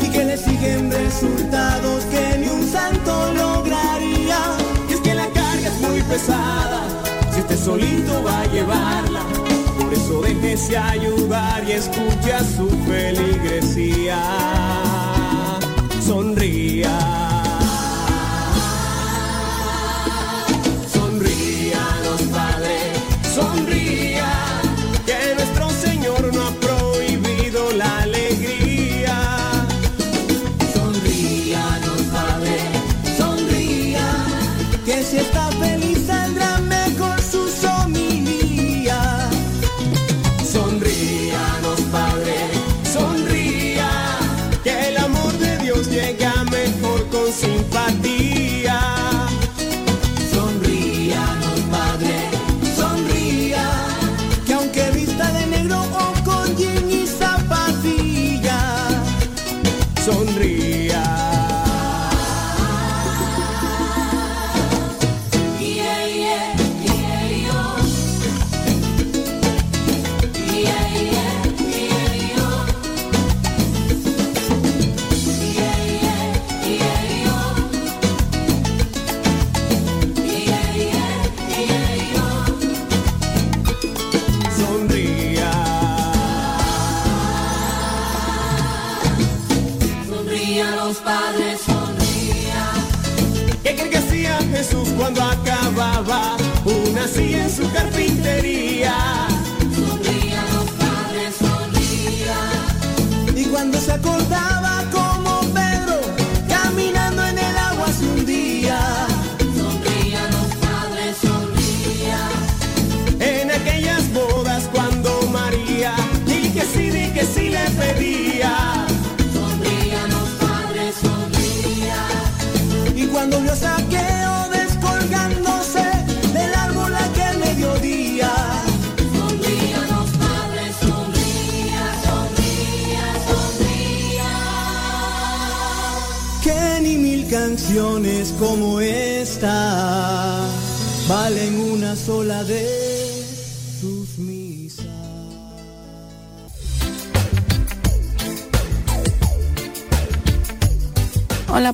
[0.00, 4.38] y que le siguen resultados que ni un santo lograría.
[4.88, 6.80] Y es que la carga es muy pesada,
[7.32, 9.20] si usted solito va a llevarla.
[9.78, 14.18] Por eso déjese ayudar y escucha su feligresía.
[16.00, 17.23] Sonría.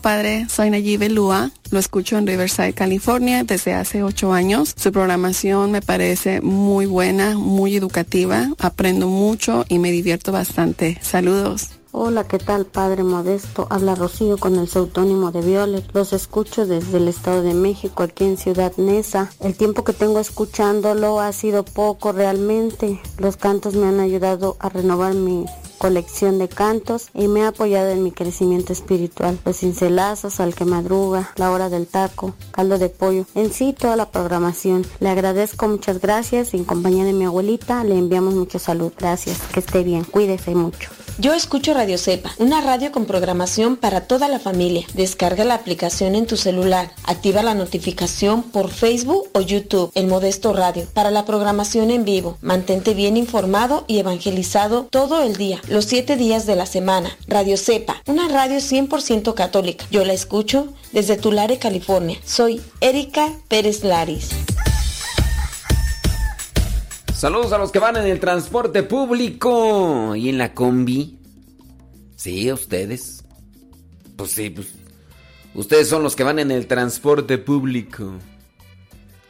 [0.00, 4.74] Padre, soy Nayibe Lua, lo escucho en Riverside, California desde hace ocho años.
[4.76, 10.98] Su programación me parece muy buena, muy educativa, aprendo mucho y me divierto bastante.
[11.02, 11.70] Saludos.
[11.92, 13.66] Hola, ¿qué tal, Padre Modesto?
[13.68, 15.84] Habla Rocío con el seudónimo de Violet.
[15.92, 19.30] Los escucho desde el Estado de México, aquí en Ciudad Neza.
[19.40, 23.00] El tiempo que tengo escuchándolo ha sido poco realmente.
[23.18, 25.46] Los cantos me han ayudado a renovar mi
[25.80, 29.38] colección de cantos y me ha apoyado en mi crecimiento espiritual.
[29.46, 33.96] Los cincelazos, al que madruga, la hora del taco, caldo de pollo, en sí toda
[33.96, 34.84] la programación.
[35.00, 38.92] Le agradezco muchas gracias y en compañía de mi abuelita le enviamos mucha salud.
[38.98, 40.90] Gracias, que esté bien, cuídese mucho.
[41.20, 44.86] Yo escucho Radio Cepa, una radio con programación para toda la familia.
[44.94, 46.92] Descarga la aplicación en tu celular.
[47.04, 52.38] Activa la notificación por Facebook o YouTube en Modesto Radio para la programación en vivo.
[52.40, 57.14] Mantente bien informado y evangelizado todo el día, los siete días de la semana.
[57.28, 59.84] Radio Cepa, una radio 100% católica.
[59.90, 62.18] Yo la escucho desde Tulare, California.
[62.24, 64.30] Soy Erika Pérez Laris.
[67.20, 71.18] Saludos a los que van en el transporte público y en la combi.
[72.16, 73.24] Sí, ustedes.
[74.16, 74.68] Pues sí, pues.
[75.52, 78.14] Ustedes son los que van en el transporte público.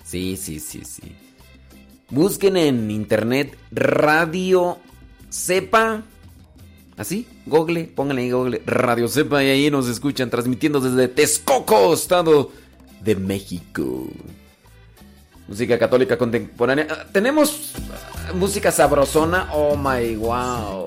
[0.04, 1.16] Sí, sí, sí, sí.
[2.10, 4.78] Busquen en internet Radio
[5.28, 6.04] Cepa.
[6.96, 12.52] Así, Google, pónganle ahí Google, Radio Cepa y ahí nos escuchan transmitiendo desde Texcoco, Estado
[13.00, 14.06] de México.
[15.50, 16.86] Música católica contemporánea.
[16.88, 19.48] Ah, Tenemos ah, música sabrosona.
[19.52, 20.86] Oh my wow.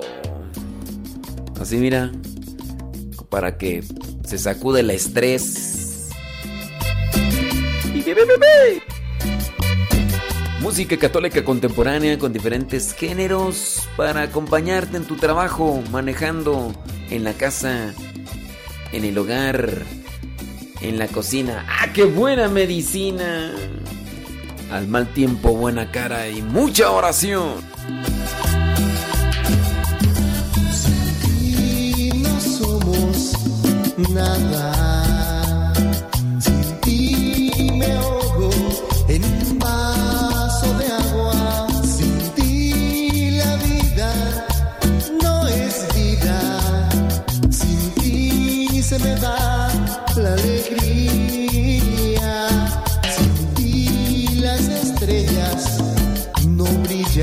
[1.60, 2.10] Así mira.
[3.28, 3.84] Para que
[4.24, 6.08] se sacude el estrés.
[7.94, 8.04] Y.
[10.62, 16.72] Música católica contemporánea con diferentes géneros para acompañarte en tu trabajo, manejando
[17.10, 17.92] en la casa,
[18.92, 19.82] en el hogar,
[20.80, 21.66] en la cocina.
[21.68, 23.52] ¡Ah, qué buena medicina!
[24.70, 27.54] Al mal tiempo, buena cara y mucha oración.
[31.40, 33.32] Y no somos
[34.10, 35.72] nada.
[36.40, 38.50] Sin ti me ahogo
[39.08, 41.68] en un vaso de agua.
[41.84, 44.12] Sin ti la vida
[45.22, 46.90] no es vida.
[47.50, 49.70] Sin ti se me da
[50.16, 50.53] la alegría.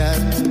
[0.01, 0.50] yet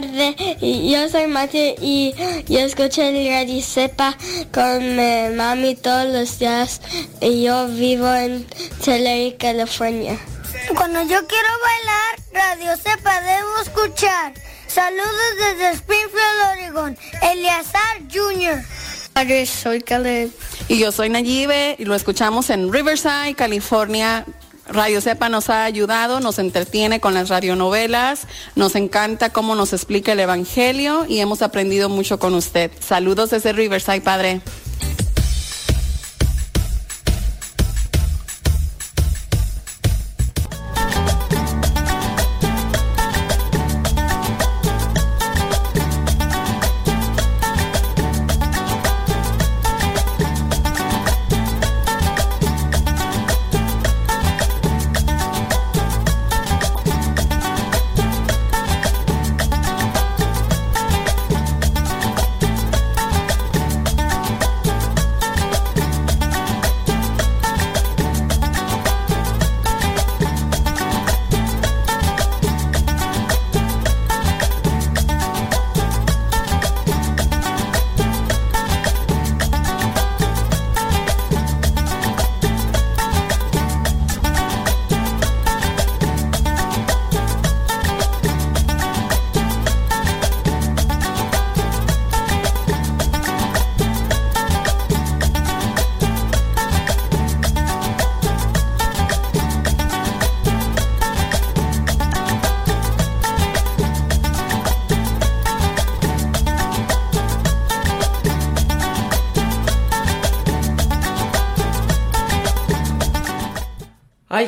[0.00, 2.14] Yo soy Mati y
[2.48, 4.16] yo escucho el Radio Sepa
[4.52, 6.80] con mi mami todos los días.
[7.20, 8.44] Y yo vivo en
[8.84, 10.18] Tulare, California.
[10.74, 14.34] Cuando yo quiero bailar, Radio Sepa debo escuchar.
[14.66, 16.98] Saludos desde Springfield, Oregon.
[17.22, 18.64] Eleazar Jr.
[19.46, 20.32] Soy Caleb.
[20.66, 24.26] Y yo soy Nayibe y lo escuchamos en Riverside, California.
[24.66, 28.26] Radio Cepa nos ha ayudado, nos entretiene con las radionovelas,
[28.56, 32.70] nos encanta cómo nos explica el Evangelio y hemos aprendido mucho con usted.
[32.80, 34.40] Saludos desde Riverside, Padre.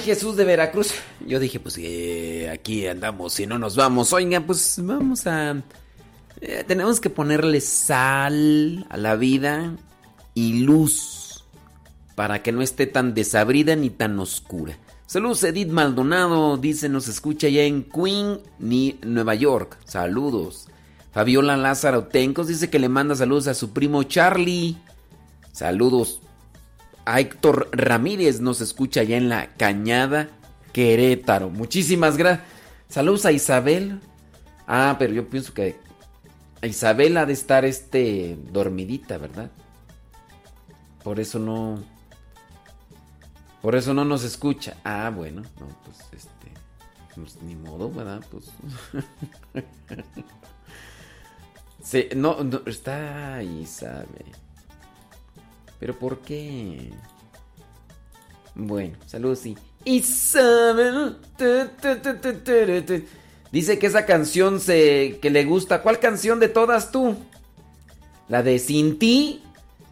[0.06, 0.94] Jesús de Veracruz.
[1.26, 4.12] Yo dije, pues eh, aquí andamos, si no nos vamos.
[4.12, 5.62] Oigan, pues vamos a...
[6.40, 9.74] eh, tenemos que ponerle sal a la vida
[10.32, 11.44] y luz
[12.14, 14.78] para que no esté tan desabrida ni tan oscura.
[15.06, 19.76] Saludos, Edith Maldonado, dice, nos escucha ya en Queen, ni Nueva York.
[19.84, 20.68] Saludos.
[21.12, 24.76] Fabiola Lázaro Tencos dice que le manda saludos a su primo Charlie.
[25.52, 26.20] Saludos.
[27.06, 30.28] A Héctor Ramírez nos escucha ya en la Cañada,
[30.72, 31.50] Querétaro.
[31.50, 32.46] Muchísimas gracias.
[32.88, 34.00] Saludos a Isabel.
[34.66, 35.78] Ah, pero yo pienso que
[36.62, 39.52] Isabel ha de estar este dormidita, ¿verdad?
[41.04, 41.82] Por eso no.
[43.62, 44.76] Por eso no nos escucha.
[44.82, 46.52] Ah, bueno, no, pues este.
[47.14, 48.24] Pues ni modo, ¿verdad?
[48.30, 48.50] Pues.
[51.82, 54.32] Sí, no, no, está Isabel.
[55.78, 56.90] ¿Pero por qué?
[58.54, 59.56] Bueno, saludos, sí.
[59.84, 61.18] Isabel.
[63.52, 65.82] Dice que esa canción se, que le gusta.
[65.82, 67.16] ¿Cuál canción de todas tú?
[68.28, 69.42] La de Sin ti.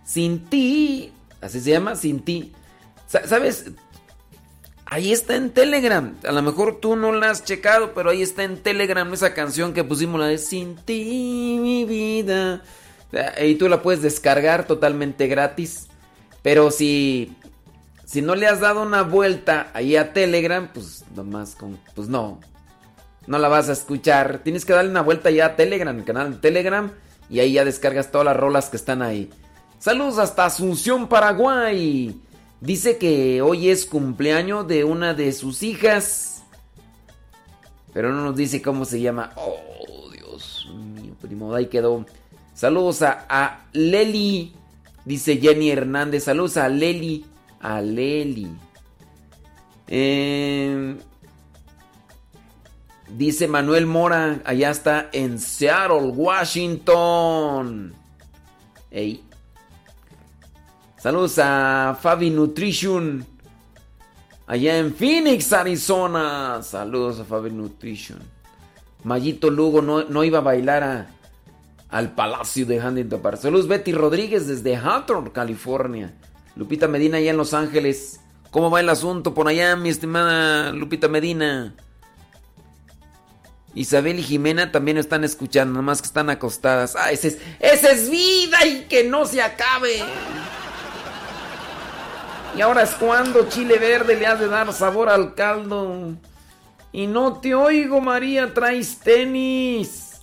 [0.05, 1.13] Sin ti.
[1.41, 2.53] Así se llama, Sin ti.
[3.07, 3.67] Sa- ¿Sabes?
[4.87, 6.15] Ahí está en Telegram.
[6.27, 9.73] A lo mejor tú no la has checado, pero ahí está en Telegram esa canción
[9.75, 12.63] que pusimos, la de Sin ti, mi vida.
[13.43, 15.89] Y tú la puedes descargar totalmente gratis.
[16.43, 17.37] Pero si,
[18.05, 22.41] si no le has dado una vuelta ahí a Telegram, pues nomás con, pues no.
[23.27, 24.41] No la vas a escuchar.
[24.45, 26.91] Tienes que darle una vuelta ya a Telegram, el canal de Telegram.
[27.31, 29.31] Y ahí ya descargas todas las rolas que están ahí.
[29.79, 32.21] Saludos hasta Asunción, Paraguay.
[32.61, 36.43] Dice que hoy es cumpleaños de una de sus hijas.
[37.93, 39.33] Pero no nos dice cómo se llama.
[39.37, 42.05] Oh, Dios mío, primo, ahí quedó.
[42.55, 44.55] Saludos a, a Leli.
[45.05, 46.25] Dice Jenny Hernández.
[46.25, 47.25] Saludos a Leli.
[47.61, 48.49] A Leli.
[49.89, 50.97] Eh,
[53.09, 54.41] dice Manuel Mora.
[54.45, 57.93] Allá está en Seattle, Washington.
[58.91, 59.23] Ey.
[60.97, 63.27] Saludos a Fabi Nutrition.
[64.47, 66.63] Allá en Phoenix, Arizona.
[66.63, 68.21] Saludos a Fabi Nutrition.
[69.03, 71.07] Mayito Lugo no, no iba a bailar a,
[71.95, 73.39] al Palacio de Huntington Park.
[73.41, 76.13] Saludos Betty Rodríguez desde Hawthorne, California.
[76.57, 78.19] Lupita Medina allá en Los Ángeles.
[78.51, 81.77] ¿Cómo va el asunto por allá, mi estimada Lupita Medina?
[83.77, 86.97] Isabel y Jimena también están escuchando, nomás que están acostadas.
[86.97, 90.03] Ah, ese es, ese es vida y que no se acabe.
[92.57, 96.17] Y ahora es cuando chile verde le has de dar sabor al caldo.
[96.91, 100.14] Y no te oigo, María, traes tenis.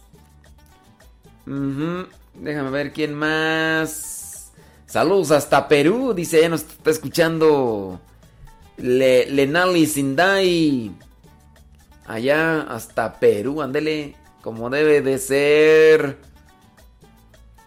[1.51, 4.53] Ujú, Déjame ver quién más.
[4.85, 7.99] Saludos hasta Perú, dice, ya nos está escuchando
[8.77, 10.91] Le, Lenali Sindai.
[12.05, 16.19] Allá hasta Perú, ándele, como debe de ser.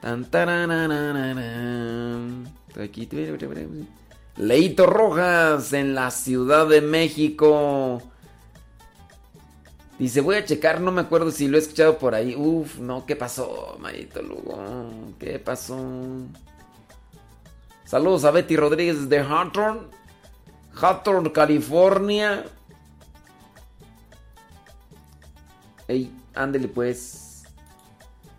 [0.00, 0.26] Tan,
[4.36, 8.02] Leito Rojas en la Ciudad de México.
[9.98, 12.34] Dice, voy a checar, no me acuerdo si lo he escuchado por ahí.
[12.34, 15.14] Uf, no, ¿qué pasó, Mayito Lugo?
[15.20, 15.78] ¿Qué pasó?
[17.84, 19.82] Saludos a Betty Rodríguez de Hawthorne.
[20.74, 22.44] Hawthorne, California.
[25.86, 27.44] Ey, ándele pues.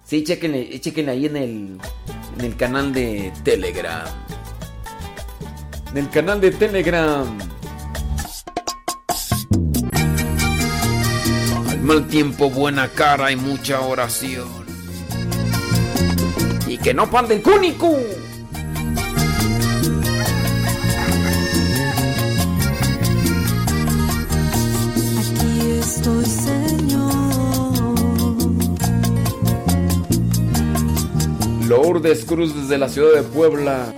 [0.03, 1.77] Sí, chequenle, chequenle ahí en el,
[2.37, 4.05] en el canal de Telegram.
[5.91, 7.54] En el canal de Telegram.
[11.85, 14.65] Mal tiempo, buena cara y mucha oración.
[16.67, 17.95] Y que no pande el cúnico.
[25.19, 27.13] Aquí estoy, Señor.
[31.67, 33.93] Lourdes Cruz desde la ciudad de Puebla.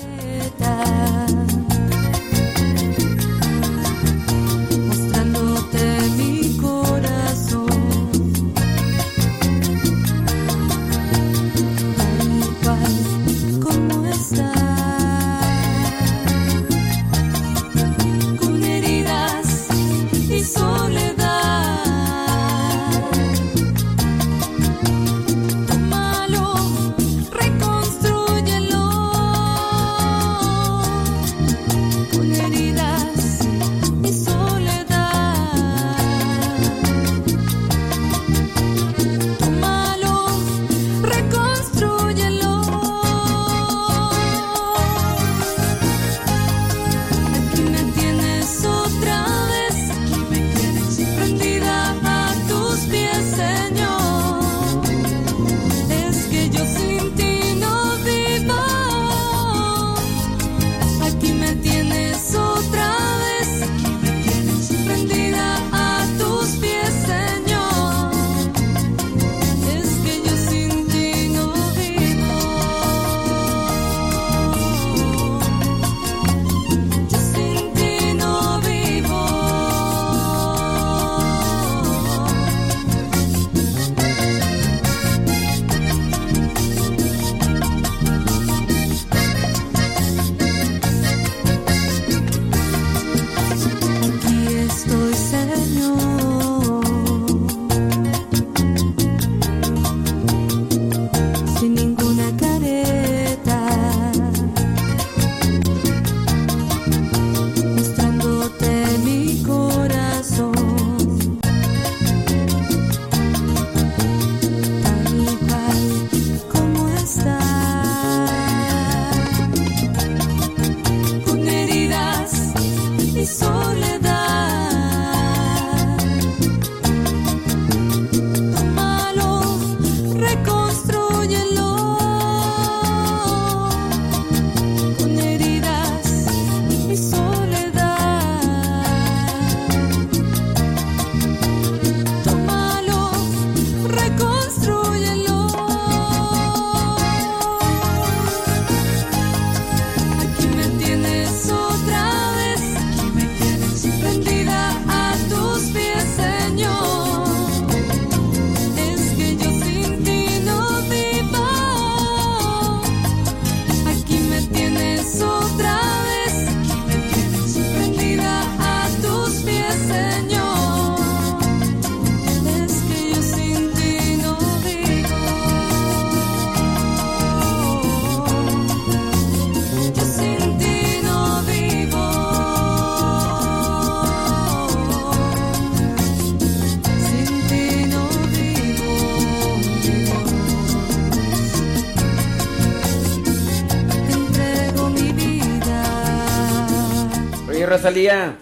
[197.77, 198.35] Rosalía,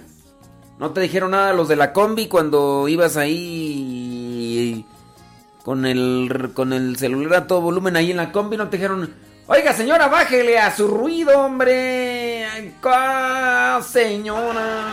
[0.80, 4.86] ¿no te dijeron nada los de la combi cuando ibas ahí
[5.62, 8.56] con el, con el celular a todo volumen ahí en la combi?
[8.56, 9.14] ¿No te dijeron,
[9.48, 12.72] oiga señora, bájele a su ruido, hombre?
[13.84, 14.85] Señora.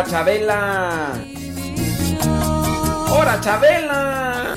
[0.00, 1.12] ¡Hora, Chabela!
[3.10, 4.56] ¡Hora, Chabela!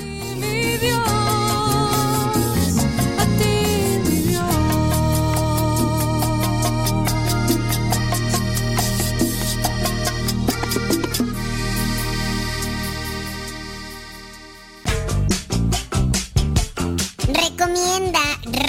[17.27, 18.19] Recomienda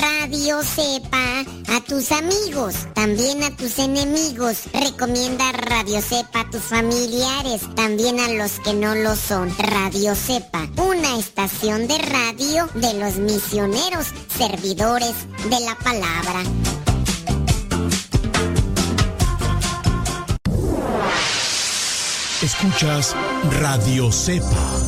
[0.01, 4.63] Radio Cepa a tus amigos, también a tus enemigos.
[4.73, 9.55] Recomienda Radio Cepa a tus familiares, también a los que no lo son.
[9.59, 14.07] Radio Cepa, una estación de radio de los misioneros,
[14.39, 15.13] servidores
[15.51, 16.45] de la palabra.
[22.41, 23.15] Escuchas
[23.61, 24.84] Radio Cepa.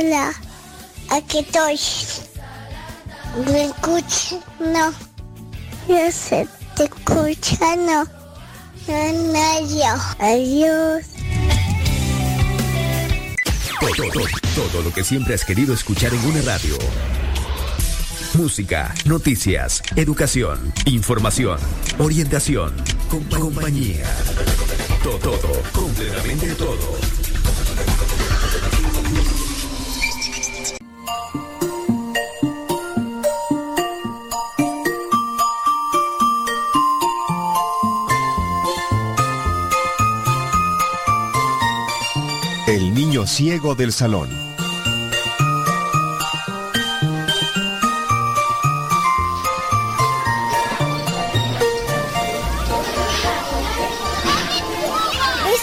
[0.00, 0.32] Hola,
[1.10, 1.76] aquí estoy.
[3.50, 4.36] ¿Me escucha?
[4.60, 4.92] No.
[5.88, 6.46] Yo sé,
[6.76, 8.04] te escucha, no.
[8.86, 10.02] No.
[10.20, 11.04] Adiós.
[13.80, 14.24] Todo, todo,
[14.70, 16.76] todo lo que siempre has querido escuchar en una radio.
[18.34, 21.58] Música, noticias, educación, información,
[21.98, 22.72] orientación,
[23.10, 24.04] compa- compañía.
[25.02, 27.07] Todo, todo, completamente todo.
[43.38, 44.28] Ciego del salón.
[44.28, 44.34] Es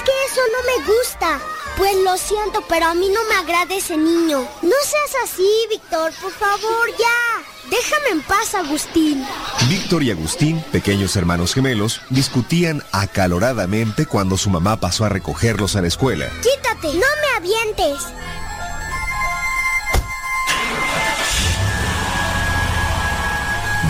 [0.03, 1.41] que eso no me gusta.
[1.75, 4.47] Pues lo siento, pero a mí no me agrada ese niño.
[4.61, 7.43] No seas así, Víctor, por favor, ya.
[7.69, 9.25] Déjame en paz, Agustín.
[9.67, 15.81] Víctor y Agustín, pequeños hermanos gemelos, discutían acaloradamente cuando su mamá pasó a recogerlos a
[15.81, 16.29] la escuela.
[16.41, 17.97] Quítate, no me avientes.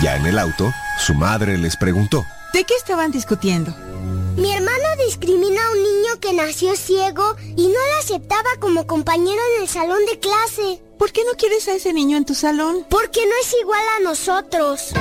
[0.02, 2.24] Ya en el auto, su madre les preguntó.
[2.52, 3.74] ¿De qué estaban discutiendo?
[4.36, 9.40] Mi hermano discrimina a un niño que nació ciego y no lo aceptaba como compañero
[9.56, 10.82] en el salón de clase.
[10.98, 12.84] ¿Por qué no quieres a ese niño en tu salón?
[12.90, 14.92] Porque no es igual a nosotros.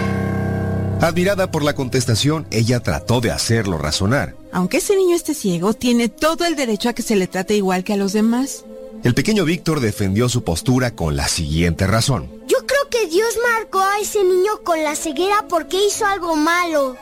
[1.02, 4.36] Admirada por la contestación, ella trató de hacerlo razonar.
[4.56, 7.84] Aunque ese niño esté ciego, tiene todo el derecho a que se le trate igual
[7.84, 8.64] que a los demás.
[9.03, 12.32] El pequeño Víctor defendió su postura con la siguiente razón.
[12.48, 16.95] Yo creo que Dios marcó a ese niño con la ceguera porque hizo algo malo.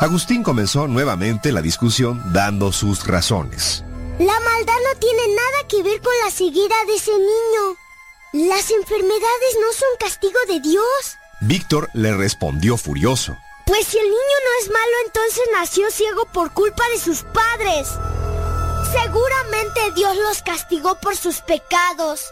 [0.00, 3.84] Agustín comenzó nuevamente la discusión dando sus razones.
[4.18, 8.48] La maldad no tiene nada que ver con la ceguera de ese niño.
[8.48, 11.18] Las enfermedades no son castigo de Dios.
[11.42, 13.36] Víctor le respondió furioso.
[13.66, 17.88] Pues si el niño no es malo, entonces nació ciego por culpa de sus padres.
[18.92, 22.30] Seguramente Dios los castigó por sus pecados.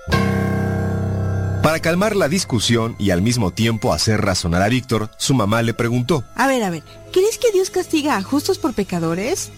[1.62, 5.74] Para calmar la discusión y al mismo tiempo hacer razonar a Víctor, su mamá le
[5.74, 6.24] preguntó.
[6.34, 6.82] A ver, a ver,
[7.12, 9.50] ¿crees que Dios castiga a justos por pecadores?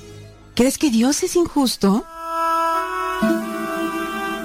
[0.55, 2.05] ¿Crees que Dios es injusto?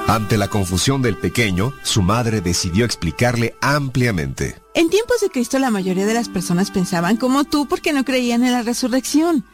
[0.09, 4.59] Ante la confusión del pequeño, su madre decidió explicarle ampliamente.
[4.73, 8.43] En tiempos de Cristo la mayoría de las personas pensaban como tú porque no creían
[8.43, 9.45] en la resurrección.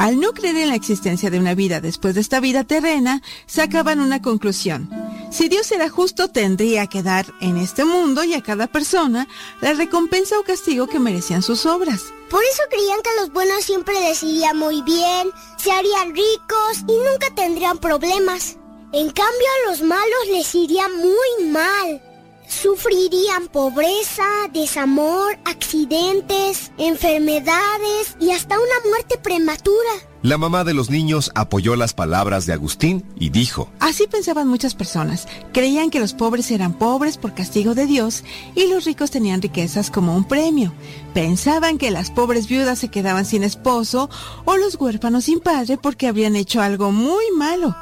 [0.00, 4.00] Al no creer en la existencia de una vida después de esta vida terrena, sacaban
[4.00, 4.90] una conclusión.
[5.30, 9.28] Si Dios era justo, tendría que dar en este mundo y a cada persona
[9.60, 12.06] la recompensa o castigo que merecían sus obras.
[12.28, 16.78] Por eso creían que a los buenos siempre les iría muy bien, se harían ricos
[16.88, 18.56] y nunca tendrían problemas.
[18.92, 22.02] En cambio a los malos les iría muy mal.
[22.48, 29.92] Sufrirían pobreza, desamor, accidentes, enfermedades y hasta una muerte prematura.
[30.22, 34.74] La mamá de los niños apoyó las palabras de Agustín y dijo, Así pensaban muchas
[34.74, 35.26] personas.
[35.54, 38.22] Creían que los pobres eran pobres por castigo de Dios
[38.54, 40.74] y los ricos tenían riquezas como un premio.
[41.14, 44.10] Pensaban que las pobres viudas se quedaban sin esposo
[44.44, 47.74] o los huérfanos sin padre porque habían hecho algo muy malo.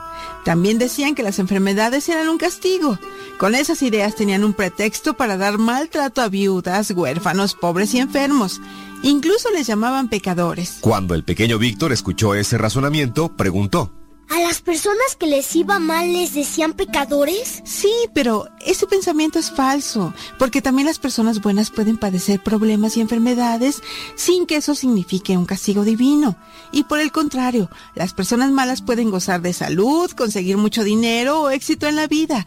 [0.45, 3.01] También decían que las enfermedades eran un castigo.
[3.39, 8.61] Con esas ideas tenían un pretexto para dar maltrato a viudas, huérfanos, pobres y enfermos.
[9.03, 10.79] Incluso les llamaban pecadores.
[10.81, 13.93] Cuando el pequeño Víctor escuchó ese razonamiento, preguntó,
[14.31, 17.63] ¿A las personas que les iba mal les decían pecadores?
[17.65, 23.01] Sí, pero ese pensamiento es falso, porque también las personas buenas pueden padecer problemas y
[23.01, 23.81] enfermedades
[24.17, 26.37] sin que eso signifique un castigo divino.
[26.73, 31.51] Y por el contrario, las personas malas pueden gozar de salud, conseguir mucho dinero o
[31.51, 32.47] éxito en la vida.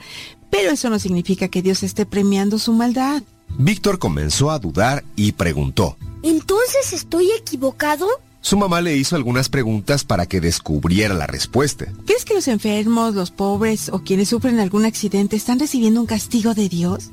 [0.51, 3.23] pero eso no significa que Dios esté premiando su maldad.
[3.57, 5.97] Víctor comenzó a dudar y preguntó.
[6.23, 8.07] ¿Entonces estoy equivocado?
[8.41, 11.85] Su mamá le hizo algunas preguntas para que descubriera la respuesta.
[12.05, 16.53] ¿Crees que los enfermos, los pobres o quienes sufren algún accidente están recibiendo un castigo
[16.53, 17.11] de Dios?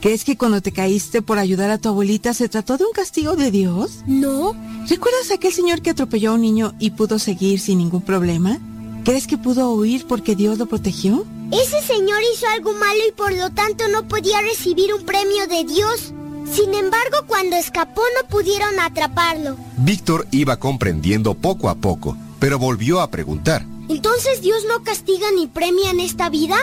[0.00, 3.36] ¿Crees que cuando te caíste por ayudar a tu abuelita se trató de un castigo
[3.36, 4.02] de Dios?
[4.06, 4.54] No.
[4.88, 8.58] ¿Recuerdas a aquel señor que atropelló a un niño y pudo seguir sin ningún problema?
[9.04, 11.24] ¿Crees que pudo huir porque Dios lo protegió?
[11.50, 15.64] Ese señor hizo algo malo y por lo tanto no podía recibir un premio de
[15.64, 16.12] Dios.
[16.50, 19.56] Sin embargo, cuando escapó no pudieron atraparlo.
[19.76, 23.64] Víctor iba comprendiendo poco a poco, pero volvió a preguntar.
[23.88, 26.56] ¿Entonces Dios no castiga ni premia en esta vida?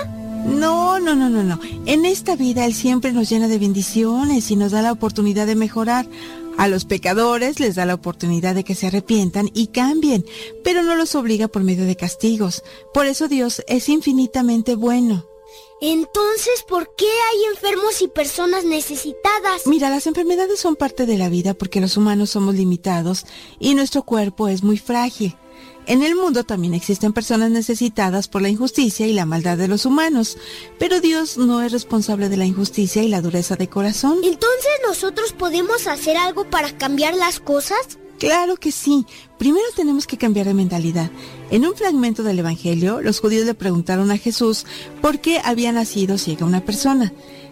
[0.46, 1.60] No, no, no, no, no.
[1.86, 5.56] En esta vida Él siempre nos llena de bendiciones y nos da la oportunidad de
[5.56, 6.08] mejorar.
[6.58, 10.26] A los pecadores les da la oportunidad de que se arrepientan y cambien,
[10.64, 12.64] pero no los obliga por medio de castigos.
[12.94, 15.26] Por eso Dios es infinitamente bueno.
[15.82, 19.66] Entonces, ¿por qué hay enfermos y personas necesitadas?
[19.66, 23.26] Mira, las enfermedades son parte de la vida porque los humanos somos limitados
[23.60, 25.36] y nuestro cuerpo es muy frágil.
[25.88, 29.86] En el mundo también existen personas necesitadas por la injusticia y la maldad de los
[29.86, 30.38] humanos,
[30.78, 34.20] pero Dios no es responsable de la injusticia y la dureza de corazón.
[34.24, 37.98] Entonces, ¿nosotros podemos hacer algo para cambiar las cosas?
[38.22, 39.08] Claro que sí.
[39.40, 41.10] Primero tenemos que cambiar de mentalidad.
[41.50, 44.68] En un fragmento del Evangelio, los judíos le preguntaron a Jesús
[45.02, 47.12] por qué había nacido ciega una persona,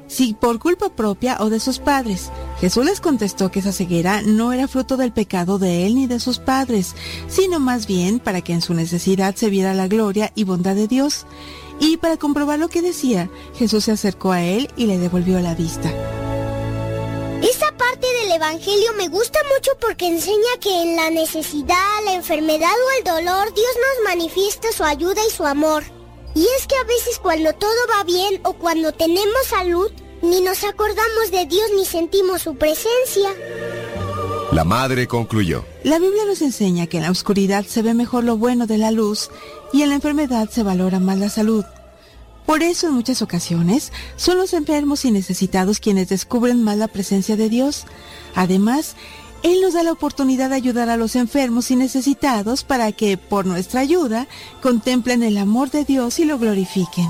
[0.10, 2.32] si por culpa propia o de sus padres.
[2.60, 6.20] Jesús les contestó que esa ceguera no era fruto del pecado de él ni de
[6.20, 6.96] sus padres,
[7.30, 10.88] sino más bien para que en su necesidad se viera la gloria y bondad de
[10.88, 11.26] Dios.
[11.80, 15.56] Y para comprobar lo que decía, Jesús se acercó a él y le devolvió la
[15.56, 15.90] vista.
[17.42, 22.68] Esa parte del Evangelio me gusta mucho porque enseña que en la necesidad, la enfermedad
[22.68, 25.99] o el dolor, Dios nos manifiesta su ayuda y su amor.
[26.36, 29.92] Y es que a veces cuando todo va bien o cuando tenemos salud,
[30.22, 33.30] ni nos acordamos de Dios ni sentimos su presencia.
[34.52, 35.64] La madre concluyó.
[35.84, 38.92] La Biblia nos enseña que en la oscuridad se ve mejor lo bueno de la
[38.92, 39.30] luz
[39.72, 41.64] y en la enfermedad se valora más la salud.
[42.46, 47.36] Por eso en muchas ocasiones son los enfermos y necesitados quienes descubren más la presencia
[47.36, 47.86] de Dios.
[48.34, 48.96] Además,
[49.44, 53.46] Él nos da la oportunidad de ayudar a los enfermos y necesitados para que, por
[53.46, 54.28] nuestra ayuda,
[54.62, 57.08] contemplen el amor de Dios y lo glorifiquen.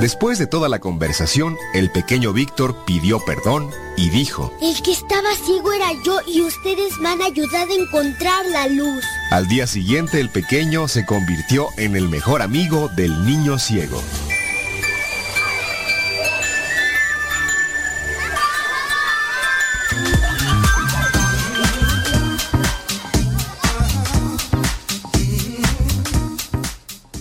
[0.00, 5.34] Después de toda la conversación, el pequeño Víctor pidió perdón y dijo, El que estaba
[5.44, 9.04] ciego era yo y ustedes me han ayudado a encontrar la luz.
[9.32, 14.00] Al día siguiente el pequeño se convirtió en el mejor amigo del niño ciego.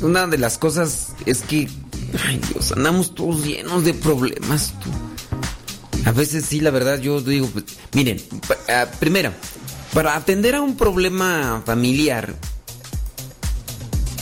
[0.01, 1.67] Una de las cosas es que,
[2.25, 4.73] ay Dios, andamos todos llenos de problemas.
[6.05, 8.21] A veces sí, la verdad, yo digo, pues, miren,
[8.69, 9.31] ah, primero,
[9.93, 12.35] para atender a un problema familiar,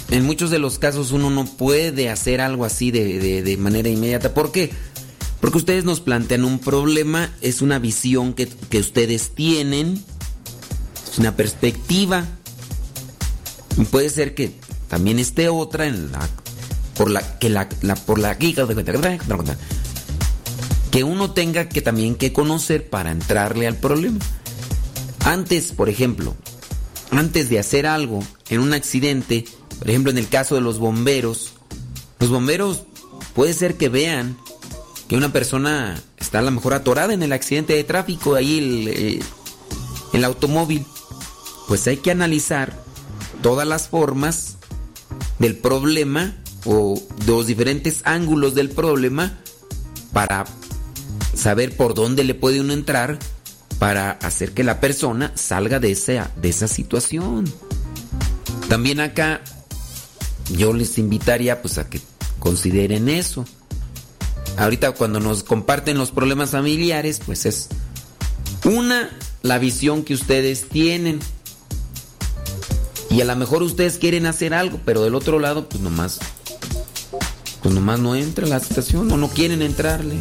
[0.10, 4.34] en muchos de los casos uno no puede hacer algo así de, de- manera inmediata.
[4.34, 4.72] ¿Por qué?
[5.41, 10.03] Porque ustedes nos plantean un problema, es una visión que, que ustedes tienen,
[11.11, 12.26] es una perspectiva.
[13.91, 14.53] Puede ser que
[14.88, 16.30] también esté otra en la
[16.95, 17.68] por la que la,
[18.06, 18.56] por la que
[21.03, 24.20] uno tenga que también que conocer para entrarle al problema.
[25.26, 26.34] Antes, por ejemplo,
[27.12, 29.44] antes de hacer algo en un accidente,
[29.78, 31.52] por ejemplo, en el caso de los bomberos,
[32.20, 32.84] los bomberos
[33.34, 34.38] puede ser que vean
[35.10, 38.88] que una persona está a lo mejor atorada en el accidente de tráfico, ahí el,
[38.88, 39.20] eh,
[40.14, 40.86] el automóvil.
[41.68, 42.72] Pues hay que analizar
[43.41, 44.56] todas las formas
[45.40, 46.36] del problema
[46.66, 49.38] o de los diferentes ángulos del problema
[50.14, 50.45] para
[51.36, 53.20] saber por dónde le puede uno entrar
[53.80, 57.45] para hacer que la persona salga de esa, de esa situación.
[58.70, 59.41] También acá
[60.52, 62.02] yo les invitaría pues a que
[62.40, 63.45] consideren eso.
[64.57, 67.68] Ahorita cuando nos comparten los problemas familiares, pues es
[68.64, 69.10] una,
[69.41, 71.20] la visión que ustedes tienen.
[73.10, 76.19] Y a lo mejor ustedes quieren hacer algo, pero del otro lado, pues nomás,
[77.61, 80.15] pues nomás no entra la situación o no quieren entrarle.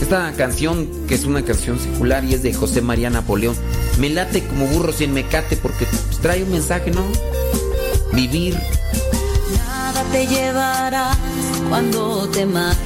[0.00, 3.54] Esta canción, que es una canción secular y es de José María Napoleón,
[3.98, 7.04] me late como burro sin mecate porque pues, trae un mensaje, ¿no?
[8.12, 8.58] Vivir.
[9.56, 11.18] Nada te llevarás
[11.68, 12.78] cuando te marches.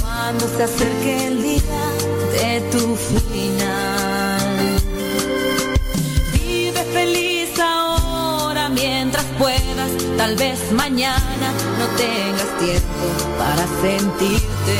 [0.00, 1.60] Cuando se acerque el día
[2.32, 3.63] de tu final.
[10.24, 13.06] Tal vez mañana no tengas tiempo
[13.36, 14.78] para sentirte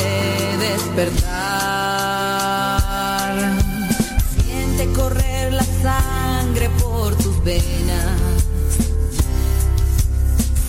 [0.57, 1.35] despertar.
[4.43, 8.41] Siente correr la sangre por tus venas.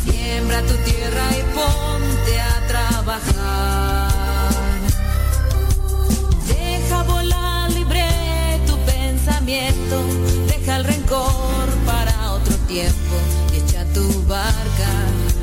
[0.05, 4.11] Siembra tu tierra y ponte a trabajar.
[6.48, 8.07] Deja volar libre
[8.67, 10.05] tu pensamiento.
[10.47, 13.06] Deja el rencor para otro tiempo
[14.27, 14.91] barca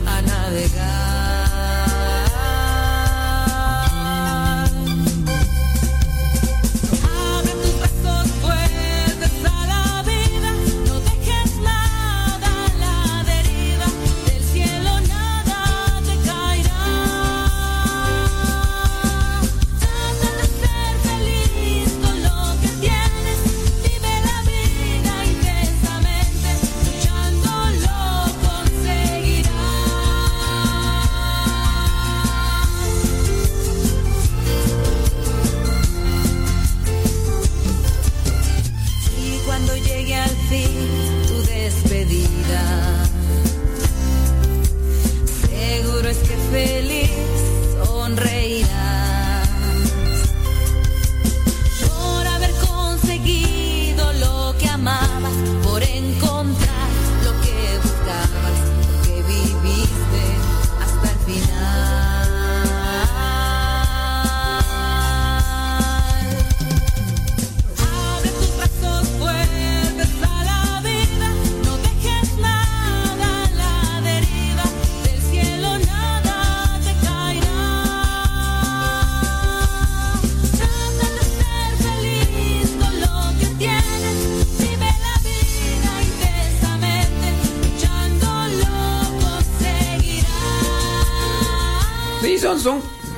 [0.05, 1.22] a navegar.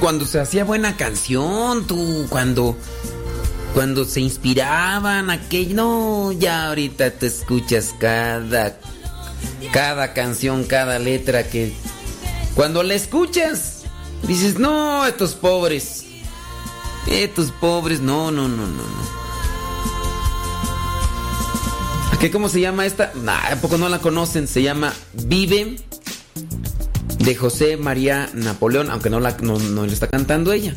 [0.05, 2.77] Cuando se hacía buena canción, tú, cuando,
[3.73, 8.77] cuando se inspiraban aquello, no, ya ahorita te escuchas cada,
[9.73, 11.73] cada canción, cada letra que,
[12.53, 13.85] cuando la escuchas,
[14.27, 16.05] dices, no, estos pobres,
[17.07, 19.05] estos pobres, no, no, no, no, no.
[22.13, 23.11] ¿A qué cómo se llama esta?
[23.15, 24.47] Nah, ¿a poco no la conocen?
[24.47, 25.77] Se llama Vive
[27.19, 30.73] de José María Napoleón, aunque no, la, no, no está cantando ella.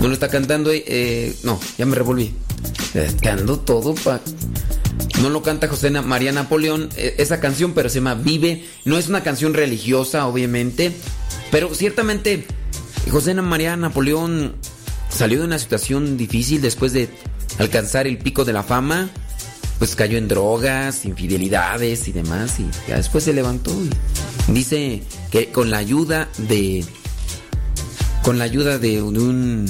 [0.00, 2.34] No lo está cantando, eh, no, ya me revolví.
[2.94, 3.94] Eh, que ando todo.
[5.20, 8.64] No lo canta José María Napoleón, eh, esa canción, pero se llama Vive.
[8.84, 10.92] No es una canción religiosa, obviamente,
[11.50, 12.46] pero ciertamente
[13.10, 14.56] José María Napoleón
[15.08, 17.08] salió de una situación difícil después de
[17.58, 19.10] alcanzar el pico de la fama.
[19.78, 23.72] Pues cayó en drogas, infidelidades y demás, y ya después se levantó
[24.48, 26.84] y dice que con la ayuda de
[28.22, 29.66] con la ayuda de un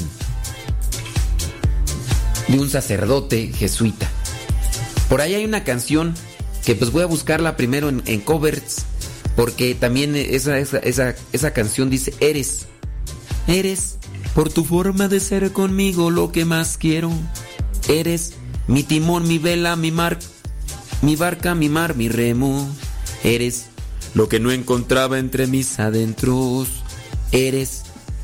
[2.48, 4.08] de un sacerdote jesuita.
[5.08, 6.14] Por ahí hay una canción
[6.64, 8.84] que pues voy a buscarla primero en, en covers
[9.36, 12.66] porque también esa, esa, esa, esa canción dice eres
[13.46, 13.98] eres
[14.34, 17.10] por tu forma de ser conmigo lo que más quiero
[17.88, 18.34] eres
[18.66, 20.18] mi timón mi vela mi mar
[21.02, 22.68] mi barca mi mar mi remo.
[23.22, 23.66] Eres
[24.14, 26.68] lo que no encontraba entre mis adentros.
[27.32, 27.82] Eres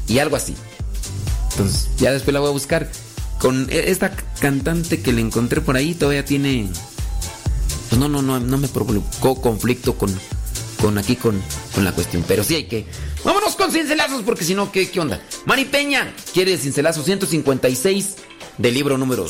[0.09, 0.55] y algo así.
[1.51, 2.91] Entonces ya después la voy a buscar.
[3.39, 6.69] Con e- esta cantante que le encontré por ahí todavía tiene
[7.89, 10.15] pues no no no no me provocó conflicto con
[10.81, 11.41] con aquí con,
[11.75, 12.25] con la cuestión.
[12.27, 12.87] Pero sí hay que
[13.25, 18.17] vámonos con cincelazos porque si no qué qué onda Mari Peña quiere cincelazo 156
[18.61, 19.27] del libro número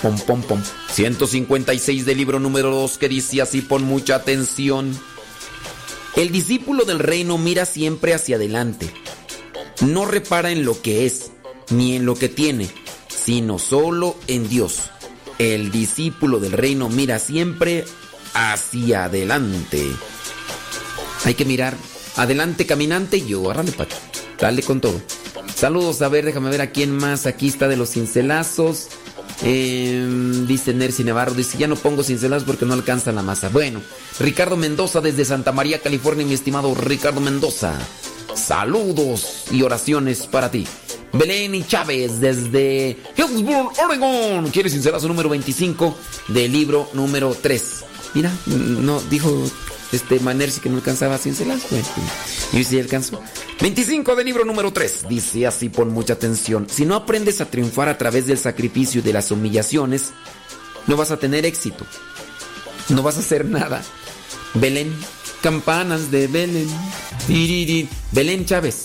[0.00, 0.62] pom, pom, pom.
[0.90, 4.96] 156 del libro número 2 que dice así pon mucha atención
[6.16, 8.92] el discípulo del reino mira siempre hacia adelante
[9.82, 11.32] no repara en lo que es
[11.70, 12.70] ni en lo que tiene,
[13.08, 14.90] sino solo en Dios.
[15.38, 17.84] El discípulo del reino mira siempre
[18.34, 19.84] hacia adelante.
[21.24, 21.76] Hay que mirar
[22.16, 23.72] adelante caminante y yo, árale.
[24.38, 25.00] Dale con todo.
[25.62, 27.24] Saludos, a ver, déjame ver a quién más.
[27.24, 28.88] Aquí está de los cincelazos.
[29.44, 30.04] Eh,
[30.48, 33.48] dice Nercy Navarro, dice, ya no pongo cincelazos porque no alcanza la masa.
[33.48, 33.80] Bueno,
[34.18, 37.78] Ricardo Mendoza desde Santa María, California, mi estimado Ricardo Mendoza.
[38.34, 40.66] Saludos y oraciones para ti.
[41.12, 44.50] Belén y Chávez desde Hillsborough, Oregon.
[44.50, 47.84] Quiere cincelazo número 25 del libro número 3.
[48.14, 49.48] Mira, no dijo
[49.92, 51.68] este Manersi que no alcanzaba cincelazo.
[51.70, 51.86] Bueno,
[52.52, 53.20] y sí alcanzó.
[53.60, 55.06] 25 del libro número 3.
[55.08, 56.66] Dice así, pon mucha atención.
[56.70, 60.12] Si no aprendes a triunfar a través del sacrificio y de las humillaciones,
[60.86, 61.86] no vas a tener éxito.
[62.88, 63.82] No vas a hacer nada.
[64.54, 64.92] Belén,
[65.42, 66.68] campanas de Belén.
[68.12, 68.84] Belén Chávez.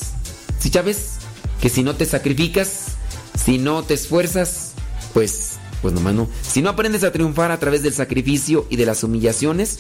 [0.60, 1.14] ¿Sí, Chávez?
[1.62, 2.98] Que si no te sacrificas,
[3.36, 4.74] si no te esfuerzas,
[5.14, 6.30] pues, pues nomás no.
[6.42, 9.80] Si no aprendes a triunfar a través del sacrificio y de las humillaciones,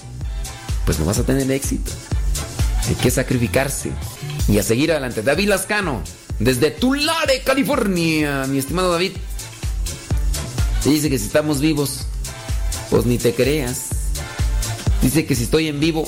[0.87, 1.91] pues no vas a tener éxito.
[2.87, 3.91] Hay que sacrificarse
[4.47, 5.21] y a seguir adelante.
[5.21, 6.01] David Lascano,
[6.39, 9.11] desde Tulare, California, mi estimado David.
[10.85, 12.05] Dice que si estamos vivos,
[12.89, 13.87] pues ni te creas.
[15.01, 16.07] Dice que si estoy en vivo,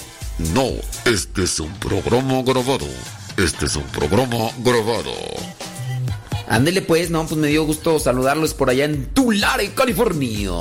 [0.54, 0.70] No,
[1.04, 2.88] este es un programa grabado.
[3.36, 5.14] Este es un programa grabado.
[6.48, 10.52] Ándele pues, no, pues me dio gusto saludarlos por allá en Tulare, California.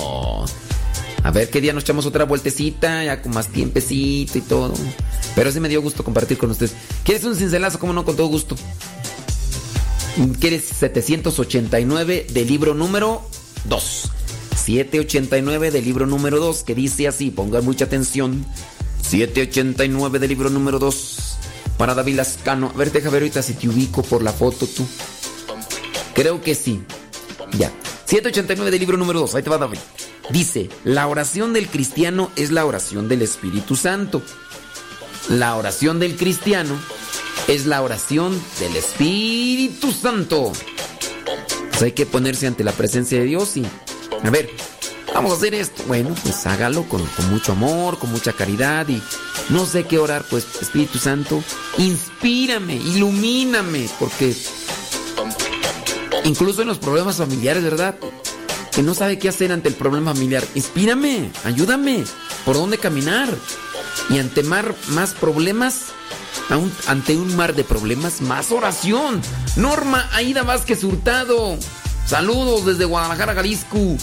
[1.28, 4.72] A ver qué día nos echamos otra vueltecita, ya con más tiempecito y todo.
[5.34, 6.72] Pero sí me dio gusto compartir con ustedes.
[7.04, 7.78] ¿Quieres un cincelazo?
[7.78, 8.02] ¿Cómo no?
[8.06, 8.56] Con todo gusto.
[10.40, 13.20] ¿Quieres 789 del libro número
[13.64, 14.10] 2?
[14.56, 18.46] 789 del libro número 2, que dice así, pongan mucha atención.
[19.02, 21.36] 789 del libro número 2
[21.76, 22.72] para David Lascano.
[22.74, 24.86] A ver, deja ver ahorita si te ubico por la foto tú.
[26.14, 26.82] Creo que sí.
[27.58, 27.70] Ya.
[28.08, 29.34] 789 del libro número 2.
[29.34, 29.80] Ahí te va David.
[30.30, 34.22] Dice, la oración del cristiano es la oración del Espíritu Santo.
[35.28, 36.74] La oración del cristiano
[37.48, 40.52] es la oración del Espíritu Santo.
[41.68, 43.66] Pues hay que ponerse ante la presencia de Dios y...
[44.24, 44.48] A ver,
[45.12, 45.82] vamos a hacer esto.
[45.86, 49.02] Bueno, pues hágalo con, con mucho amor, con mucha caridad y
[49.50, 51.44] no sé qué orar, pues Espíritu Santo,
[51.76, 54.34] inspírame, ilumíname, porque
[56.24, 57.96] incluso en los problemas familiares, ¿verdad?
[58.72, 60.44] Que no sabe qué hacer ante el problema familiar.
[60.54, 62.04] Inspírame, ayúdame,
[62.44, 63.28] por dónde caminar.
[64.10, 65.86] Y ante mar, más problemas,
[66.48, 69.20] aún ante un mar de problemas, más oración.
[69.56, 71.58] Norma Aida Vázquez Hurtado.
[72.06, 73.96] Saludos desde Guadalajara, Jalisco.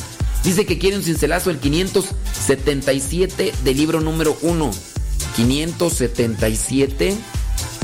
[0.43, 4.71] Dice que quiere un cincelazo el 577 del libro número 1.
[5.35, 7.17] 577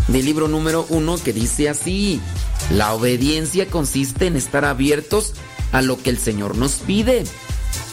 [0.08, 2.22] del libro número 1 que dice así.
[2.70, 5.34] La obediencia consiste en estar abiertos
[5.72, 7.24] a lo que el Señor nos pide,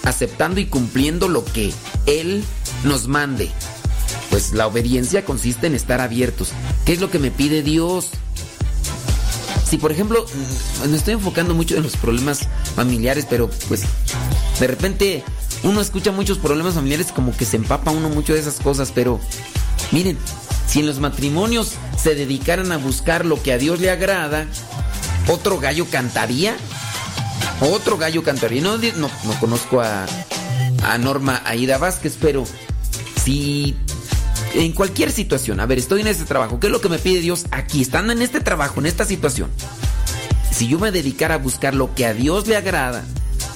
[0.04, 1.72] aceptando y cumpliendo lo que
[2.06, 2.44] Él
[2.84, 3.50] nos mande.
[4.30, 6.50] Pues la obediencia consiste en estar abiertos.
[6.84, 8.10] ¿Qué es lo que me pide Dios?
[9.68, 10.24] Si por ejemplo,
[10.88, 12.40] me estoy enfocando mucho en los problemas
[12.74, 13.82] familiares, pero pues
[14.58, 15.24] de repente
[15.62, 19.20] uno escucha muchos problemas familiares como que se empapa uno mucho de esas cosas, pero
[19.92, 20.16] miren,
[20.68, 24.46] si en los matrimonios se dedicaran a buscar lo que a Dios le agrada,
[25.26, 26.56] otro gallo cantaría.
[27.60, 28.62] Otro gallo cantaría.
[28.62, 30.06] No, no, no conozco a,
[31.00, 32.44] Norma Aida Vázquez, pero
[33.22, 33.76] si
[34.54, 37.20] en cualquier situación, a ver, estoy en este trabajo, ¿qué es lo que me pide
[37.20, 39.50] Dios aquí, estando en este trabajo, en esta situación?
[40.50, 43.04] Si yo me dedicara a buscar lo que a Dios le agrada,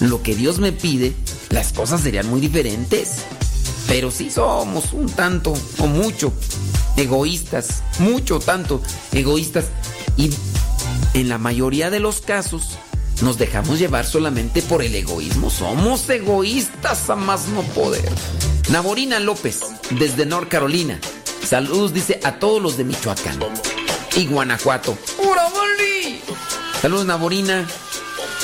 [0.01, 1.15] lo que Dios me pide,
[1.51, 3.25] las cosas serían muy diferentes.
[3.89, 6.33] Pero sí somos un tanto o mucho
[6.97, 9.67] egoístas, mucho tanto egoístas.
[10.17, 10.31] Y
[11.15, 12.79] en la mayoría de los casos
[13.23, 15.51] nos dejamos llevar solamente por el egoísmo.
[15.51, 18.11] Somos egoístas a más no poder.
[18.71, 20.99] Naborina López, desde North Carolina.
[21.47, 23.39] Saludos, dice a todos los de Michoacán
[24.17, 24.97] y Guanajuato.
[25.19, 25.49] ¡Hora,
[26.81, 27.65] Saludos, Naborina.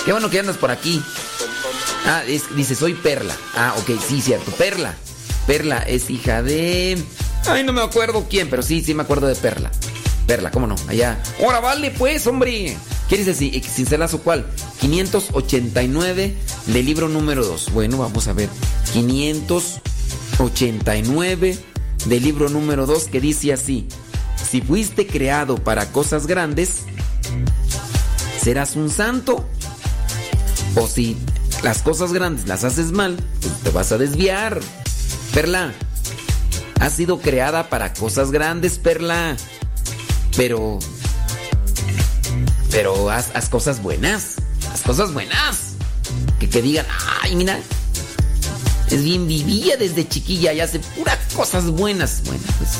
[0.04, 1.02] Qué bueno que andas por aquí.
[2.06, 2.22] Ah,
[2.54, 3.36] dice, soy Perla.
[3.56, 4.52] Ah, ok, sí, cierto.
[4.52, 4.94] Perla.
[5.46, 7.02] Perla es hija de.
[7.48, 9.72] Ay, no me acuerdo quién, pero sí, sí me acuerdo de Perla.
[10.26, 10.76] Perla, ¿cómo no?
[10.86, 11.18] Allá.
[11.40, 12.76] ¡Hora, vale, pues, hombre!
[13.08, 14.44] ¿Quieres decir cincelazo cuál?
[14.80, 16.36] 589
[16.66, 17.72] del libro número 2.
[17.72, 18.50] Bueno, vamos a ver.
[18.92, 21.58] 589
[22.04, 23.88] del libro número 2 que dice así.
[24.50, 26.80] Si fuiste creado para cosas grandes,
[28.42, 29.48] serás un santo.
[30.74, 31.16] O si
[31.62, 34.60] las cosas grandes las haces mal, pues te vas a desviar.
[35.32, 35.72] Perla,
[36.80, 39.36] has sido creada para cosas grandes, Perla.
[40.36, 40.78] Pero.
[42.70, 44.36] Pero haz, haz cosas buenas.
[44.72, 45.74] Haz cosas buenas.
[46.38, 46.86] Que, que digan,
[47.22, 47.58] ay, mira.
[48.90, 52.22] Es bien vivía desde chiquilla y hace puras cosas buenas.
[52.24, 52.70] Bueno, pues.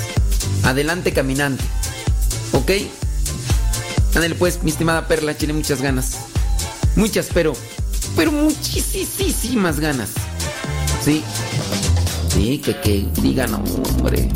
[0.65, 1.65] Adelante, caminante.
[2.53, 2.71] ¿Ok?
[4.15, 6.17] Ándale, pues, mi estimada Perla, tiene muchas ganas.
[6.97, 7.53] Muchas, pero.
[8.17, 10.11] Pero muchísimas ganas.
[11.05, 11.23] Sí.
[12.29, 14.29] Sí, que, que digan, hombre.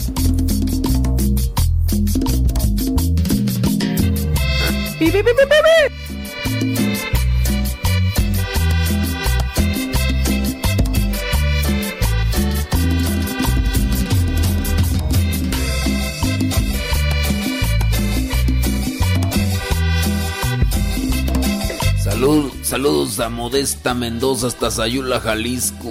[22.03, 25.91] Salud, saludos a Modesta Mendoza hasta Sayula, Jalisco.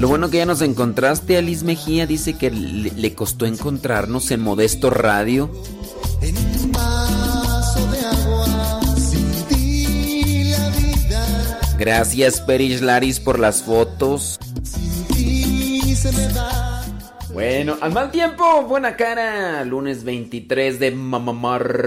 [0.00, 4.88] Lo bueno que ya nos encontraste, Alice Mejía dice que le, costó encontrarnos en Modesto
[4.88, 5.50] Radio.
[6.22, 11.22] En un vaso de agua, sin ti la vida,
[11.78, 14.40] Gracias, Perish Laris, por las fotos.
[14.62, 16.82] sin ti se me va.
[17.34, 19.62] Bueno, al mal tiempo, buena cara.
[19.66, 21.84] Lunes 23 de marzo.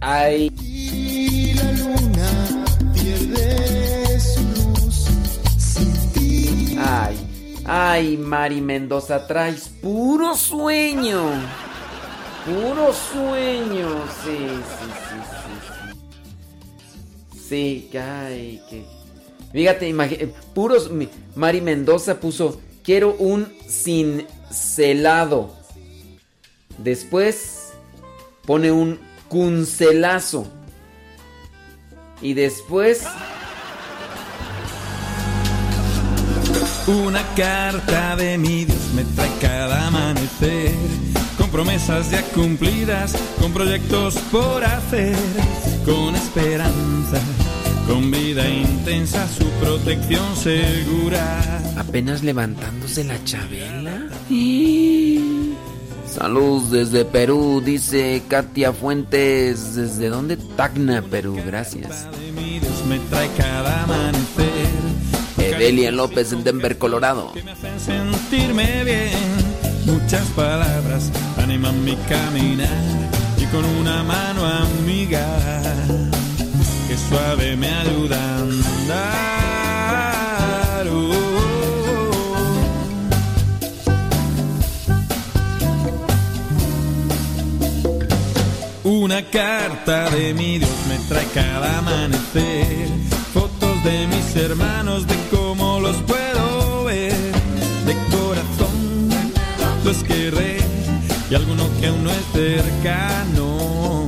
[0.00, 0.52] Ay,
[1.56, 2.30] la luna
[2.94, 3.79] pierde
[6.80, 11.22] ay, ay, Mari Mendoza, traes puro sueño.
[12.44, 14.04] Puro sueño.
[14.24, 15.90] Sí, sí, sí, sí.
[17.32, 18.84] Sí, Sí, que ay, que.
[19.52, 20.90] Fíjate, imagi- puros.
[20.90, 25.54] mi- Mari Mendoza puso: Quiero un cincelado.
[26.78, 27.72] Después
[28.46, 30.46] pone un cuncelazo.
[32.22, 33.04] Y después.
[36.90, 40.74] Una carta de mi Dios me trae cada amanecer,
[41.38, 45.14] con promesas ya cumplidas, con proyectos por hacer,
[45.84, 47.20] con esperanza,
[47.86, 51.62] con vida intensa, su protección segura.
[51.76, 54.08] Apenas levantándose la chabela.
[56.12, 59.76] Saludos desde Perú, dice Katia Fuentes.
[59.76, 60.36] ¿Desde dónde?
[60.36, 62.08] Tacna, Perú, gracias.
[62.10, 64.66] De mi Dios me trae cada amanecer,
[65.60, 67.32] Evelia López en Denver, Colorado.
[67.44, 69.12] me hacen sentirme bien.
[69.84, 72.70] Muchas palabras animan mi caminar
[73.36, 75.22] y con una mano amiga
[76.88, 79.10] que suave me ayuda a andar.
[80.88, 81.10] Oh,
[88.84, 92.88] Una carta de mi Dios me trae cada amanecer,
[93.34, 95.20] fotos de mis hermanos, de
[95.90, 97.12] los puedo ver,
[97.84, 99.08] de corazón
[99.84, 100.58] los querré
[101.28, 104.06] y alguno que aún no es cercano,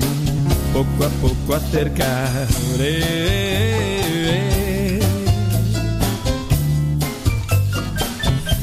[0.73, 3.03] poco a poco acercaré.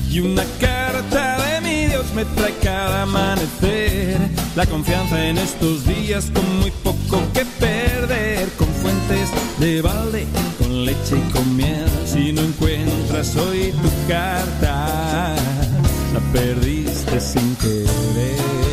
[0.10, 4.18] Y una carta de mi Dios me trae cada amanecer.
[4.56, 8.50] La confianza en estos días con muy poco que perder.
[8.58, 10.26] Con fuentes de balde,
[10.86, 11.90] leche y con miel.
[12.06, 15.36] Si no encuentras hoy tu carta,
[16.14, 18.69] la perdiste sin querer.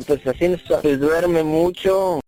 [0.00, 0.46] Porque pues así
[0.96, 2.20] duerme mucho.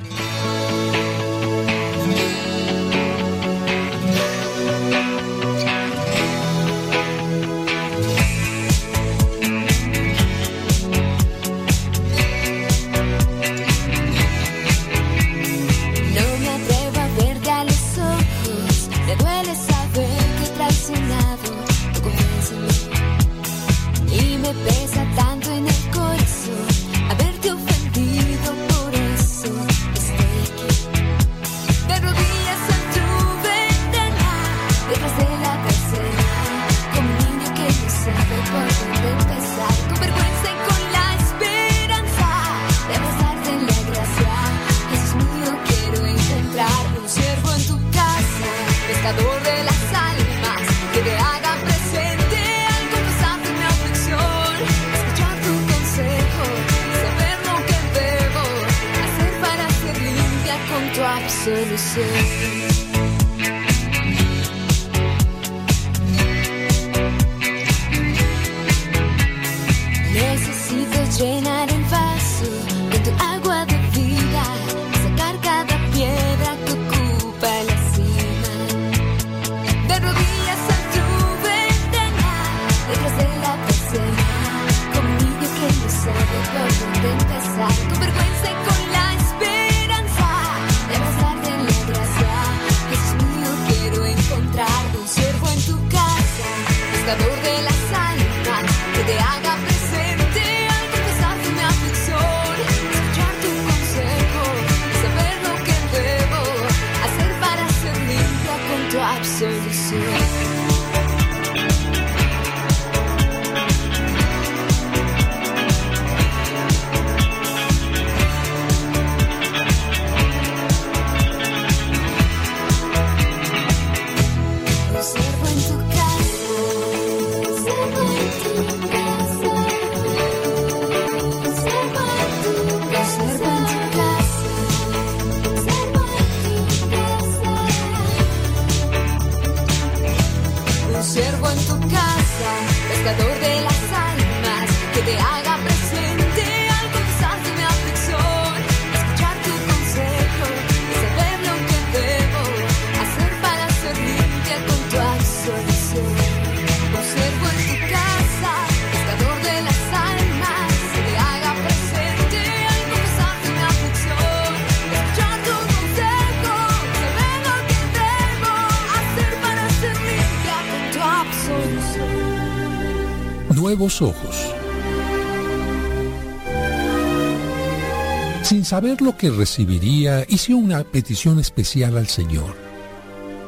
[178.64, 182.56] Saber lo que recibiría, hice una petición especial al Señor.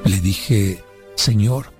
[0.04, 1.72] Le dije, Señor,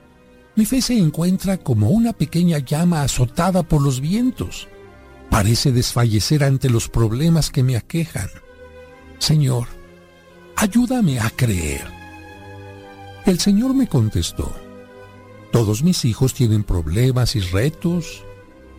[0.54, 4.68] mi fe se encuentra como una pequeña llama azotada por los vientos.
[5.28, 8.30] Parece desfallecer ante los problemas que me aquejan.
[9.18, 9.68] Señor,
[10.56, 11.84] ayúdame a creer.
[13.26, 14.56] El Señor me contestó,
[15.52, 18.24] todos mis hijos tienen problemas y retos,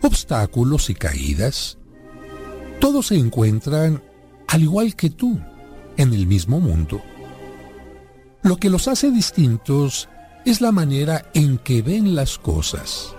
[0.01, 1.77] obstáculos y caídas.
[2.79, 4.01] Todos se encuentran,
[4.48, 5.40] al igual que tú,
[5.98, 7.01] en el mismo mundo.
[8.43, 10.08] Lo que los hace distintos
[10.45, 13.16] es la manera en que ven las cosas.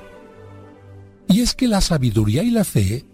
[1.29, 3.05] Y es que la sabiduría y la fe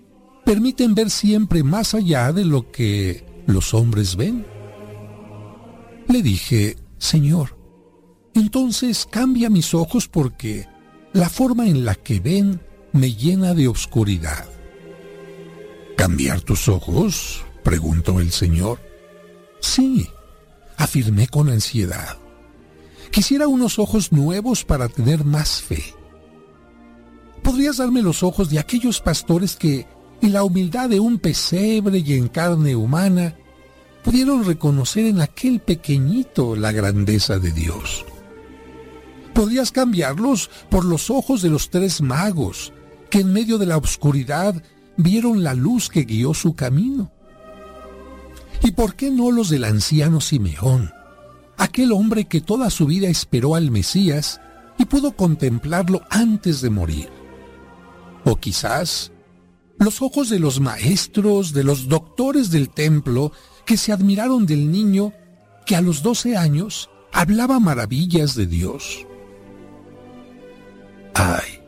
[0.44, 4.46] permiten ver siempre más allá de lo que los hombres ven.
[6.08, 7.58] Le dije, Señor,
[8.34, 10.68] entonces cambia mis ojos porque
[11.12, 12.60] la forma en la que ven
[12.92, 14.46] me llena de obscuridad.
[15.96, 17.44] ¿Cambiar tus ojos?
[17.64, 18.78] Preguntó el Señor.
[19.60, 20.08] Sí,
[20.76, 22.18] afirmé con ansiedad.
[23.10, 25.82] Quisiera unos ojos nuevos para tener más fe.
[27.42, 29.86] ¿Podrías darme los ojos de aquellos pastores que,
[30.20, 33.36] en la humildad de un pesebre y en carne humana,
[34.02, 38.04] pudieron reconocer en aquel pequeñito la grandeza de Dios?
[39.32, 42.72] ¿Podrías cambiarlos por los ojos de los tres magos,
[43.10, 44.62] que en medio de la oscuridad
[44.96, 47.13] vieron la luz que guió su camino?
[48.62, 50.92] ¿Y por qué no los del anciano Simeón,
[51.56, 54.40] aquel hombre que toda su vida esperó al Mesías
[54.78, 57.08] y pudo contemplarlo antes de morir?
[58.24, 59.12] O quizás
[59.78, 63.32] los ojos de los maestros, de los doctores del templo,
[63.66, 65.12] que se admiraron del niño
[65.66, 69.06] que a los doce años hablaba maravillas de Dios.
[71.14, 71.60] Ay,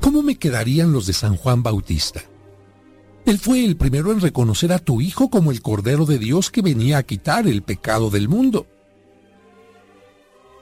[0.00, 2.22] ¿cómo me quedarían los de San Juan Bautista?
[3.26, 6.62] Él fue el primero en reconocer a tu Hijo como el Cordero de Dios que
[6.62, 8.66] venía a quitar el pecado del mundo.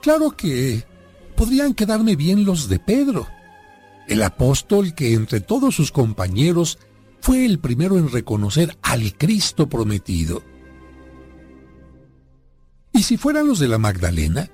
[0.01, 0.83] Claro que
[1.35, 3.27] podrían quedarme bien los de Pedro,
[4.07, 6.79] el apóstol que entre todos sus compañeros
[7.21, 10.41] fue el primero en reconocer al Cristo prometido.
[12.93, 14.49] ¿Y si fueran los de la Magdalena?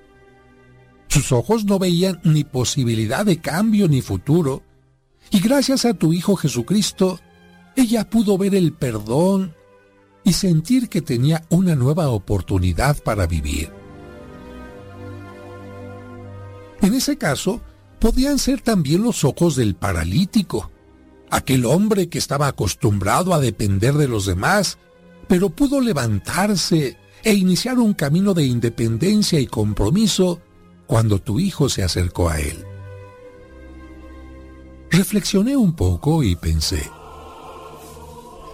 [1.08, 4.64] Sus ojos no veían ni posibilidad de cambio ni futuro,
[5.32, 7.20] y gracias a tu Hijo Jesucristo,
[7.76, 9.56] ella pudo ver el perdón
[10.24, 13.72] y sentir que tenía una nueva oportunidad para vivir.
[16.82, 17.62] En ese caso,
[18.00, 20.72] podían ser también los ojos del paralítico,
[21.30, 24.78] aquel hombre que estaba acostumbrado a depender de los demás,
[25.28, 30.40] pero pudo levantarse e iniciar un camino de independencia y compromiso
[30.86, 32.64] cuando tu hijo se acercó a él.
[34.92, 36.90] Reflexioné un poco y pensé,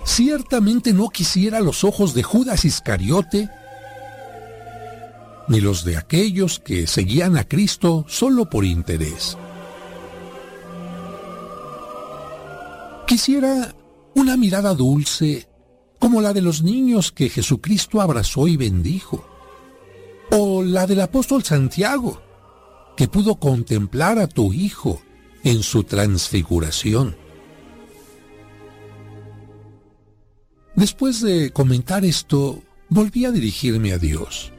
[0.06, 3.50] ciertamente no quisiera los ojos de Judas Iscariote,
[5.48, 9.38] ni los de aquellos que seguían a Cristo solo por interés.
[13.08, 13.76] Quisiera
[14.16, 15.48] una mirada dulce
[16.00, 19.24] como la de los niños que Jesucristo abrazó y bendijo,
[20.32, 22.22] o la del apóstol Santiago,
[22.98, 25.02] que pudo contemplar a tu Hijo
[25.44, 27.16] en su transfiguración.
[30.76, 34.52] Después de comentar esto, volví a dirigirme a Dios.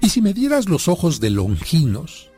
[0.00, 2.30] Y si me dieras los ojos de Longinos,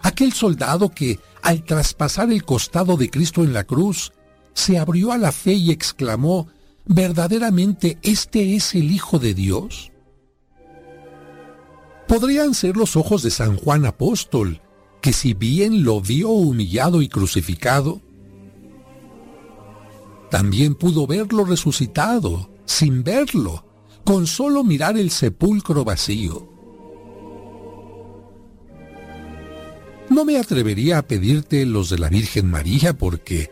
[0.00, 4.12] aquel soldado que al traspasar el costado de Cristo en la cruz,
[4.54, 6.48] se abrió a la fe y exclamó,
[6.86, 9.90] ¿verdaderamente este es el Hijo de Dios?
[12.08, 14.60] Podrían ser los ojos de San Juan Apóstol,
[15.00, 18.00] que si bien lo vio humillado y crucificado,
[20.32, 23.66] también pudo verlo resucitado, sin verlo,
[24.02, 26.48] con solo mirar el sepulcro vacío.
[30.08, 33.50] No me atrevería a pedirte los de la Virgen María porque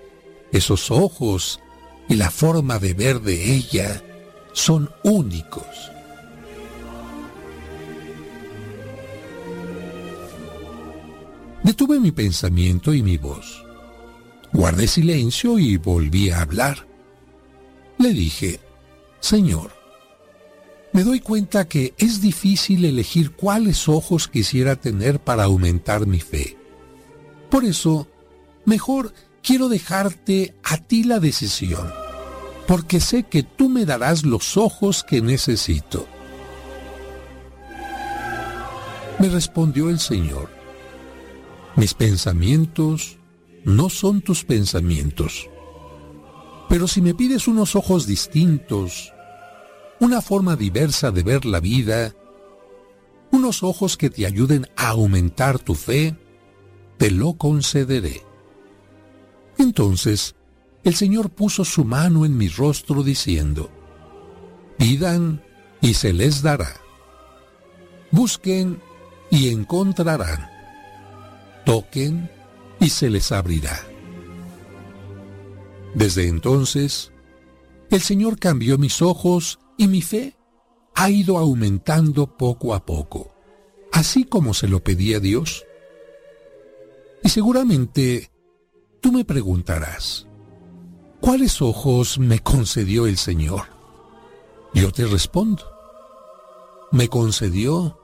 [0.53, 1.61] esos ojos
[2.09, 4.03] y la forma de ver de ella
[4.55, 5.67] son únicos.
[11.63, 13.70] Detuve mi pensamiento y mi voz.
[14.53, 16.87] Guardé silencio y volví a hablar.
[17.99, 18.61] Le dije,
[19.21, 19.71] Señor,
[20.93, 26.57] me doy cuenta que es difícil elegir cuáles ojos quisiera tener para aumentar mi fe.
[27.49, 28.09] Por eso,
[28.65, 29.13] mejor
[29.43, 31.93] quiero dejarte a ti la decisión,
[32.67, 36.09] porque sé que tú me darás los ojos que necesito.
[39.21, 40.51] Me respondió el Señor,
[41.77, 43.20] mis pensamientos
[43.65, 45.49] no son tus pensamientos,
[46.69, 49.13] pero si me pides unos ojos distintos,
[49.99, 52.15] una forma diversa de ver la vida,
[53.33, 56.17] unos ojos que te ayuden a aumentar tu fe,
[56.97, 58.23] te lo concederé.
[59.59, 60.35] Entonces
[60.85, 63.71] el Señor puso su mano en mi rostro diciendo,
[64.79, 65.43] Pidan
[65.81, 66.81] y se les dará.
[68.11, 68.81] Busquen
[69.31, 70.49] y encontrarán.
[71.67, 72.31] Toquen
[72.81, 73.79] y se les abrirá.
[75.95, 77.13] Desde entonces,
[77.91, 80.37] el Señor cambió mis ojos y mi fe
[80.95, 83.33] ha ido aumentando poco a poco,
[83.93, 85.65] así como se lo pedí a Dios.
[87.23, 88.31] Y seguramente
[89.01, 90.27] tú me preguntarás,
[91.21, 93.63] ¿cuáles ojos me concedió el Señor?
[94.73, 95.65] Yo te respondo,
[96.93, 97.99] me concedió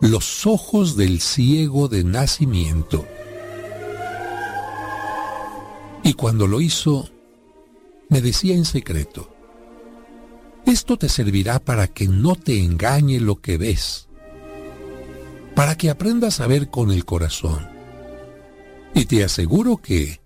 [0.00, 3.04] los ojos del ciego de nacimiento.
[6.02, 7.08] Y cuando lo hizo,
[8.08, 9.30] me decía en secreto,
[10.66, 14.08] esto te servirá para que no te engañe lo que ves,
[15.54, 17.68] para que aprendas a ver con el corazón.
[18.94, 20.20] Y te aseguro que,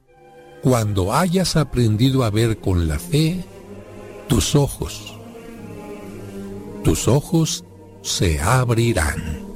[0.62, 3.44] cuando hayas aprendido a ver con la fe,
[4.28, 5.14] tus ojos,
[6.82, 7.64] tus ojos
[8.02, 9.53] se abrirán.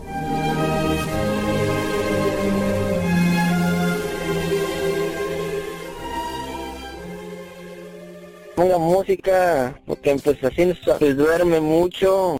[8.58, 12.38] Ponga música, porque pues así pues, duerme mucho.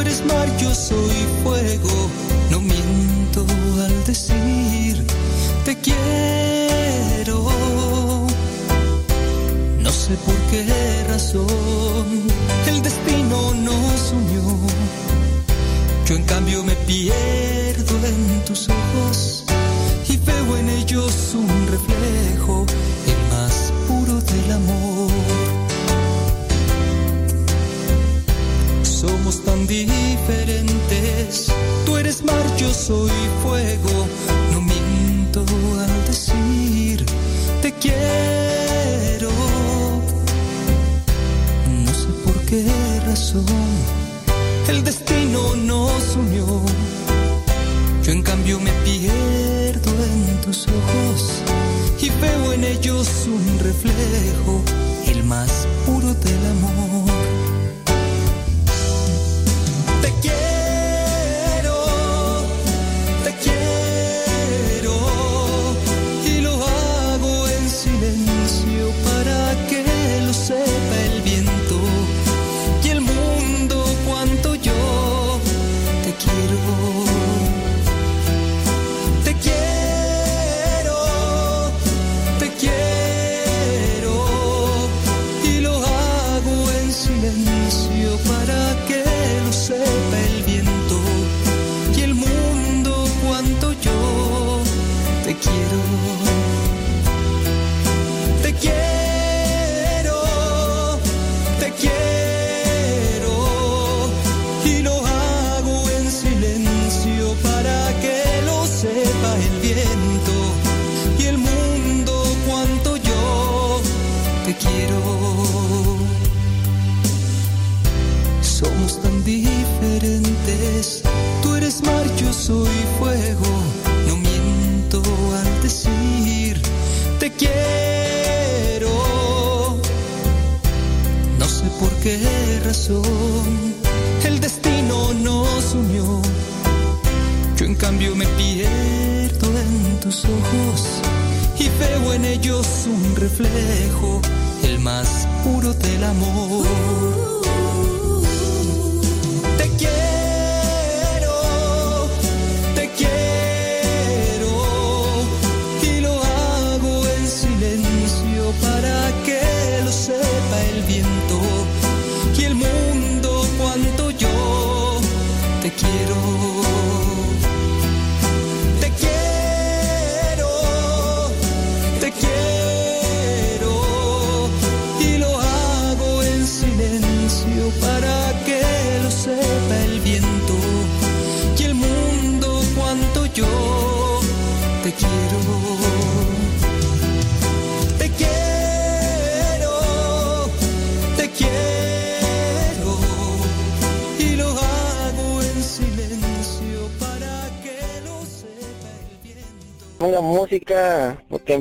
[0.00, 2.10] Eres mar, yo soy fuego.
[2.50, 3.44] No miento
[3.84, 5.04] al decir
[5.64, 7.46] te quiero.
[9.80, 12.06] No sé por qué razón
[12.68, 14.44] el destino nos unió.
[16.06, 17.35] Yo en cambio me pierdo
[32.16, 33.10] Tú eres mar, yo soy
[33.42, 34.06] fuego.
[34.52, 35.44] No miento
[35.80, 37.04] al decir
[37.62, 39.30] te quiero.
[41.84, 42.64] No sé por qué
[43.06, 43.44] razón
[44.68, 46.46] el destino nos unió.
[48.02, 51.42] Yo en cambio me pierdo en tus ojos
[52.00, 54.62] y veo en ellos un reflejo,
[55.06, 57.35] el más puro del amor.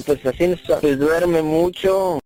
[0.01, 2.19] Pues así pues, duerme mucho.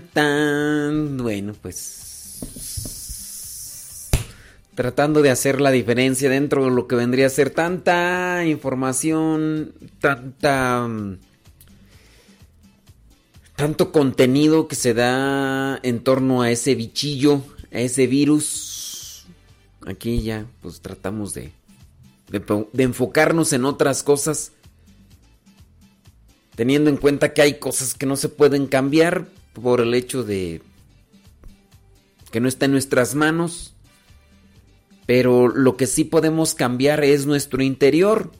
[0.00, 1.16] Tan.
[1.18, 1.92] Bueno, pues.
[4.74, 10.88] Tratando de hacer la diferencia dentro de lo que vendría a ser tanta información, tanta.
[13.56, 17.42] Tanto contenido que se da en torno a ese bichillo,
[17.72, 19.26] a ese virus.
[19.86, 21.52] Aquí ya, pues tratamos de,
[22.28, 24.52] de enfocarnos en otras cosas
[26.56, 29.28] teniendo en cuenta que hay cosas que no se pueden cambiar
[29.62, 30.60] por el hecho de
[32.30, 33.74] que no está en nuestras manos,
[35.06, 38.30] pero lo que sí podemos cambiar es nuestro interior.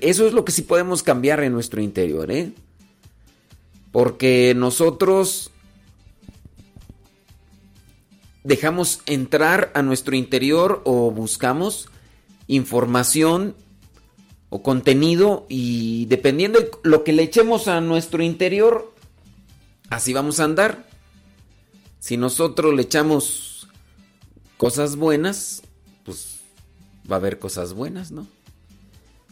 [0.00, 2.52] Eso es lo que sí podemos cambiar en nuestro interior, ¿eh?
[3.92, 5.50] Porque nosotros
[8.42, 11.88] dejamos entrar a nuestro interior o buscamos
[12.46, 13.54] información
[14.50, 18.93] o contenido y dependiendo de lo que le echemos a nuestro interior,
[19.90, 20.86] así vamos a andar.
[21.98, 23.68] Si nosotros le echamos
[24.56, 25.62] cosas buenas,
[26.04, 26.40] pues
[27.10, 28.26] va a haber cosas buenas, ¿no?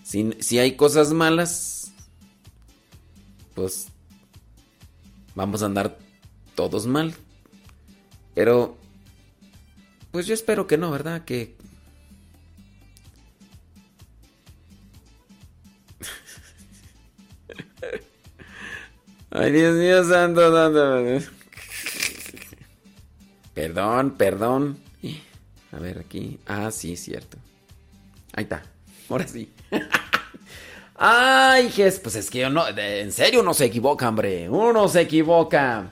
[0.03, 1.93] Si, si hay cosas malas,
[3.55, 3.89] pues
[5.35, 5.99] vamos a andar
[6.55, 7.15] todos mal.
[8.35, 8.77] Pero,
[10.11, 11.25] pues yo espero que no, ¿verdad?
[11.25, 11.57] Que,
[19.35, 20.41] Ay, Dios mío santo,
[23.55, 24.79] Perdón, perdón.
[25.73, 26.39] A ver, aquí.
[26.47, 27.39] Ah, sí, cierto.
[28.35, 28.63] Ahí está.
[29.09, 29.51] Ahora sí.
[30.97, 32.69] Ay, Jes, pues es que yo no.
[32.69, 34.51] En serio, uno se equivoca, hombre.
[34.51, 35.91] Uno se equivoca.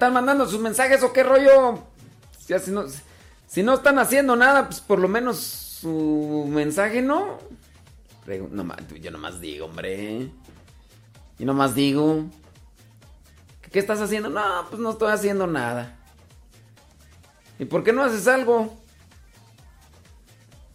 [0.00, 1.84] Están mandando sus mensajes o qué rollo?
[2.38, 2.84] Si, no,
[3.46, 7.36] si no están haciendo nada, pues por lo menos su mensaje, ¿no?
[8.50, 10.30] No, yo nomás digo, hombre.
[11.38, 12.24] Y nomás digo.
[13.70, 14.30] ¿Qué estás haciendo?
[14.30, 15.98] No, pues no estoy haciendo nada.
[17.58, 18.74] ¿Y por qué no haces algo?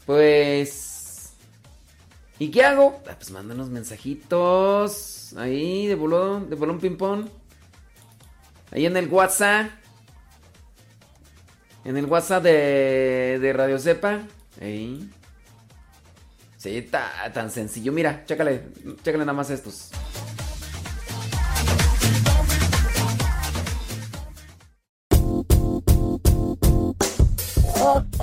[0.05, 1.33] Pues...
[2.37, 3.01] ¿Y qué hago?
[3.09, 5.33] Ah, pues mándanos mensajitos.
[5.35, 7.27] Ahí, de bolón, de bolón ping pong.
[8.75, 9.69] Ahí en el WhatsApp.
[11.85, 14.19] En el WhatsApp de, Radio Cepa.
[14.61, 15.09] Ahí.
[16.57, 17.93] Sí, está tan sencillo.
[17.93, 18.63] Mira, chécale,
[19.01, 19.91] chécale nada más estos.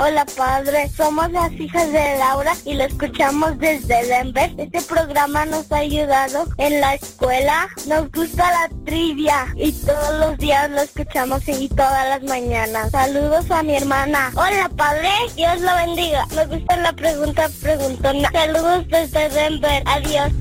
[0.03, 4.53] Hola padre, somos las hijas de Laura y lo escuchamos desde Denver.
[4.59, 7.69] Este programa nos ha ayudado en la escuela.
[7.87, 12.91] Nos gusta la trivia y todos los días lo escuchamos y todas las mañanas.
[12.91, 14.33] Saludos a mi hermana.
[14.35, 16.27] Hola padre, Dios lo bendiga.
[16.35, 18.29] Me gusta la pregunta preguntona.
[18.33, 19.83] Saludos desde Denver.
[19.87, 20.33] Adiós.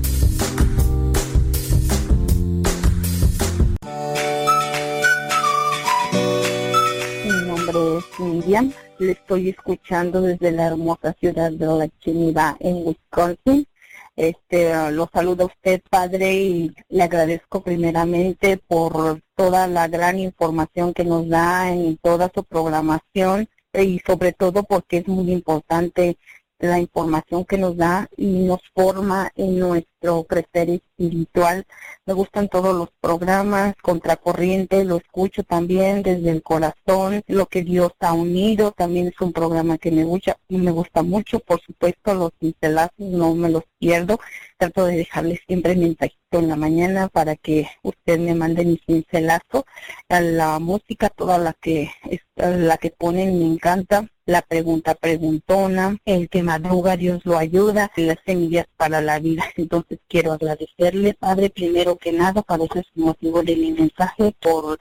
[7.82, 13.66] Es Miriam le estoy escuchando desde la hermosa ciudad de La Chinita en Wisconsin.
[14.14, 20.94] Este, lo saludo a usted, padre, y le agradezco primeramente por toda la gran información
[20.94, 26.18] que nos da en toda su programación y sobre todo porque es muy importante
[26.58, 29.91] la información que nos da y nos forma en nuestro
[30.26, 31.64] crecer espiritual.
[32.06, 37.92] Me gustan todos los programas, Contracorriente, lo escucho también desde el corazón, lo que Dios
[38.00, 42.32] ha unido, también es un programa que me gusta, me gusta mucho, por supuesto los
[42.32, 44.18] pincelazos no me los pierdo,
[44.58, 49.66] trato de dejarles siempre mensajito en la mañana para que usted me mande mi pincelazo,
[50.08, 51.90] la música, toda la que,
[52.36, 58.18] la que ponen me encanta, la pregunta preguntona, el que madruga Dios lo ayuda, las
[58.24, 59.44] semillas para la vida.
[59.56, 64.78] Entonces quiero agradecerle, Padre, primero que nada, para ese motivo de mi mensaje, por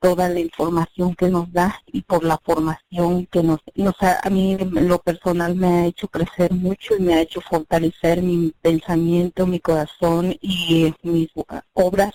[0.00, 4.30] toda la información que nos da y por la formación que nos, nos ha, a
[4.30, 9.46] mí lo personal me ha hecho crecer mucho y me ha hecho fortalecer mi pensamiento,
[9.46, 11.30] mi corazón y mis
[11.72, 12.14] obras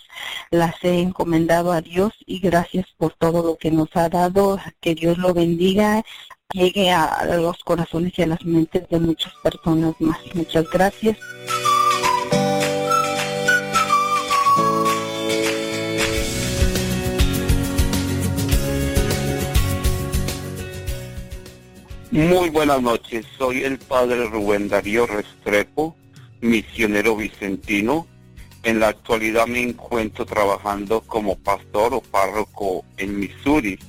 [0.49, 4.95] las he encomendado a Dios y gracias por todo lo que nos ha dado, que
[4.95, 6.03] Dios lo bendiga
[6.53, 10.19] llegue a los corazones y a las mentes de muchas personas más.
[10.33, 11.17] Muchas gracias.
[22.13, 25.95] Muy buenas noches, soy el padre Rubén Darío Restrepo,
[26.41, 28.05] misionero vicentino.
[28.61, 33.79] En la actualidad me encuentro trabajando como pastor o párroco en Missouri,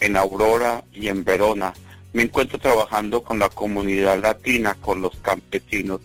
[0.00, 1.72] en Aurora y en Verona
[2.12, 6.02] me encuentro trabajando con la comunidad latina, con los campesinos.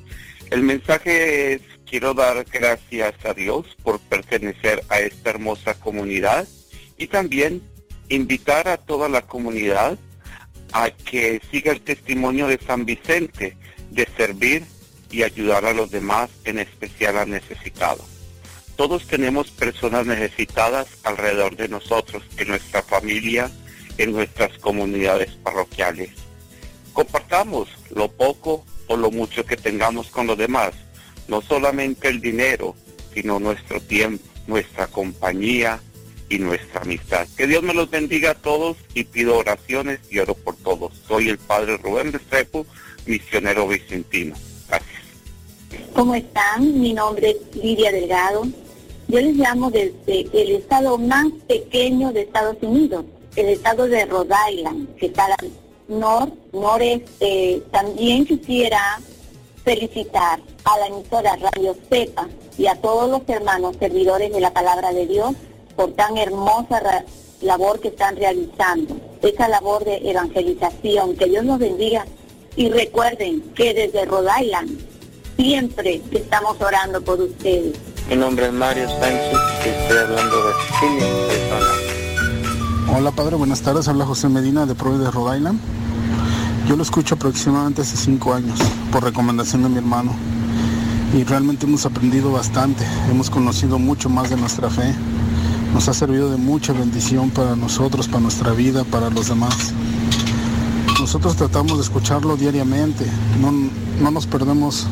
[0.49, 6.47] El mensaje es, quiero dar gracias a Dios por pertenecer a esta hermosa comunidad
[6.97, 7.61] y también
[8.07, 9.97] invitar a toda la comunidad
[10.71, 13.57] a que siga el testimonio de San Vicente
[13.91, 14.63] de servir
[15.11, 18.05] y ayudar a los demás, en especial a necesitados.
[18.75, 23.49] Todos tenemos personas necesitadas alrededor de nosotros, en nuestra familia,
[23.97, 26.11] en nuestras comunidades parroquiales.
[26.93, 30.73] Compartamos lo poco o lo mucho que tengamos con los demás,
[31.27, 32.75] no solamente el dinero,
[33.13, 35.81] sino nuestro tiempo, nuestra compañía
[36.29, 37.27] y nuestra amistad.
[37.37, 40.93] Que Dios me los bendiga a todos y pido oraciones y oro por todos.
[41.07, 42.65] Soy el Padre Rubén Restrepo,
[43.05, 44.35] misionero vicentino.
[44.67, 45.01] Gracias.
[45.93, 46.79] ¿Cómo están?
[46.79, 48.45] Mi nombre es Lidia Delgado.
[49.07, 53.05] Yo les llamo desde el estado más pequeño de Estados Unidos,
[53.37, 55.51] el estado de Rhode Island, que está al
[55.87, 57.63] nor, noreste.
[57.71, 58.99] También quisiera
[59.63, 64.91] felicitar a la emisora Radio Cepa y a todos los hermanos servidores de la palabra
[64.91, 65.35] de Dios
[65.77, 66.81] por tan hermosa
[67.41, 71.15] labor que están realizando, esa labor de evangelización.
[71.15, 72.05] Que Dios los bendiga
[72.55, 74.79] y recuerden que desde Rhode Island
[75.37, 77.77] siempre estamos orando por ustedes.
[78.09, 81.05] Mi nombre es Mario Sánchez y estoy hablando de Phoenix,
[82.97, 83.87] Hola padre, buenas tardes.
[83.87, 85.59] Habla José Medina de de Rhode Island.
[86.67, 88.59] Yo lo escucho aproximadamente hace cinco años
[88.91, 90.13] por recomendación de mi hermano
[91.13, 92.83] y realmente hemos aprendido bastante.
[93.09, 94.93] Hemos conocido mucho más de nuestra fe.
[95.73, 99.73] Nos ha servido de mucha bendición para nosotros, para nuestra vida, para los demás.
[100.99, 103.05] Nosotros tratamos de escucharlo diariamente.
[103.41, 103.51] No,
[104.01, 104.87] no nos perdemos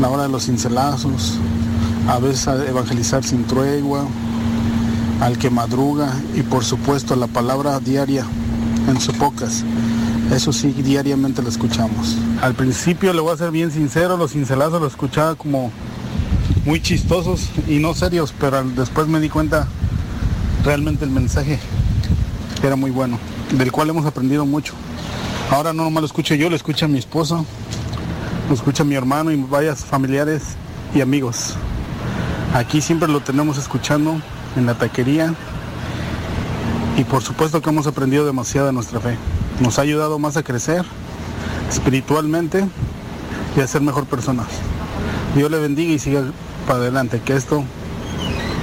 [0.00, 1.38] la hora de los cincelazos,
[2.08, 4.06] a veces evangelizar sin tregua,
[5.20, 8.24] al que madruga y por supuesto la palabra diaria
[8.88, 9.64] en su pocas.
[10.30, 12.16] Eso sí, diariamente lo escuchamos.
[12.42, 15.70] Al principio, le voy a ser bien sincero, los cincelazos lo escuchaba como
[16.64, 19.68] muy chistosos y no serios, pero después me di cuenta
[20.66, 21.60] realmente el mensaje
[22.60, 23.20] era muy bueno,
[23.52, 24.74] del cual hemos aprendido mucho.
[25.48, 27.46] Ahora no nomás lo escucho yo, lo escucha mi esposo,
[28.48, 30.42] lo escucha mi hermano y varios familiares
[30.92, 31.54] y amigos.
[32.52, 34.20] Aquí siempre lo tenemos escuchando
[34.56, 35.32] en la taquería
[36.96, 39.16] y por supuesto que hemos aprendido demasiado de nuestra fe.
[39.60, 40.84] Nos ha ayudado más a crecer
[41.70, 42.66] espiritualmente
[43.56, 44.48] y a ser mejor personas.
[45.36, 46.24] Dios le bendiga y siga
[46.66, 47.62] para adelante, que esto,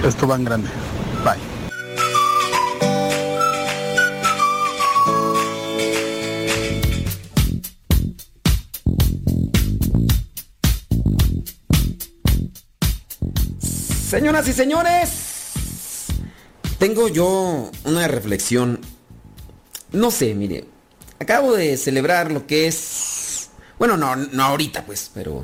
[0.05, 0.69] esto va en grande.
[1.23, 1.52] Bye.
[14.13, 15.09] Señoras y señores,
[16.77, 18.79] tengo yo una reflexión.
[19.91, 20.65] No sé, mire,
[21.19, 23.49] acabo de celebrar lo que es...
[23.79, 25.43] Bueno, no, no ahorita pues, pero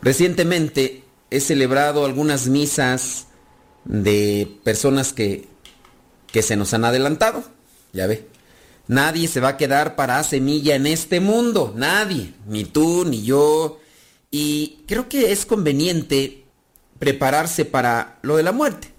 [0.00, 3.26] recientemente he celebrado algunas misas
[3.84, 5.46] de personas que,
[6.32, 7.44] que se nos han adelantado.
[7.92, 8.26] Ya ve.
[8.88, 11.74] Nadie se va a quedar para semilla en este mundo.
[11.76, 12.32] Nadie.
[12.46, 13.78] Ni tú, ni yo.
[14.30, 16.39] Y creo que es conveniente
[17.00, 18.92] prepararse para lo de la muerte.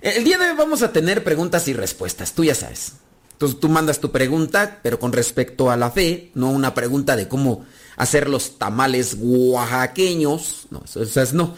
[0.00, 2.94] El día de hoy vamos a tener preguntas y respuestas, tú ya sabes.
[3.32, 7.28] Entonces tú mandas tu pregunta, pero con respecto a la fe, no una pregunta de
[7.28, 11.54] cómo hacer los tamales oaxaqueños, no, eso, es no,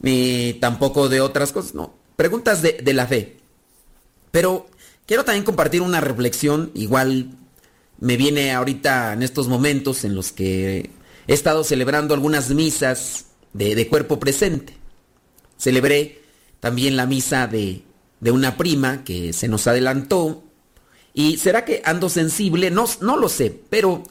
[0.00, 3.36] ni tampoco de otras cosas, no, preguntas de, de la fe.
[4.32, 4.66] Pero
[5.06, 7.30] quiero también compartir una reflexión, igual
[8.00, 10.90] me viene ahorita en estos momentos en los que
[11.26, 14.75] he estado celebrando algunas misas de, de cuerpo presente.
[15.56, 16.22] Celebré
[16.60, 17.82] también la misa de,
[18.20, 20.44] de una prima que se nos adelantó.
[21.14, 22.70] ¿Y será que ando sensible?
[22.70, 24.02] No, no lo sé, pero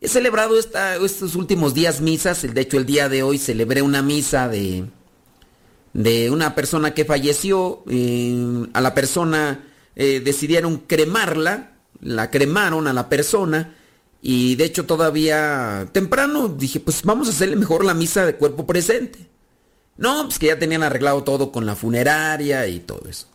[0.00, 2.42] he celebrado esta, estos últimos días misas.
[2.42, 4.84] De hecho, el día de hoy celebré una misa de,
[5.92, 7.82] de una persona que falleció.
[7.88, 13.74] Eh, a la persona eh, decidieron cremarla, la cremaron a la persona.
[14.22, 18.66] Y de hecho todavía temprano dije, pues vamos a hacerle mejor la misa de cuerpo
[18.66, 19.29] presente.
[19.96, 23.26] No, pues que ya tenían arreglado todo con la funeraria y todo eso.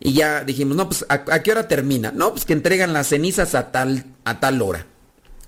[0.00, 2.12] Y ya dijimos, no, pues ¿a, qué hora termina?
[2.12, 4.86] No, pues que entregan las cenizas a tal, a tal hora.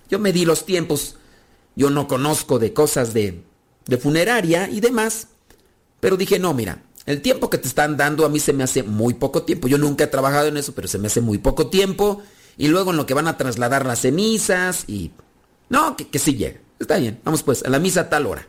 [0.09, 1.17] Yo me di los tiempos.
[1.77, 3.45] Yo no conozco de cosas de,
[3.87, 5.29] de funeraria y demás.
[6.01, 8.83] Pero dije, no, mira, el tiempo que te están dando a mí se me hace
[8.83, 9.69] muy poco tiempo.
[9.69, 12.23] Yo nunca he trabajado en eso, pero se me hace muy poco tiempo.
[12.57, 15.13] Y luego en lo que van a trasladar las cenizas y...
[15.69, 16.59] No, que, que sí llega.
[16.81, 18.49] Está bien, vamos pues, a la misa a tal hora.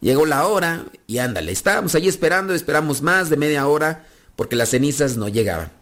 [0.00, 4.70] Llegó la hora y ándale, estábamos ahí esperando, esperamos más de media hora porque las
[4.70, 5.72] cenizas no llegaban.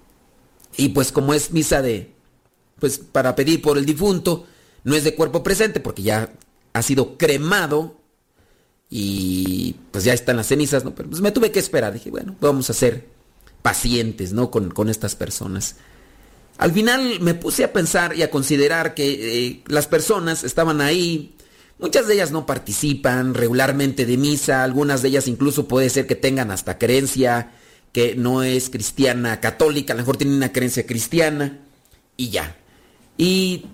[0.76, 2.14] Y pues como es misa de,
[2.78, 4.46] pues para pedir por el difunto,
[4.84, 6.32] no es de cuerpo presente porque ya
[6.72, 7.96] ha sido cremado
[8.88, 10.94] y pues ya están las cenizas, ¿no?
[10.94, 13.06] Pero pues me tuve que esperar, dije, bueno, vamos a ser
[13.62, 14.50] pacientes, ¿no?
[14.50, 15.76] Con, con estas personas.
[16.58, 21.35] Al final me puse a pensar y a considerar que eh, las personas estaban ahí
[21.78, 26.14] Muchas de ellas no participan regularmente de misa, algunas de ellas incluso puede ser que
[26.14, 27.52] tengan hasta creencia
[27.92, 31.60] que no es cristiana católica, a lo mejor tienen una creencia cristiana
[32.16, 32.56] y ya.
[33.18, 33.66] Y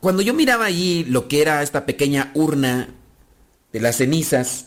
[0.00, 2.94] cuando yo miraba allí lo que era esta pequeña urna
[3.72, 4.66] de las cenizas,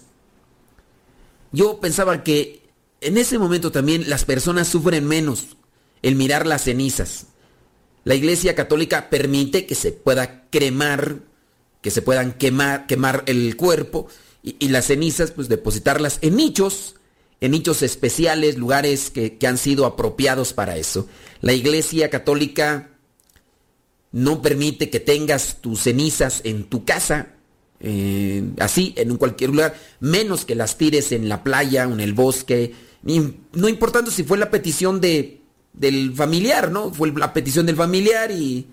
[1.51, 2.61] yo pensaba que
[3.01, 5.57] en ese momento también las personas sufren menos
[6.01, 7.27] el mirar las cenizas.
[8.05, 11.19] La Iglesia Católica permite que se pueda cremar
[11.83, 12.85] que se puedan quemar,
[13.27, 14.07] el cuerpo
[14.41, 16.95] y, las cenizas, pues depositarlas en nichos,
[17.41, 21.07] en nichos especiales, lugares que, han sido apropiados para eso.
[21.41, 22.89] La Iglesia Católica
[24.13, 27.33] no permite que tengas tus cenizas en tu casa,
[27.81, 32.13] eh, así, en cualquier lugar, menos que las tires en la playa o en el
[32.13, 35.41] bosque, no importando si fue la petición de,
[35.73, 36.93] del familiar, ¿no?
[36.93, 38.67] Fue la petición del familiar y,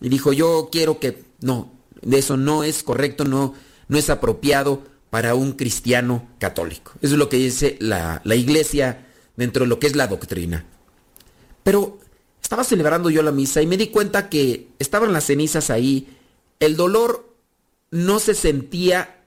[0.00, 1.79] y dijo, yo quiero que, no,
[2.10, 3.54] eso no es correcto, no,
[3.88, 6.92] no es apropiado para un cristiano católico.
[7.02, 9.06] Eso es lo que dice la, la iglesia
[9.36, 10.64] dentro de lo que es la doctrina.
[11.62, 11.98] Pero
[12.42, 16.08] estaba celebrando yo la misa y me di cuenta que estaban las cenizas ahí.
[16.58, 17.34] El dolor
[17.90, 19.24] no se sentía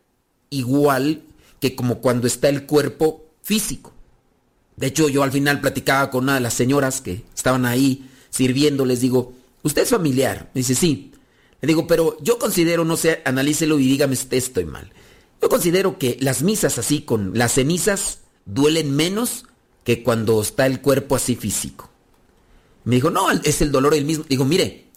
[0.50, 1.24] igual
[1.60, 3.94] que como cuando está el cuerpo físico.
[4.76, 8.86] De hecho, yo al final platicaba con una de las señoras que estaban ahí sirviendo,
[8.86, 10.50] les digo, ¿usted es familiar?
[10.54, 11.13] Me dice, sí.
[11.64, 14.92] Le digo, pero yo considero, no sé, analícelo y dígame si estoy mal.
[15.42, 19.46] Yo considero que las misas así con las cenizas duelen menos
[19.86, 21.90] que cuando está el cuerpo así físico.
[22.84, 24.26] Me dijo, no, es el dolor el mismo.
[24.28, 24.88] Digo, mire,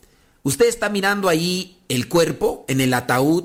[0.43, 3.45] usted está mirando ahí el cuerpo en el ataúd.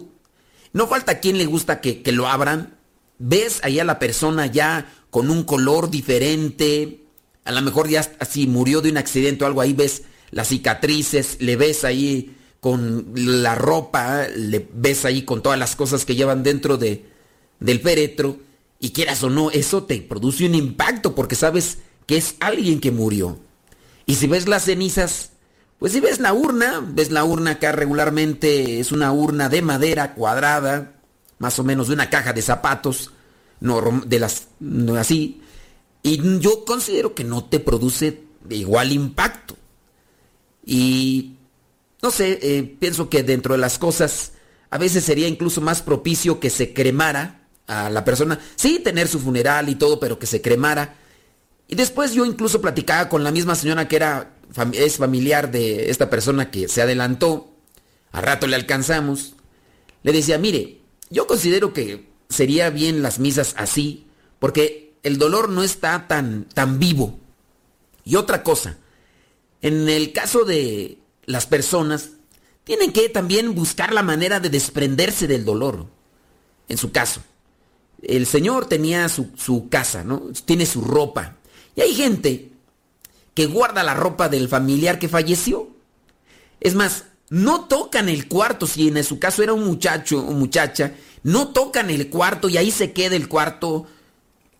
[0.73, 2.75] No falta quien le gusta que, que lo abran.
[3.19, 7.03] Ves ahí a la persona ya con un color diferente.
[7.45, 9.61] A lo mejor ya así murió de un accidente o algo.
[9.61, 15.59] Ahí ves las cicatrices, le ves ahí con la ropa, le ves ahí con todas
[15.59, 17.05] las cosas que llevan dentro de,
[17.59, 18.37] del féretro.
[18.79, 22.91] Y quieras o no, eso te produce un impacto porque sabes que es alguien que
[22.91, 23.39] murió.
[24.05, 25.31] Y si ves las cenizas,
[25.79, 30.13] pues si ves la urna, ves la urna acá regularmente es una urna de madera
[30.13, 30.93] cuadrada,
[31.39, 33.11] más o menos de una caja de zapatos,
[33.59, 35.41] no, de las no, así.
[36.03, 39.55] Y yo considero que no te produce igual impacto.
[40.63, 41.37] Y
[42.01, 44.33] no sé, eh, pienso que dentro de las cosas,
[44.69, 48.39] a veces sería incluso más propicio que se cremara a la persona.
[48.55, 50.95] Sí, tener su funeral y todo, pero que se cremara.
[51.67, 54.35] Y después yo incluso platicaba con la misma señora que era
[54.73, 57.53] es familiar de esta persona que se adelantó.
[58.11, 59.35] A rato le alcanzamos.
[60.03, 64.07] Le decía, mire, yo considero que sería bien las misas así,
[64.39, 67.19] porque el dolor no está tan, tan vivo.
[68.03, 68.77] Y otra cosa,
[69.61, 72.11] en el caso de las personas,
[72.63, 75.87] tienen que también buscar la manera de desprenderse del dolor.
[76.67, 77.21] En su caso,
[78.01, 80.23] el señor tenía su, casa, ¿no?
[80.45, 81.37] Tiene su ropa.
[81.75, 82.51] Y hay gente
[83.33, 85.69] que guarda la ropa del familiar que falleció.
[86.59, 90.93] Es más, no tocan el cuarto, si en su caso era un muchacho o muchacha,
[91.23, 93.87] no tocan el cuarto y ahí se queda el cuarto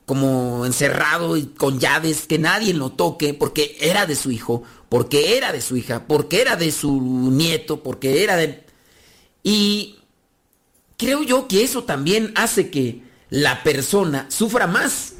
[0.05, 5.37] como encerrado y con llaves, que nadie lo toque, porque era de su hijo, porque
[5.37, 6.99] era de su hija, porque era de su
[7.31, 8.65] nieto, porque era de...
[9.41, 9.99] Y
[10.97, 15.13] creo yo que eso también hace que la persona sufra más.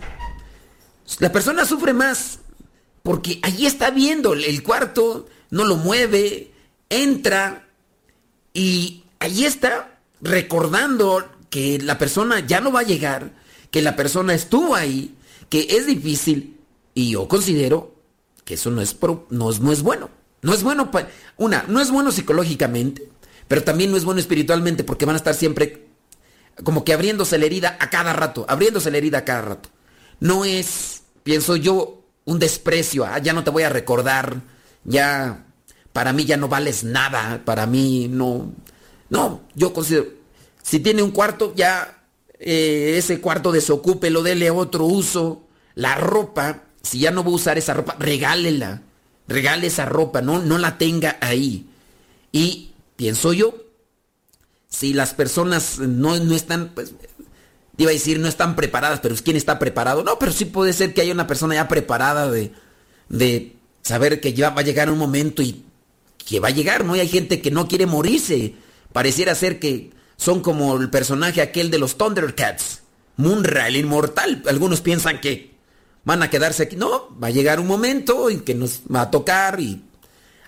[1.19, 2.40] La persona sufre más
[3.01, 6.51] porque allí está viendo el cuarto, no lo mueve,
[6.90, 7.69] entra
[8.53, 13.32] y allí está recordando que la persona ya no va a llegar,
[13.72, 15.16] que la persona estuvo ahí,
[15.48, 16.58] que es difícil
[16.93, 18.00] y yo considero
[18.45, 18.97] que eso no es,
[19.29, 20.09] no, no es bueno.
[20.41, 20.89] No es bueno,
[21.37, 23.07] una, no es bueno psicológicamente,
[23.47, 25.87] pero también no es bueno espiritualmente porque van a estar siempre
[26.63, 29.69] como que abriéndose la herida a cada rato, abriéndose la herida a cada rato.
[30.19, 34.41] No es, pienso yo, un desprecio, ah, ya no te voy a recordar,
[34.83, 35.45] ya,
[35.93, 38.51] para mí ya no vales nada, para mí no,
[39.09, 40.07] no, yo considero,
[40.63, 42.03] si tiene un cuarto, ya
[42.39, 47.35] eh, ese cuarto desocupe, lo dele otro uso, la ropa, si ya no va a
[47.35, 48.82] usar esa ropa, regálela,
[49.27, 51.68] regale esa ropa, no, no la tenga ahí.
[52.32, 53.56] Y pienso yo,
[54.69, 56.93] si las personas no, no están, pues,
[57.77, 60.03] iba a decir no están preparadas, pero ¿quién está preparado?
[60.03, 62.51] No, pero sí puede ser que haya una persona ya preparada de,
[63.10, 65.66] de saber que ya va a llegar un momento y
[66.18, 66.95] que va a llegar, ¿no?
[66.95, 68.56] Y hay gente que no quiere morirse.
[68.93, 72.82] Pareciera ser que son como el personaje aquel de los Thundercats,
[73.18, 74.43] Munra, el inmortal.
[74.48, 75.50] Algunos piensan que
[76.03, 76.75] van a quedarse aquí.
[76.75, 79.83] No, va a llegar un momento en que nos va a tocar y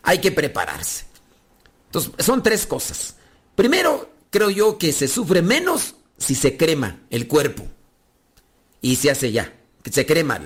[0.02, 1.06] hay que prepararse.
[1.86, 3.16] Entonces, son tres cosas.
[3.56, 7.68] Primero, creo yo que se sufre menos si se crema el cuerpo.
[8.82, 10.42] Y se hace ya, que se crema.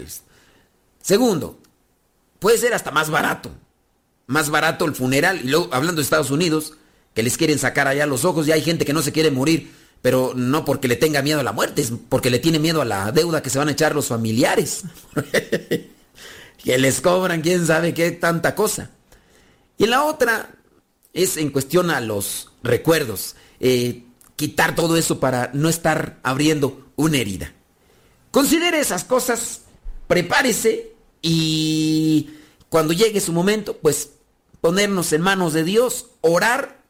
[1.01, 1.59] Segundo,
[2.39, 3.51] puede ser hasta más barato.
[4.27, 5.41] Más barato el funeral.
[5.43, 6.73] Y luego, hablando de Estados Unidos,
[7.13, 9.73] que les quieren sacar allá los ojos y hay gente que no se quiere morir,
[10.01, 12.85] pero no porque le tenga miedo a la muerte, es porque le tiene miedo a
[12.85, 14.83] la deuda que se van a echar los familiares.
[16.63, 18.91] que les cobran quién sabe qué tanta cosa.
[19.77, 20.49] Y la otra
[21.13, 23.35] es en cuestión a los recuerdos.
[23.59, 24.03] Eh,
[24.35, 27.53] quitar todo eso para no estar abriendo una herida.
[28.31, 29.61] Considere esas cosas,
[30.07, 32.29] prepárese y
[32.69, 34.11] cuando llegue su momento, pues
[34.61, 36.81] ponernos en manos de Dios, orar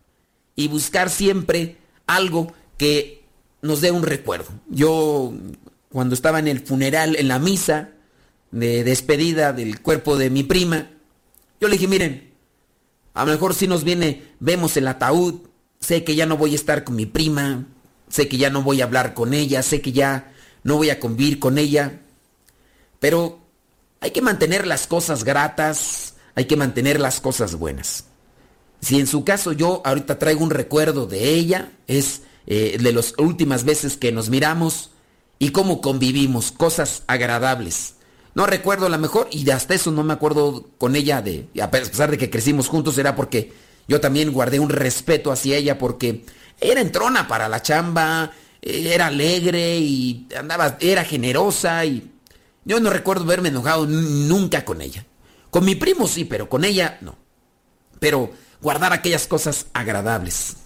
[0.55, 3.23] y buscar siempre algo que
[3.61, 4.49] nos dé un recuerdo.
[4.69, 5.33] Yo
[5.89, 7.89] cuando estaba en el funeral, en la misa
[8.51, 10.89] de despedida del cuerpo de mi prima,
[11.59, 12.33] yo le dije, miren,
[13.13, 15.41] a lo mejor si nos viene, vemos el ataúd,
[15.79, 17.65] sé que ya no voy a estar con mi prima,
[18.09, 20.33] sé que ya no voy a hablar con ella, sé que ya
[20.63, 21.99] no voy a convivir con ella,
[22.99, 23.39] pero
[23.99, 28.05] hay que mantener las cosas gratas, hay que mantener las cosas buenas.
[28.81, 33.13] Si en su caso yo ahorita traigo un recuerdo de ella, es eh, de las
[33.17, 34.91] últimas veces que nos miramos
[35.37, 37.95] y cómo convivimos, cosas agradables.
[38.33, 41.69] No recuerdo a lo mejor, y hasta eso no me acuerdo con ella, de, a
[41.71, 43.51] pesar de que crecimos juntos, era porque
[43.87, 46.25] yo también guardé un respeto hacia ella porque
[46.59, 52.11] era entrona para la chamba, era alegre y andaba, era generosa y,
[52.65, 55.05] Yo no recuerdo verme enojado nunca con ella.
[55.49, 57.17] Con mi primo sí, pero con ella no.
[57.99, 60.57] Pero guardar aquellas cosas agradables.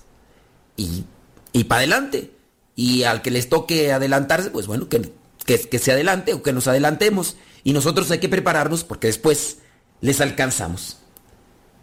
[0.77, 1.05] Y,
[1.53, 2.31] y para adelante.
[2.75, 5.11] Y al que les toque adelantarse, pues bueno, que,
[5.45, 7.35] que, que se adelante o que nos adelantemos.
[7.63, 9.57] Y nosotros hay que prepararnos porque después
[9.99, 10.97] les alcanzamos.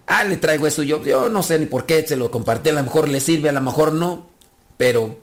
[0.07, 1.05] Ah, le traigo eso yo.
[1.05, 2.71] Yo no sé ni por qué se lo compartí.
[2.71, 4.31] A lo mejor le sirve, a lo mejor no.
[4.77, 5.19] Pero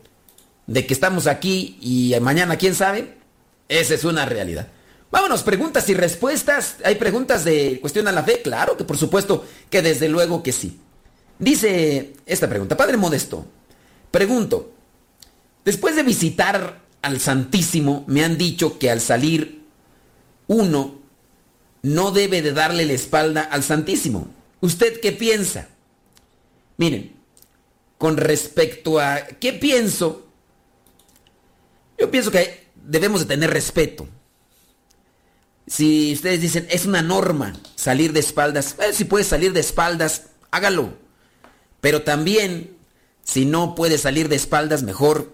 [0.67, 3.17] de que estamos aquí y mañana, quién sabe,
[3.67, 4.67] esa es una realidad.
[5.11, 6.77] Vámonos, preguntas y respuestas.
[6.83, 8.41] ¿Hay preguntas de cuestión a la fe?
[8.41, 10.79] Claro que por supuesto que desde luego que sí.
[11.39, 13.45] Dice esta pregunta, Padre Modesto,
[14.15, 14.71] pregunto,
[15.65, 19.65] después de visitar al Santísimo, me han dicho que al salir
[20.47, 21.01] uno
[21.81, 24.29] no debe de darle la espalda al Santísimo.
[24.61, 25.67] ¿Usted qué piensa?
[26.77, 27.11] Miren,
[27.97, 30.25] con respecto a qué pienso,
[31.99, 34.07] yo pienso que debemos de tener respeto.
[35.67, 40.27] Si ustedes dicen, es una norma salir de espaldas, eh, si puede salir de espaldas,
[40.51, 40.93] hágalo.
[41.81, 42.74] Pero también,
[43.25, 45.33] si no puede salir de espaldas, mejor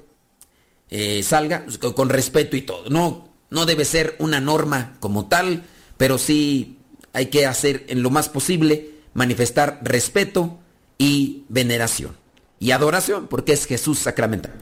[0.89, 2.89] eh, salga con respeto y todo.
[2.89, 5.65] No, no debe ser una norma como tal,
[5.97, 6.79] pero sí
[7.13, 10.57] hay que hacer en lo más posible manifestar respeto
[10.97, 12.15] y veneración.
[12.59, 14.53] Y adoración, porque es Jesús sacramental.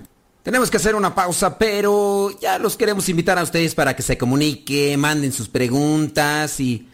[0.41, 4.17] Tenemos que hacer una pausa, pero ya los queremos invitar a ustedes para que se
[4.17, 6.87] comuniquen, manden sus preguntas y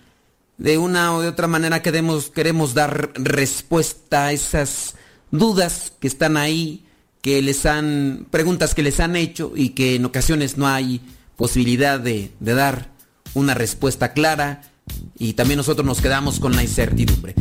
[0.58, 4.96] de una o de otra manera queremos, queremos dar respuesta a esas
[5.38, 6.86] dudas que están ahí,
[7.22, 11.02] que les han, preguntas que les han hecho y que en ocasiones no hay
[11.36, 12.92] posibilidad de, de dar
[13.34, 14.62] una respuesta clara
[15.18, 17.36] y también nosotros nos quedamos con la incertidumbre.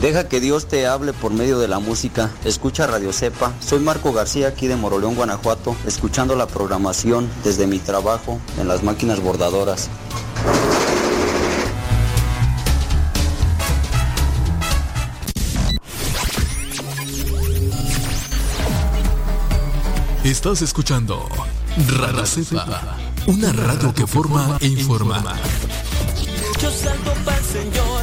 [0.00, 2.30] Deja que Dios te hable por medio de la música.
[2.44, 3.52] Escucha Radio Cepa.
[3.60, 8.84] Soy Marco García aquí de Moroleón, Guanajuato, escuchando la programación desde mi trabajo en las
[8.84, 9.90] máquinas bordadoras.
[20.22, 21.28] Estás escuchando
[21.88, 22.96] Radio Cepa,
[23.26, 25.24] una radio que forma e informa.
[26.60, 27.97] Yo salto para el Señor.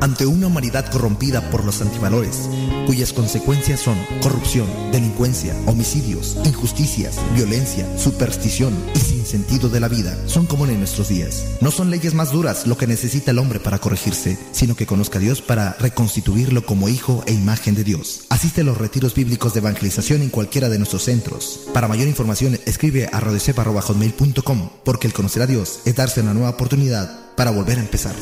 [0.00, 2.48] Ante una humanidad corrompida por los antivalores,
[2.86, 10.46] cuyas consecuencias son corrupción, delincuencia, homicidios, injusticias, violencia, superstición y sinsentido de la vida, son
[10.46, 11.44] comunes en nuestros días.
[11.60, 15.18] No son leyes más duras lo que necesita el hombre para corregirse, sino que conozca
[15.18, 18.22] a Dios para reconstituirlo como hijo e imagen de Dios.
[18.30, 21.60] Asiste a los retiros bíblicos de evangelización en cualquiera de nuestros centros.
[21.74, 26.50] Para mayor información, escribe a rodesepa.com, porque el conocer a Dios es darse una nueva
[26.50, 28.14] oportunidad para volver a empezar.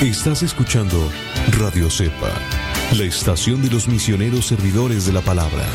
[0.00, 1.10] Estás escuchando
[1.58, 2.32] Radio Cepa,
[2.96, 5.66] la estación de los misioneros servidores de la palabra.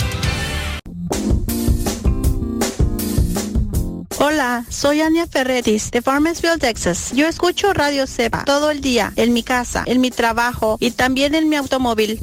[4.45, 7.13] Hola, soy Ania Ferretis de Farmersville, Texas.
[7.15, 11.33] Yo escucho Radio Cepa todo el día, en mi casa, en mi trabajo y también
[11.33, 12.19] en mi automóvil.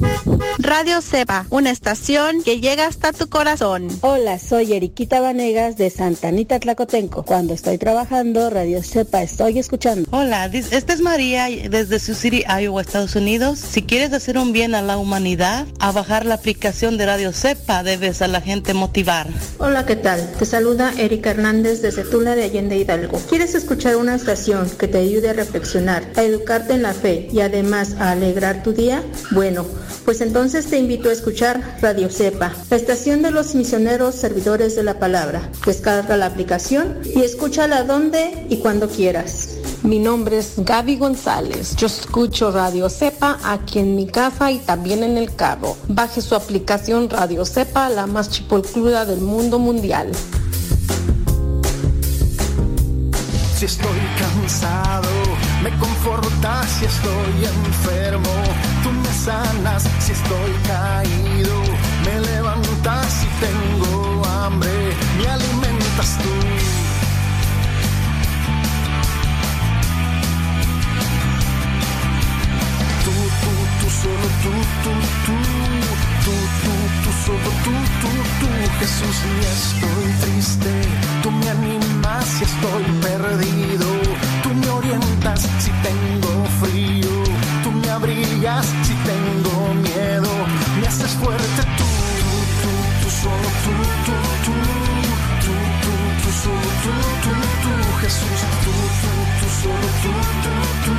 [0.57, 3.89] Radio Cepa, una estación que llega hasta tu corazón.
[3.99, 7.23] Hola, soy Eriquita Vanegas de Santa Anita Tlacotenco.
[7.23, 10.07] Cuando estoy trabajando, Radio Cepa estoy escuchando.
[10.11, 13.59] Hola, esta es María desde Sioux City, Iowa, Estados Unidos.
[13.59, 17.83] Si quieres hacer un bien a la humanidad, a bajar la aplicación de Radio Cepa
[17.83, 19.27] debes a la gente motivar.
[19.57, 20.31] Hola, ¿qué tal?
[20.39, 23.19] Te saluda Erika Hernández desde De Allende Hidalgo.
[23.27, 27.39] ¿Quieres escuchar una estación que te ayude a reflexionar, a educarte en la fe y
[27.39, 29.03] además a alegrar tu día?
[29.31, 29.65] Bueno,
[30.05, 34.83] pues entonces te invito a escuchar Radio Cepa, la estación de los misioneros servidores de
[34.83, 35.49] la palabra.
[35.65, 39.57] Descarga la aplicación y escúchala donde y cuando quieras.
[39.81, 41.75] Mi nombre es Gaby González.
[41.77, 45.75] Yo escucho Radio Cepa aquí en mi casa y también en el carro.
[45.87, 50.11] Baje su aplicación Radio Cepa, la más chipolcluda del mundo mundial.
[53.63, 55.09] Si estoy cansado,
[55.63, 58.29] me confortas si estoy enfermo.
[58.83, 61.53] Tú me sanas si estoy caído.
[62.03, 64.69] Me levantas si tengo hambre.
[65.17, 66.33] Me alimentas tú.
[73.05, 74.51] Tú, tú, tú, solo tú,
[74.83, 74.91] tú,
[75.25, 76.31] tú tú,
[76.63, 80.71] tú, tú, solo tú, tú, tú, Jesús, y estoy triste.
[81.21, 83.87] Tú me animas si estoy perdido.
[84.43, 87.13] Tú me orientas si tengo frío.
[87.63, 90.31] Tú me abrigas si tengo miedo.
[90.79, 92.71] Me haces fuerte tú, tú, tú,
[93.01, 93.73] tú, solo tú,
[94.05, 94.55] tú, tú.
[95.43, 95.53] Tú,
[95.83, 96.93] tú, tú, solo tú,
[97.23, 98.39] tú, tú, Jesús.
[98.63, 100.11] Tú, tú, tú, solo tú,
[100.43, 100.53] tú,
[100.85, 100.95] tú.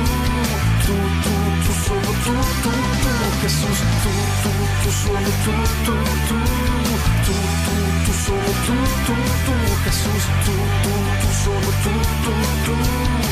[0.85, 1.34] Tú, tú.
[3.45, 4.09] Jesús, tú,
[4.41, 4.49] tú,
[4.81, 5.51] tú, solo tú,
[5.85, 5.93] tú,
[6.25, 6.37] tú,
[7.25, 7.33] tú,
[7.65, 7.73] tú,
[8.05, 8.73] tú, solo tú,
[9.05, 9.13] tú,
[9.45, 11.93] tú, Jesús, tú, tú, tú, solo tú,
[12.23, 12.33] tú,
[12.65, 13.24] tú,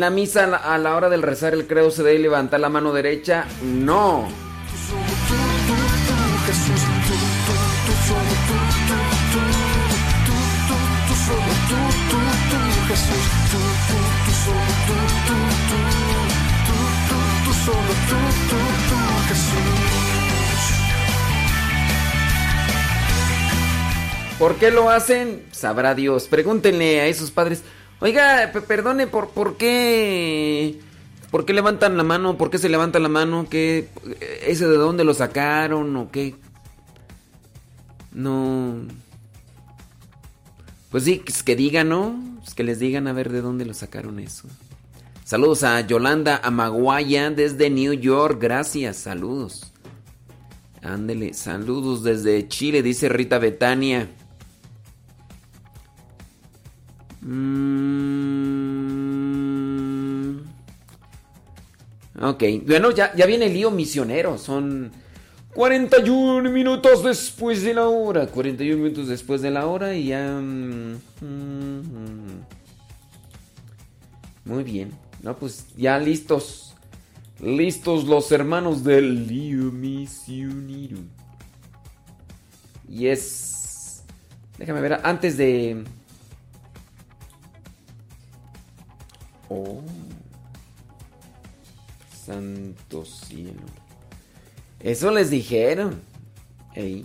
[0.00, 3.44] La misa, a la- hora del rezar el credo, se debe levantar la mano derecha.
[3.62, 4.28] No.
[24.38, 25.42] ¿Por qué lo hacen?
[25.52, 26.26] Sabrá Dios.
[26.26, 27.62] Pregúntenle a esos padres.
[28.00, 30.80] Oiga, pe- perdone, ¿por, ¿por qué?
[31.30, 32.36] ¿Por qué levantan la mano?
[32.36, 33.46] ¿Por qué se levanta la mano?
[33.48, 33.88] ¿Qué?
[34.46, 35.94] ¿Ese de dónde lo sacaron?
[35.96, 36.34] ¿O qué?
[38.12, 38.74] No.
[40.90, 42.18] Pues sí, que- que digan, ¿no?
[42.40, 44.48] Pues que les digan a ver de dónde lo sacaron eso.
[45.24, 48.38] Saludos a Yolanda Amaguaya desde New York.
[48.40, 49.72] Gracias, saludos.
[50.82, 54.08] Ándele, saludos desde Chile, dice Rita Betania.
[57.22, 58.10] Mm.
[62.22, 64.36] Ok, bueno, ya, ya viene el lío misionero.
[64.38, 64.92] Son
[65.54, 68.26] 41 minutos después de la hora.
[68.26, 70.38] 41 minutos después de la hora y ya...
[70.38, 72.44] mm, mm, mm.
[74.44, 74.92] Muy bien.
[75.22, 76.74] No, pues ya listos.
[77.40, 80.98] Listos los hermanos del lío misionero.
[82.88, 84.02] Y es...
[84.58, 85.84] Déjame ver, antes de...
[89.50, 89.82] Oh.
[92.24, 93.60] Santo cielo.
[94.78, 96.00] Eso les dijeron.
[96.74, 97.04] Ey.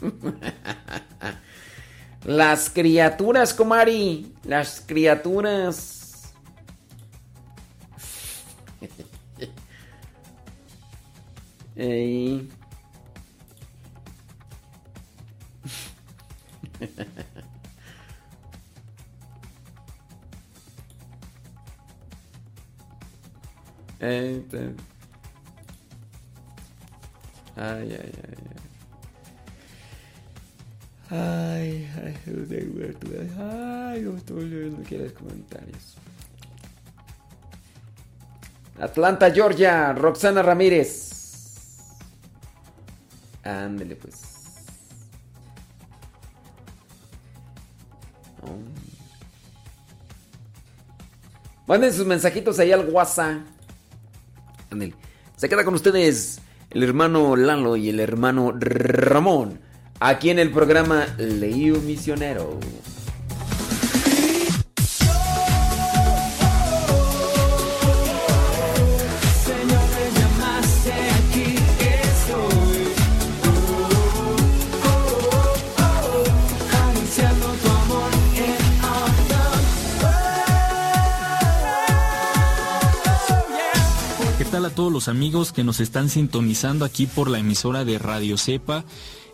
[2.24, 4.34] Las criaturas, Comari.
[4.42, 6.34] Las criaturas.
[11.76, 12.48] Ey.
[24.04, 24.44] Ay,
[27.56, 28.44] ay, ay, ay.
[31.10, 32.14] Ay, ay.
[33.38, 35.94] Ay, no estoy leyendo aquí los comentarios.
[38.78, 41.78] Atlanta, Georgia, Roxana Ramírez.
[43.42, 44.22] Ándele pues.
[48.42, 48.58] Oh.
[51.66, 53.53] Manden sus mensajitos ahí al WhatsApp.
[55.36, 59.60] Se queda con ustedes el hermano Lalo y el hermano Ramón.
[60.00, 62.58] Aquí en el programa Leío Misionero.
[84.94, 88.84] Los amigos que nos están sintonizando aquí por la emisora de Radio Cepa?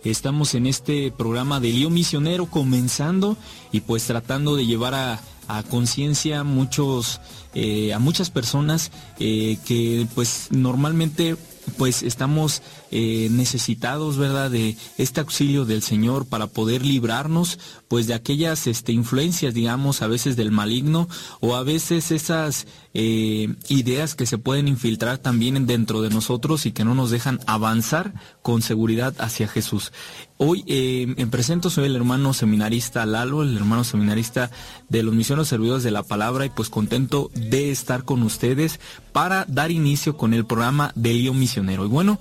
[0.02, 3.36] Estamos en este programa de Lío Misionero comenzando
[3.70, 7.20] y pues tratando de llevar a, a conciencia muchos
[7.52, 11.36] eh, a muchas personas eh, que pues normalmente
[11.76, 18.14] pues estamos eh, necesitados, ¿verdad?, de este auxilio del Señor para poder librarnos, pues, de
[18.14, 21.08] aquellas este, influencias, digamos, a veces del maligno
[21.40, 26.72] o a veces esas eh, ideas que se pueden infiltrar también dentro de nosotros y
[26.72, 28.12] que no nos dejan avanzar
[28.42, 29.92] con seguridad hacia Jesús.
[30.38, 34.50] Hoy eh, en presento soy el hermano seminarista Lalo, el hermano seminarista
[34.88, 38.80] de los misioneros servidores de la palabra y pues contento de estar con ustedes
[39.12, 41.84] para dar inicio con el programa de Lío Misionero.
[41.84, 42.18] Y bueno,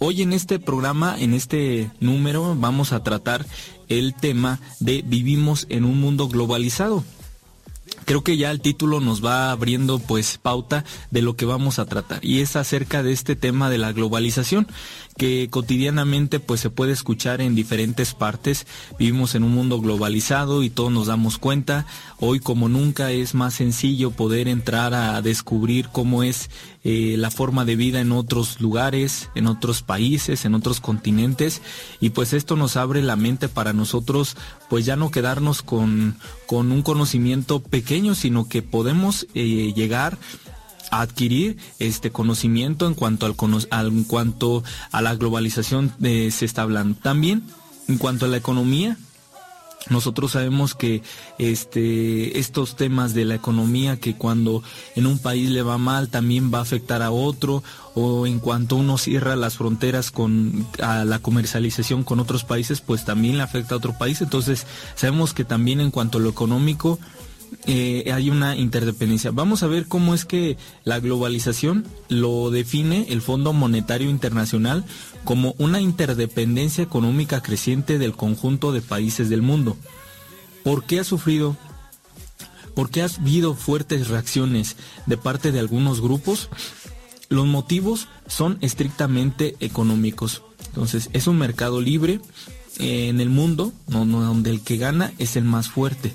[0.00, 3.46] hoy en este programa, en este número, vamos a tratar
[3.88, 7.04] el tema de vivimos en un mundo globalizado.
[8.06, 11.86] Creo que ya el título nos va abriendo pues pauta de lo que vamos a
[11.86, 14.66] tratar y es acerca de este tema de la globalización
[15.20, 18.66] que cotidianamente pues se puede escuchar en diferentes partes.
[18.98, 21.84] Vivimos en un mundo globalizado y todos nos damos cuenta.
[22.20, 26.48] Hoy como nunca es más sencillo poder entrar a descubrir cómo es
[26.84, 31.60] eh, la forma de vida en otros lugares, en otros países, en otros continentes
[32.00, 34.38] y pues esto nos abre la mente para nosotros
[34.70, 36.16] pues ya no quedarnos con,
[36.46, 40.16] con un conocimiento pequeño, sino que podemos eh, llegar
[40.90, 43.34] adquirir este conocimiento en cuanto al,
[43.86, 44.62] en cuanto
[44.92, 46.98] a la globalización eh, se está hablando.
[47.00, 47.44] También
[47.88, 48.96] en cuanto a la economía,
[49.88, 51.02] nosotros sabemos que
[51.38, 54.62] este, estos temas de la economía, que cuando
[54.94, 57.62] en un país le va mal, también va a afectar a otro,
[57.94, 63.04] o en cuanto uno cierra las fronteras con a la comercialización con otros países, pues
[63.04, 64.20] también le afecta a otro país.
[64.20, 66.98] Entonces, sabemos que también en cuanto a lo económico,
[67.66, 69.30] eh, hay una interdependencia.
[69.30, 74.84] Vamos a ver cómo es que la globalización lo define el Fondo Monetario Internacional
[75.24, 79.76] como una interdependencia económica creciente del conjunto de países del mundo.
[80.64, 81.56] ¿Por qué ha sufrido?
[82.74, 86.48] ¿Por qué ha habido fuertes reacciones de parte de algunos grupos?
[87.28, 90.42] Los motivos son estrictamente económicos.
[90.66, 92.20] Entonces, es un mercado libre
[92.78, 96.14] en el mundo donde el que gana es el más fuerte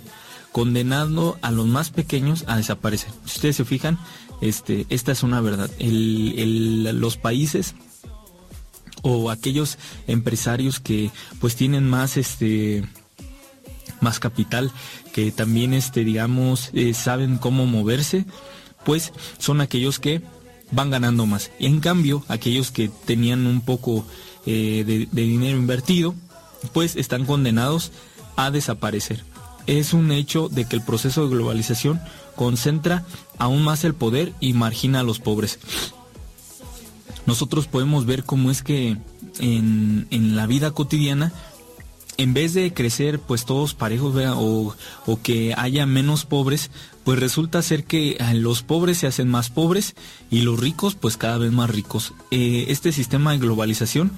[0.55, 3.09] condenando a los más pequeños a desaparecer.
[3.25, 3.99] Si ustedes se fijan,
[4.39, 5.69] este, esta es una verdad.
[5.81, 7.75] los países
[9.01, 9.77] o aquellos
[10.07, 11.11] empresarios que
[11.41, 12.87] pues tienen más este
[13.99, 14.71] más capital
[15.13, 18.25] que también este digamos eh, saben cómo moverse
[18.85, 20.21] pues son aquellos que
[20.71, 24.07] van ganando más en cambio aquellos que tenían un poco
[24.45, 26.15] eh, de dinero invertido
[26.71, 27.91] pues están condenados
[28.37, 29.34] a desaparecer
[29.67, 32.01] es un hecho de que el proceso de globalización
[32.35, 33.05] concentra
[33.37, 35.59] aún más el poder y margina a los pobres.
[37.25, 38.97] Nosotros podemos ver cómo es que
[39.39, 41.31] en, la vida cotidiana,
[42.17, 46.69] en vez de crecer pues todos parejos o, o, que haya menos pobres,
[47.03, 49.95] pues resulta ser que los pobres se hacen más pobres
[50.29, 52.13] y los ricos pues cada vez más ricos.
[52.31, 54.11] Eh, este sistema de globalización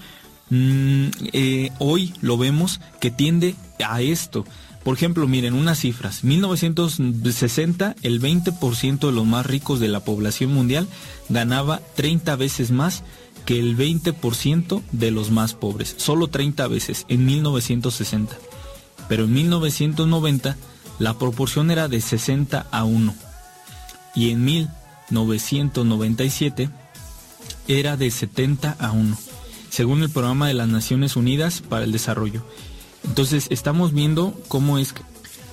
[0.49, 4.45] mm, eh, hoy lo vemos que tiende a esto
[4.87, 6.23] por ejemplo, miren unas cifras.
[6.23, 10.87] 1960, el 20% de los más ricos de la población mundial
[11.27, 13.03] ganaba 30 veces más
[13.45, 15.93] que el 20% de los más pobres.
[15.97, 18.37] Solo 30 veces en 1960.
[19.09, 20.55] Pero en 1990
[20.99, 23.13] la proporción era de 60 a 1.
[24.15, 26.69] Y en 1997
[27.67, 29.17] era de 70 a 1,
[29.69, 32.41] según el programa de las Naciones Unidas para el Desarrollo.
[33.03, 34.93] Entonces estamos viendo cómo es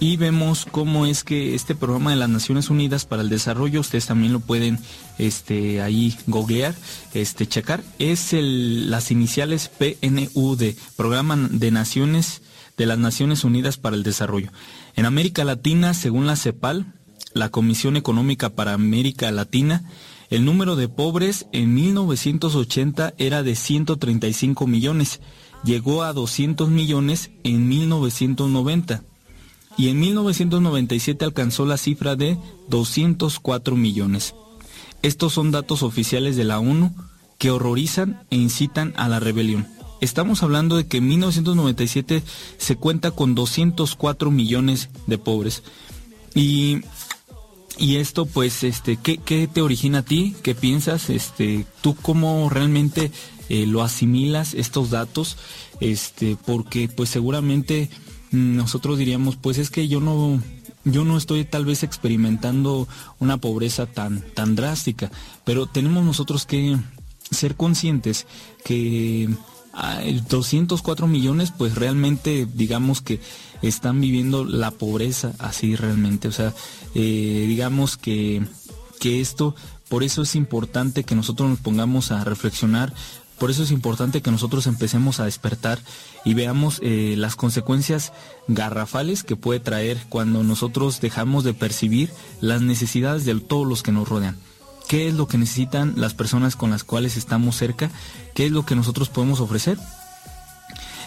[0.00, 4.06] y vemos cómo es que este programa de las Naciones Unidas para el Desarrollo, ustedes
[4.06, 4.78] también lo pueden
[5.18, 6.74] este, ahí googlear,
[7.14, 12.42] este, checar, es las iniciales PNUD, Programa de Naciones
[12.76, 14.50] de las Naciones Unidas para el Desarrollo.
[14.96, 16.92] En América Latina, según la CEPAL,
[17.32, 19.84] la Comisión Económica para América Latina,
[20.28, 25.20] el número de pobres en 1980 era de 135 millones
[25.64, 29.02] llegó a 200 millones en 1990
[29.76, 34.34] y en 1997 alcanzó la cifra de 204 millones.
[35.02, 36.94] Estos son datos oficiales de la ONU
[37.38, 39.66] que horrorizan e incitan a la rebelión.
[40.00, 42.22] Estamos hablando de que en 1997
[42.58, 45.62] se cuenta con 204 millones de pobres.
[46.34, 46.82] Y,
[47.78, 50.34] y esto pues, este, ¿qué, ¿qué, te origina a ti?
[50.42, 51.10] ¿Qué piensas?
[51.10, 53.12] Este, ¿Tú cómo realmente
[53.48, 55.36] eh, lo asimilas estos datos,
[55.80, 57.90] este, porque pues seguramente
[58.30, 60.42] nosotros diríamos, pues es que yo no,
[60.84, 65.10] yo no estoy tal vez experimentando una pobreza tan, tan drástica,
[65.44, 66.78] pero tenemos nosotros que
[67.30, 68.26] ser conscientes
[68.64, 69.28] que
[70.28, 73.20] 204 millones pues realmente digamos que
[73.62, 76.28] están viviendo la pobreza así realmente.
[76.28, 76.54] O sea,
[76.94, 78.42] eh, digamos que,
[79.00, 79.54] que esto,
[79.88, 82.92] por eso es importante que nosotros nos pongamos a reflexionar
[83.38, 85.78] por eso es importante que nosotros empecemos a despertar
[86.24, 88.12] y veamos eh, las consecuencias
[88.48, 93.92] garrafales que puede traer cuando nosotros dejamos de percibir las necesidades de todos los que
[93.92, 94.36] nos rodean.
[94.88, 97.90] ¿Qué es lo que necesitan las personas con las cuales estamos cerca?
[98.34, 99.78] ¿Qué es lo que nosotros podemos ofrecer?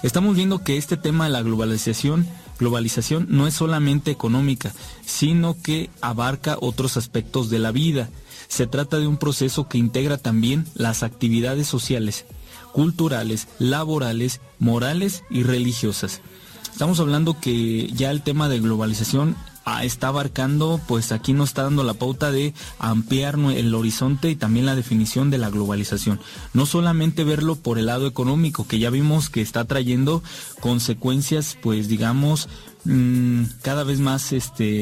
[0.04, 2.28] Estamos viendo que este tema de la globalización,
[2.60, 4.72] globalización no es solamente económica,
[5.06, 8.10] sino que abarca otros aspectos de la vida.
[8.48, 12.26] Se trata de un proceso que integra también las actividades sociales,
[12.72, 16.22] culturales, laborales, morales y religiosas.
[16.78, 19.36] Estamos hablando que ya el tema de globalización
[19.66, 24.36] ah, está abarcando, pues aquí nos está dando la pauta de ampliar el horizonte y
[24.36, 26.20] también la definición de la globalización.
[26.54, 30.22] No solamente verlo por el lado económico, que ya vimos que está trayendo
[30.60, 32.48] consecuencias, pues digamos,
[32.86, 34.76] mm, cada vez más este